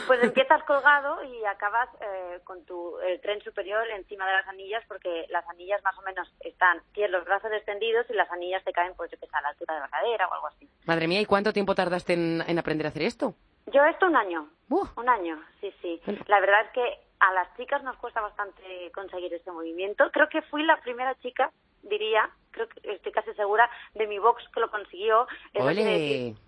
Pues 0.07 0.21
empiezas 0.21 0.63
colgado 0.63 1.23
y 1.23 1.45
acabas 1.45 1.89
eh, 2.01 2.39
con 2.43 2.63
tu 2.65 2.99
el 2.99 3.19
tren 3.21 3.41
superior 3.41 3.85
encima 3.95 4.25
de 4.25 4.33
las 4.33 4.47
anillas 4.47 4.83
porque 4.87 5.25
las 5.29 5.47
anillas 5.47 5.81
más 5.83 5.97
o 5.97 6.01
menos 6.01 6.31
están, 6.41 6.81
tienes 6.93 7.11
los 7.11 7.25
brazos 7.25 7.51
extendidos 7.51 8.05
y 8.09 8.13
las 8.13 8.29
anillas 8.31 8.63
te 8.63 8.73
caen 8.73 8.93
pues 8.95 9.11
yo 9.11 9.17
que 9.19 9.27
a 9.31 9.41
la 9.41 9.49
altura 9.49 9.75
de 9.75 9.79
la 9.81 9.87
cadera 9.87 10.27
o 10.27 10.33
algo 10.33 10.47
así. 10.47 10.67
Madre 10.85 11.07
mía, 11.07 11.21
¿y 11.21 11.25
cuánto 11.25 11.53
tiempo 11.53 11.75
tardaste 11.75 12.13
en, 12.13 12.43
en 12.45 12.59
aprender 12.59 12.87
a 12.87 12.89
hacer 12.89 13.03
esto? 13.03 13.35
Yo 13.71 13.83
esto 13.85 14.07
un 14.07 14.15
año. 14.15 14.49
Uh. 14.69 14.85
Un 14.97 15.09
año, 15.09 15.41
sí, 15.61 15.73
sí. 15.81 16.01
La 16.27 16.39
verdad 16.39 16.61
es 16.65 16.71
que 16.71 16.99
a 17.29 17.33
las 17.33 17.55
chicas 17.57 17.83
nos 17.83 17.95
cuesta 17.97 18.21
bastante 18.21 18.91
conseguir 18.93 19.33
este 19.33 19.51
movimiento. 19.51 20.09
Creo 20.11 20.27
que 20.29 20.41
fui 20.43 20.63
la 20.63 20.79
primera 20.81 21.15
chica, 21.19 21.51
diría, 21.81 22.29
creo 22.51 22.67
que 22.67 22.91
estoy 22.93 23.11
casi 23.11 23.33
segura, 23.33 23.69
de 23.93 24.07
mi 24.07 24.19
box 24.19 24.43
que 24.53 24.59
lo 24.59 24.69
consiguió. 24.69 25.27
¡Ole! 25.55 26.35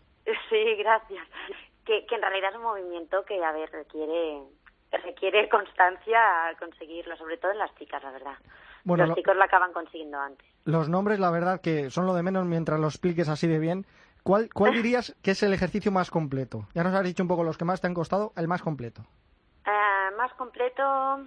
Sí, 0.50 0.76
gracias. 0.80 1.28
Que, 1.86 2.04
que 2.08 2.16
en 2.16 2.22
realidad 2.22 2.50
es 2.50 2.56
un 2.58 2.64
movimiento 2.64 3.24
que, 3.26 3.44
a 3.46 3.52
ver, 3.52 3.70
requiere 3.72 4.42
requiere 5.04 5.48
constancia 5.50 6.20
conseguirlo, 6.58 7.16
sobre 7.18 7.38
todo 7.38 7.52
en 7.52 7.60
las 7.60 7.74
chicas, 7.76 8.02
la 8.04 8.10
verdad. 8.12 8.34
Bueno, 8.86 9.04
los 9.04 9.10
lo- 9.10 9.16
chicos 9.16 9.36
lo 9.36 9.44
acaban 9.44 9.72
consiguiendo 9.72 10.18
antes. 10.20 10.48
Los 10.64 10.90
nombres, 10.90 11.20
la 11.20 11.30
verdad, 11.30 11.62
que 11.62 11.90
son 11.92 12.08
lo 12.08 12.14
de 12.16 12.24
menos 12.24 12.46
mientras 12.46 12.80
los 12.80 12.96
expliques 12.96 13.30
así 13.30 13.46
de 13.48 13.60
bien. 13.60 13.86
¿Cuál, 14.24 14.50
cuál 14.52 14.74
dirías 14.82 15.16
que 15.22 15.32
es 15.32 15.44
el 15.44 15.54
ejercicio 15.54 15.92
más 15.92 16.10
completo? 16.10 16.68
Ya 16.74 16.84
nos 16.84 16.96
has 16.96 17.04
dicho 17.04 17.22
un 17.22 17.30
poco 17.30 17.44
los 17.44 17.58
que 17.58 17.66
más 17.66 17.82
te 17.82 17.86
han 17.88 17.94
costado, 17.94 18.32
el 18.36 18.48
más 18.48 18.64
completo. 18.64 19.04
Más 20.18 20.34
completo. 20.34 21.26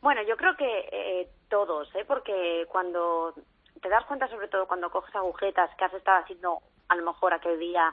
Bueno, 0.00 0.22
yo 0.22 0.36
creo 0.36 0.56
que 0.56 0.88
eh, 0.92 1.28
todos, 1.48 1.92
¿eh? 1.94 2.04
porque 2.06 2.66
cuando 2.68 3.34
te 3.80 3.88
das 3.88 4.04
cuenta, 4.04 4.28
sobre 4.28 4.48
todo 4.48 4.66
cuando 4.66 4.90
coges 4.90 5.14
agujetas 5.14 5.74
que 5.76 5.84
has 5.84 5.94
estado 5.94 6.22
haciendo 6.22 6.60
a 6.88 6.96
lo 6.96 7.04
mejor 7.04 7.32
aquel 7.32 7.58
día, 7.58 7.92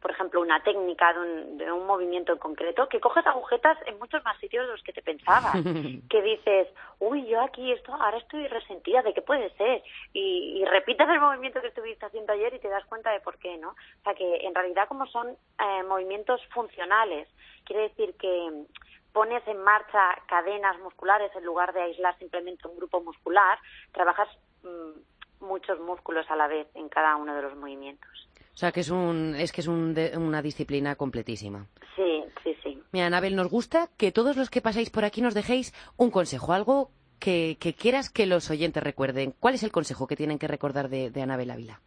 por 0.00 0.10
ejemplo, 0.10 0.40
una 0.40 0.62
técnica 0.62 1.12
de 1.12 1.20
un, 1.20 1.58
de 1.58 1.70
un 1.70 1.86
movimiento 1.86 2.32
en 2.32 2.38
concreto, 2.38 2.88
que 2.88 2.98
coges 3.00 3.24
agujetas 3.24 3.78
en 3.86 3.98
muchos 4.00 4.24
más 4.24 4.36
sitios 4.38 4.66
de 4.66 4.72
los 4.72 4.82
que 4.82 4.92
te 4.92 5.02
pensabas. 5.02 5.54
que 6.10 6.22
dices, 6.22 6.68
uy, 6.98 7.26
yo 7.26 7.40
aquí 7.40 7.70
esto, 7.70 7.94
ahora 7.94 8.18
estoy 8.18 8.48
resentida, 8.48 9.02
¿de 9.02 9.14
qué 9.14 9.22
puede 9.22 9.50
ser? 9.56 9.82
Y, 10.12 10.60
y 10.60 10.64
repites 10.64 11.08
el 11.08 11.20
movimiento 11.20 11.60
que 11.60 11.68
estuviste 11.68 12.06
haciendo 12.06 12.32
ayer 12.32 12.52
y 12.54 12.58
te 12.58 12.68
das 12.68 12.84
cuenta 12.86 13.12
de 13.12 13.20
por 13.20 13.38
qué, 13.38 13.56
¿no? 13.58 13.70
O 13.70 14.02
sea, 14.02 14.14
que 14.14 14.38
en 14.38 14.54
realidad 14.54 14.88
como 14.88 15.06
son 15.06 15.28
eh, 15.28 15.82
movimientos 15.84 16.40
funcionales, 16.48 17.28
quiere 17.64 17.82
decir 17.82 18.14
que 18.16 18.64
pones 19.12 19.46
en 19.46 19.62
marcha 19.62 20.00
cadenas 20.28 20.78
musculares 20.80 21.30
en 21.36 21.44
lugar 21.44 21.72
de 21.72 21.82
aislar 21.82 22.18
simplemente 22.18 22.66
un 22.68 22.76
grupo 22.76 23.00
muscular, 23.02 23.58
trabajas 23.92 24.28
mm, 24.62 25.44
muchos 25.44 25.78
músculos 25.80 26.30
a 26.30 26.36
la 26.36 26.46
vez 26.48 26.66
en 26.74 26.88
cada 26.88 27.16
uno 27.16 27.34
de 27.34 27.42
los 27.42 27.56
movimientos. 27.56 28.08
O 28.54 28.56
sea, 28.56 28.70
que 28.70 28.80
es, 28.80 28.90
un, 28.90 29.34
es 29.36 29.50
que 29.52 29.60
es 29.62 29.66
un 29.66 29.94
de- 29.94 30.16
una 30.16 30.42
disciplina 30.42 30.94
completísima. 30.96 31.66
Sí, 31.96 32.24
sí, 32.42 32.56
sí. 32.62 32.82
Mira, 32.92 33.06
Anabel, 33.06 33.34
nos 33.34 33.48
gusta 33.48 33.88
que 33.96 34.12
todos 34.12 34.36
los 34.36 34.50
que 34.50 34.60
pasáis 34.60 34.90
por 34.90 35.04
aquí 35.04 35.22
nos 35.22 35.34
dejéis 35.34 35.72
un 35.96 36.10
consejo, 36.10 36.52
algo 36.52 36.90
que, 37.18 37.56
que 37.60 37.72
quieras 37.74 38.10
que 38.10 38.26
los 38.26 38.50
oyentes 38.50 38.82
recuerden. 38.82 39.32
¿Cuál 39.40 39.54
es 39.54 39.62
el 39.62 39.72
consejo 39.72 40.06
que 40.06 40.16
tienen 40.16 40.38
que 40.38 40.48
recordar 40.48 40.88
de, 40.90 41.10
de 41.10 41.22
Anabel 41.22 41.50
Ávila? 41.50 41.80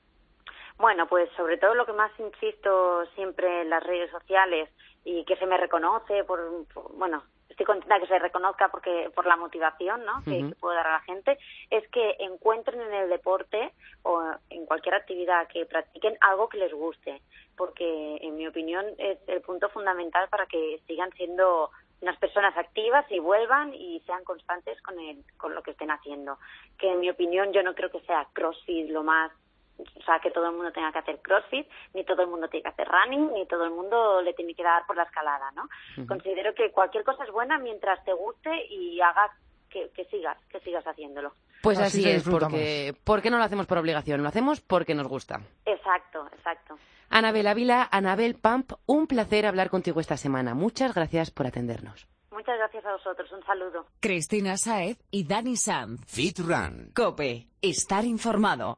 Bueno, 0.77 1.07
pues 1.07 1.29
sobre 1.37 1.57
todo 1.57 1.73
lo 1.75 1.85
que 1.85 1.93
más 1.93 2.11
insisto 2.19 3.05
siempre 3.15 3.61
en 3.61 3.69
las 3.69 3.83
redes 3.83 4.09
sociales 4.11 4.67
y 5.05 5.23
que 5.23 5.37
se 5.37 5.45
me 5.45 5.55
reconoce 5.57 6.23
por, 6.25 6.39
por- 6.73 6.91
bueno, 6.97 7.23
estoy 7.47 7.65
contenta 7.65 7.99
que 8.01 8.07
se 8.07 8.19
reconozca 8.19 8.67
porque 8.69 9.09
por 9.15 9.25
la 9.25 9.37
motivación, 9.37 10.03
¿no? 10.03 10.21
que, 10.25 10.31
que 10.49 10.55
puedo 10.55 10.73
dar 10.75 10.87
a 10.87 10.93
la 10.93 10.99
gente, 11.01 11.37
es 11.69 11.87
que 11.89 12.15
encuentren 12.19 12.81
en 12.81 12.93
el 12.93 13.09
deporte 13.09 13.71
o 14.03 14.21
en 14.49 14.65
cualquier 14.65 14.95
actividad 14.95 15.47
que 15.47 15.65
practiquen 15.65 16.17
algo 16.21 16.49
que 16.49 16.57
les 16.57 16.73
guste, 16.73 17.21
porque 17.55 18.17
en 18.21 18.35
mi 18.35 18.45
opinión 18.47 18.85
es 18.97 19.17
el 19.27 19.41
punto 19.41 19.69
fundamental 19.69 20.27
para 20.27 20.47
que 20.47 20.81
sigan 20.87 21.11
siendo 21.13 21.69
unas 22.01 22.17
personas 22.17 22.57
activas 22.57 23.05
y 23.09 23.19
vuelvan 23.19 23.73
y 23.73 24.01
sean 24.01 24.23
constantes 24.25 24.81
con 24.81 24.99
el, 24.99 25.23
con 25.37 25.55
lo 25.55 25.63
que 25.63 25.71
estén 25.71 25.91
haciendo. 25.91 26.37
Que 26.77 26.91
en 26.91 26.99
mi 26.99 27.09
opinión 27.09 27.53
yo 27.53 27.63
no 27.63 27.73
creo 27.73 27.89
que 27.89 28.01
sea 28.01 28.27
CrossFit 28.33 28.89
lo 28.89 29.01
más 29.03 29.31
o 29.77 30.03
sea, 30.03 30.19
que 30.19 30.31
todo 30.31 30.47
el 30.47 30.55
mundo 30.55 30.71
tenga 30.71 30.91
que 30.91 30.99
hacer 30.99 31.19
crossfit, 31.21 31.67
ni 31.93 32.03
todo 32.03 32.21
el 32.21 32.29
mundo 32.29 32.47
tiene 32.47 32.63
que 32.63 32.69
hacer 32.69 32.87
running, 32.87 33.33
ni 33.33 33.45
todo 33.45 33.65
el 33.65 33.71
mundo 33.71 34.21
le 34.21 34.33
tiene 34.33 34.53
que 34.53 34.63
dar 34.63 34.85
por 34.85 34.95
la 34.95 35.03
escalada, 35.03 35.51
¿no? 35.51 35.67
Considero 36.07 36.53
que 36.53 36.71
cualquier 36.71 37.03
cosa 37.03 37.23
es 37.23 37.31
buena 37.31 37.57
mientras 37.57 38.03
te 38.05 38.13
guste 38.13 38.65
y 38.69 39.01
hagas 39.01 39.31
que, 39.69 39.89
que 39.89 40.05
sigas, 40.05 40.37
que 40.49 40.59
sigas 40.61 40.85
haciéndolo. 40.85 41.33
Pues 41.61 41.79
Así 41.79 42.07
es, 42.07 42.23
porque, 42.23 42.95
porque 43.03 43.29
no 43.29 43.37
lo 43.37 43.43
hacemos 43.43 43.65
por 43.65 43.77
obligación, 43.77 44.21
lo 44.21 44.29
hacemos 44.29 44.61
porque 44.61 44.93
nos 44.93 45.07
gusta. 45.07 45.41
Exacto, 45.65 46.27
exacto. 46.31 46.77
Anabel 47.09 47.47
Ávila, 47.47 47.87
Anabel 47.91 48.35
Pamp, 48.35 48.73
un 48.85 49.07
placer 49.07 49.45
hablar 49.45 49.69
contigo 49.69 49.99
esta 49.99 50.17
semana. 50.17 50.53
Muchas 50.53 50.93
gracias 50.93 51.31
por 51.31 51.47
atendernos. 51.47 52.07
Muchas 52.31 52.57
gracias 52.57 52.85
a 52.85 52.91
vosotros, 52.91 53.31
un 53.31 53.43
saludo. 53.45 53.85
Cristina 53.99 54.57
Saez 54.57 54.97
y 55.09 55.25
Dani 55.25 55.55
Sanz. 55.55 56.01
Fit 56.05 56.37
Run. 56.39 56.91
Cope, 56.93 57.47
estar 57.61 58.03
informado. 58.03 58.77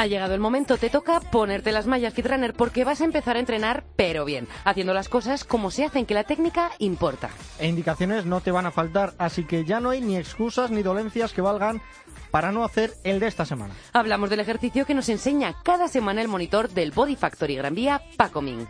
Ha 0.00 0.06
llegado 0.06 0.32
el 0.32 0.40
momento, 0.40 0.78
te 0.78 0.88
toca 0.88 1.20
ponerte 1.20 1.72
las 1.72 1.86
mallas 1.86 2.14
Fitrunner 2.14 2.54
porque 2.54 2.84
vas 2.84 3.02
a 3.02 3.04
empezar 3.04 3.36
a 3.36 3.38
entrenar, 3.38 3.84
pero 3.96 4.24
bien, 4.24 4.48
haciendo 4.64 4.94
las 4.94 5.10
cosas 5.10 5.44
como 5.44 5.70
se 5.70 5.84
hacen, 5.84 6.06
que 6.06 6.14
la 6.14 6.24
técnica 6.24 6.70
importa. 6.78 7.28
E 7.58 7.68
indicaciones 7.68 8.24
no 8.24 8.40
te 8.40 8.50
van 8.50 8.64
a 8.64 8.70
faltar, 8.70 9.12
así 9.18 9.44
que 9.44 9.66
ya 9.66 9.78
no 9.78 9.90
hay 9.90 10.00
ni 10.00 10.16
excusas 10.16 10.70
ni 10.70 10.82
dolencias 10.82 11.34
que 11.34 11.42
valgan 11.42 11.82
para 12.30 12.50
no 12.50 12.64
hacer 12.64 12.94
el 13.04 13.20
de 13.20 13.26
esta 13.26 13.44
semana. 13.44 13.74
Hablamos 13.92 14.30
del 14.30 14.40
ejercicio 14.40 14.86
que 14.86 14.94
nos 14.94 15.10
enseña 15.10 15.56
cada 15.62 15.86
semana 15.86 16.22
el 16.22 16.28
monitor 16.28 16.70
del 16.70 16.92
Body 16.92 17.16
Factory 17.16 17.56
Gran 17.56 17.74
Vía, 17.74 18.00
Paco 18.16 18.40
Min. 18.40 18.66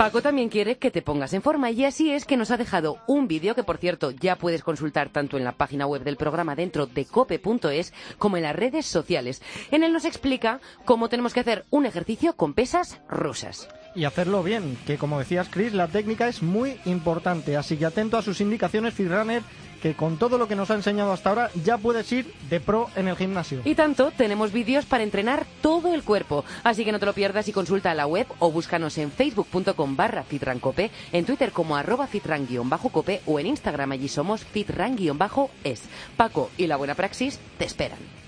Paco 0.00 0.22
también 0.22 0.48
quiere 0.48 0.78
que 0.78 0.90
te 0.90 1.02
pongas 1.02 1.34
en 1.34 1.42
forma 1.42 1.70
y 1.70 1.84
así 1.84 2.10
es 2.10 2.24
que 2.24 2.38
nos 2.38 2.50
ha 2.50 2.56
dejado 2.56 3.00
un 3.06 3.28
vídeo 3.28 3.54
que, 3.54 3.64
por 3.64 3.76
cierto, 3.76 4.12
ya 4.12 4.36
puedes 4.36 4.62
consultar 4.62 5.10
tanto 5.10 5.36
en 5.36 5.44
la 5.44 5.52
página 5.52 5.86
web 5.86 6.04
del 6.04 6.16
programa 6.16 6.56
dentro 6.56 6.86
de 6.86 7.04
cope.es 7.04 7.92
como 8.16 8.38
en 8.38 8.44
las 8.44 8.56
redes 8.56 8.86
sociales. 8.86 9.42
En 9.70 9.84
él 9.84 9.92
nos 9.92 10.06
explica 10.06 10.60
cómo 10.86 11.10
tenemos 11.10 11.34
que 11.34 11.40
hacer 11.40 11.66
un 11.68 11.84
ejercicio 11.84 12.34
con 12.34 12.54
pesas 12.54 12.98
rusas. 13.10 13.68
Y 13.94 14.04
hacerlo 14.04 14.42
bien, 14.42 14.78
que 14.86 14.96
como 14.96 15.18
decías 15.18 15.50
Chris, 15.50 15.74
la 15.74 15.88
técnica 15.88 16.28
es 16.28 16.42
muy 16.42 16.80
importante, 16.86 17.58
así 17.58 17.76
que 17.76 17.84
atento 17.84 18.16
a 18.16 18.22
sus 18.22 18.40
indicaciones 18.40 18.94
Fitrunner, 18.94 19.42
que 19.80 19.94
con 19.94 20.18
todo 20.18 20.38
lo 20.38 20.48
que 20.48 20.56
nos 20.56 20.70
ha 20.70 20.74
enseñado 20.74 21.12
hasta 21.12 21.30
ahora 21.30 21.50
ya 21.64 21.78
puedes 21.78 22.10
ir 22.12 22.32
de 22.48 22.60
pro 22.60 22.88
en 22.96 23.08
el 23.08 23.16
gimnasio. 23.16 23.60
Y 23.64 23.74
tanto, 23.74 24.10
tenemos 24.16 24.52
vídeos 24.52 24.86
para 24.86 25.02
entrenar 25.02 25.46
todo 25.62 25.94
el 25.94 26.02
cuerpo. 26.02 26.44
Así 26.64 26.84
que 26.84 26.92
no 26.92 26.98
te 26.98 27.06
lo 27.06 27.12
pierdas 27.12 27.48
y 27.48 27.52
consulta 27.52 27.94
la 27.94 28.06
web 28.06 28.26
o 28.38 28.50
búscanos 28.50 28.98
en 28.98 29.10
facebook.com 29.10 29.96
barra 29.96 30.22
fitrancope, 30.22 30.90
en 31.12 31.24
Twitter 31.24 31.52
como 31.52 31.76
arroba 31.76 32.06
fitran-cope 32.06 33.22
o 33.26 33.38
en 33.38 33.46
Instagram 33.46 33.92
allí 33.92 34.08
somos 34.08 34.44
fitran-es. 34.44 35.82
Paco 36.16 36.50
y 36.56 36.66
la 36.66 36.76
buena 36.76 36.94
praxis 36.94 37.38
te 37.58 37.64
esperan. 37.64 38.19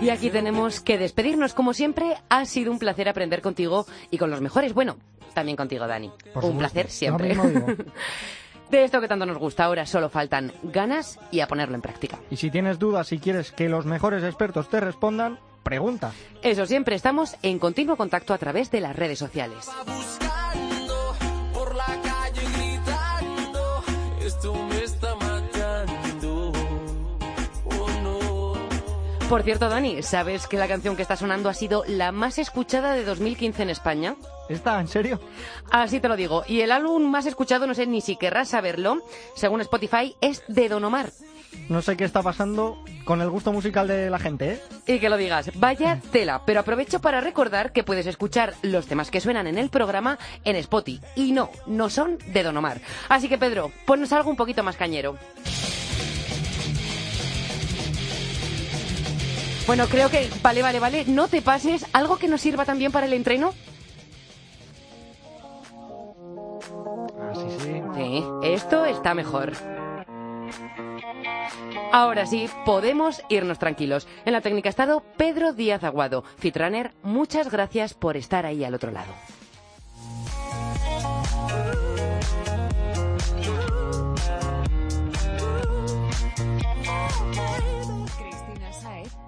Y 0.00 0.08
aquí 0.08 0.30
tenemos 0.30 0.80
que 0.80 0.96
despedirnos 0.98 1.52
como 1.54 1.74
siempre. 1.74 2.16
Ha 2.30 2.44
sido 2.46 2.72
un 2.72 2.78
placer 2.78 3.08
aprender 3.08 3.42
contigo 3.42 3.86
y 4.10 4.18
con 4.18 4.30
los 4.30 4.40
mejores. 4.40 4.72
Bueno, 4.72 4.96
también 5.34 5.56
contigo, 5.56 5.86
Dani. 5.86 6.08
Por 6.08 6.44
un 6.44 6.52
supuesto. 6.52 6.58
placer 6.58 6.90
siempre. 6.90 7.36
De 8.70 8.84
esto 8.84 9.00
que 9.00 9.08
tanto 9.08 9.26
nos 9.26 9.36
gusta 9.38 9.64
ahora 9.64 9.84
solo 9.84 10.08
faltan 10.08 10.52
ganas 10.62 11.18
y 11.32 11.40
a 11.40 11.48
ponerlo 11.48 11.74
en 11.74 11.82
práctica. 11.82 12.20
Y 12.30 12.36
si 12.36 12.50
tienes 12.50 12.78
dudas 12.78 13.12
y 13.12 13.18
quieres 13.18 13.50
que 13.50 13.68
los 13.68 13.84
mejores 13.84 14.22
expertos 14.22 14.68
te 14.68 14.78
respondan, 14.78 15.40
pregunta. 15.64 16.12
Eso 16.42 16.66
siempre 16.66 16.94
estamos 16.94 17.36
en 17.42 17.58
continuo 17.58 17.96
contacto 17.96 18.32
a 18.32 18.38
través 18.38 18.70
de 18.70 18.80
las 18.80 18.94
redes 18.94 19.18
sociales. 19.18 19.68
Por 29.30 29.44
cierto, 29.44 29.68
Dani, 29.68 30.02
¿sabes 30.02 30.48
que 30.48 30.56
la 30.56 30.66
canción 30.66 30.96
que 30.96 31.02
está 31.02 31.14
sonando 31.14 31.48
ha 31.48 31.54
sido 31.54 31.84
la 31.86 32.10
más 32.10 32.40
escuchada 32.40 32.94
de 32.94 33.04
2015 33.04 33.62
en 33.62 33.70
España? 33.70 34.16
¿Está? 34.48 34.80
¿En 34.80 34.88
serio? 34.88 35.20
Así 35.70 36.00
te 36.00 36.08
lo 36.08 36.16
digo. 36.16 36.42
Y 36.48 36.62
el 36.62 36.72
álbum 36.72 37.08
más 37.08 37.26
escuchado, 37.26 37.68
no 37.68 37.74
sé 37.74 37.86
ni 37.86 38.00
si 38.00 38.16
querrás 38.16 38.48
saberlo, 38.48 39.04
según 39.36 39.60
Spotify, 39.60 40.16
es 40.20 40.42
de 40.48 40.68
Don 40.68 40.82
Omar. 40.82 41.12
No 41.68 41.80
sé 41.80 41.96
qué 41.96 42.02
está 42.02 42.24
pasando 42.24 42.82
con 43.04 43.20
el 43.20 43.30
gusto 43.30 43.52
musical 43.52 43.86
de 43.86 44.10
la 44.10 44.18
gente, 44.18 44.54
¿eh? 44.54 44.94
Y 44.94 44.98
que 44.98 45.08
lo 45.08 45.16
digas, 45.16 45.52
vaya 45.54 46.00
tela. 46.10 46.42
Pero 46.44 46.58
aprovecho 46.58 47.00
para 47.00 47.20
recordar 47.20 47.70
que 47.72 47.84
puedes 47.84 48.08
escuchar 48.08 48.54
los 48.62 48.86
temas 48.86 49.12
que 49.12 49.20
suenan 49.20 49.46
en 49.46 49.58
el 49.58 49.70
programa 49.70 50.18
en 50.42 50.56
Spotify. 50.56 51.00
Y 51.14 51.30
no, 51.30 51.50
no 51.68 51.88
son 51.88 52.18
de 52.32 52.42
Don 52.42 52.56
Omar. 52.56 52.80
Así 53.08 53.28
que 53.28 53.38
Pedro, 53.38 53.70
ponnos 53.86 54.12
algo 54.12 54.28
un 54.28 54.36
poquito 54.36 54.64
más 54.64 54.74
cañero. 54.74 55.16
Bueno, 59.70 59.86
creo 59.86 60.10
que, 60.10 60.28
vale, 60.42 60.62
vale, 60.62 60.80
vale, 60.80 61.04
no 61.06 61.28
te 61.28 61.42
pases. 61.42 61.86
¿Algo 61.92 62.16
que 62.16 62.26
nos 62.26 62.40
sirva 62.40 62.64
también 62.64 62.90
para 62.90 63.06
el 63.06 63.12
entreno? 63.12 63.54
Ah, 67.16 67.32
sí, 67.36 67.46
sí. 67.60 67.82
Sí, 67.94 68.24
esto 68.42 68.84
está 68.84 69.14
mejor. 69.14 69.52
Ahora 71.92 72.26
sí, 72.26 72.50
podemos 72.64 73.22
irnos 73.28 73.60
tranquilos. 73.60 74.08
En 74.24 74.32
la 74.32 74.40
técnica 74.40 74.68
ha 74.68 74.70
estado 74.70 75.04
Pedro 75.16 75.52
Díaz 75.52 75.84
Aguado. 75.84 76.24
Fitrunner, 76.38 76.90
muchas 77.04 77.48
gracias 77.48 77.94
por 77.94 78.16
estar 78.16 78.46
ahí 78.46 78.64
al 78.64 78.74
otro 78.74 78.90
lado. 78.90 79.12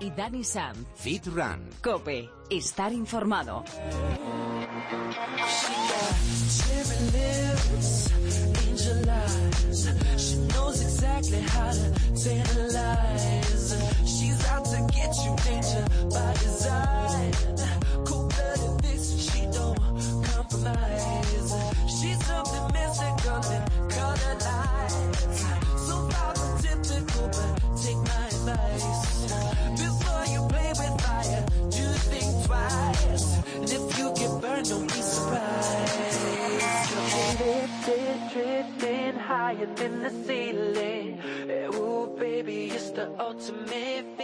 Y 0.03 0.11
Dani 0.11 0.43
Sanz. 0.45 0.79
Fit 0.97 1.27
Run. 1.29 1.69
Cope, 1.81 2.29
estar 2.51 2.93
informado. 2.93 3.65
Cherry 6.59 6.99
lips, 7.13 8.11
angel 8.67 9.11
eyes. 9.11 9.89
She 10.19 10.37
knows 10.49 10.83
exactly 10.83 11.41
how 11.41 11.71
to 11.71 11.93
tantalize. 12.23 13.77
She's 14.05 14.45
out 14.49 14.65
to 14.65 14.87
get 14.93 15.15
you, 15.25 15.37
danger 15.45 15.85
by 16.11 16.33
design. 16.35 17.33
Cold-blooded 18.05 18.83
vixen, 18.83 19.19
she 19.19 19.41
don't 19.53 19.79
compromise. 20.25 21.55
She's 21.87 22.19
something 22.27 22.67
mystical 22.73 23.41
and 23.55 23.65
color 23.91 24.35
lights. 24.47 24.97
So 25.87 26.09
far 26.09 26.35
from 26.35 26.53
typical, 26.61 27.29
but 27.29 27.72
Before 28.45 30.25
you 30.27 30.41
play 30.49 30.71
with 30.71 31.01
fire, 31.01 31.45
do 31.71 31.87
think 32.11 32.45
twice. 32.45 33.39
And 33.55 33.71
if 33.71 33.99
you 33.99 34.13
get 34.17 34.41
burned, 34.41 34.69
don't 34.69 34.89
be 34.89 35.01
surprised. 35.01 36.19
Lifted, 37.39 38.19
drifting 38.33 39.15
higher 39.15 39.67
than 39.77 40.03
the 40.03 40.11
ceiling. 40.27 41.21
Eh, 41.49 41.77
Ooh, 41.77 42.17
baby, 42.19 42.71
it's 42.71 42.91
the 42.91 43.11
ultimate 43.21 44.19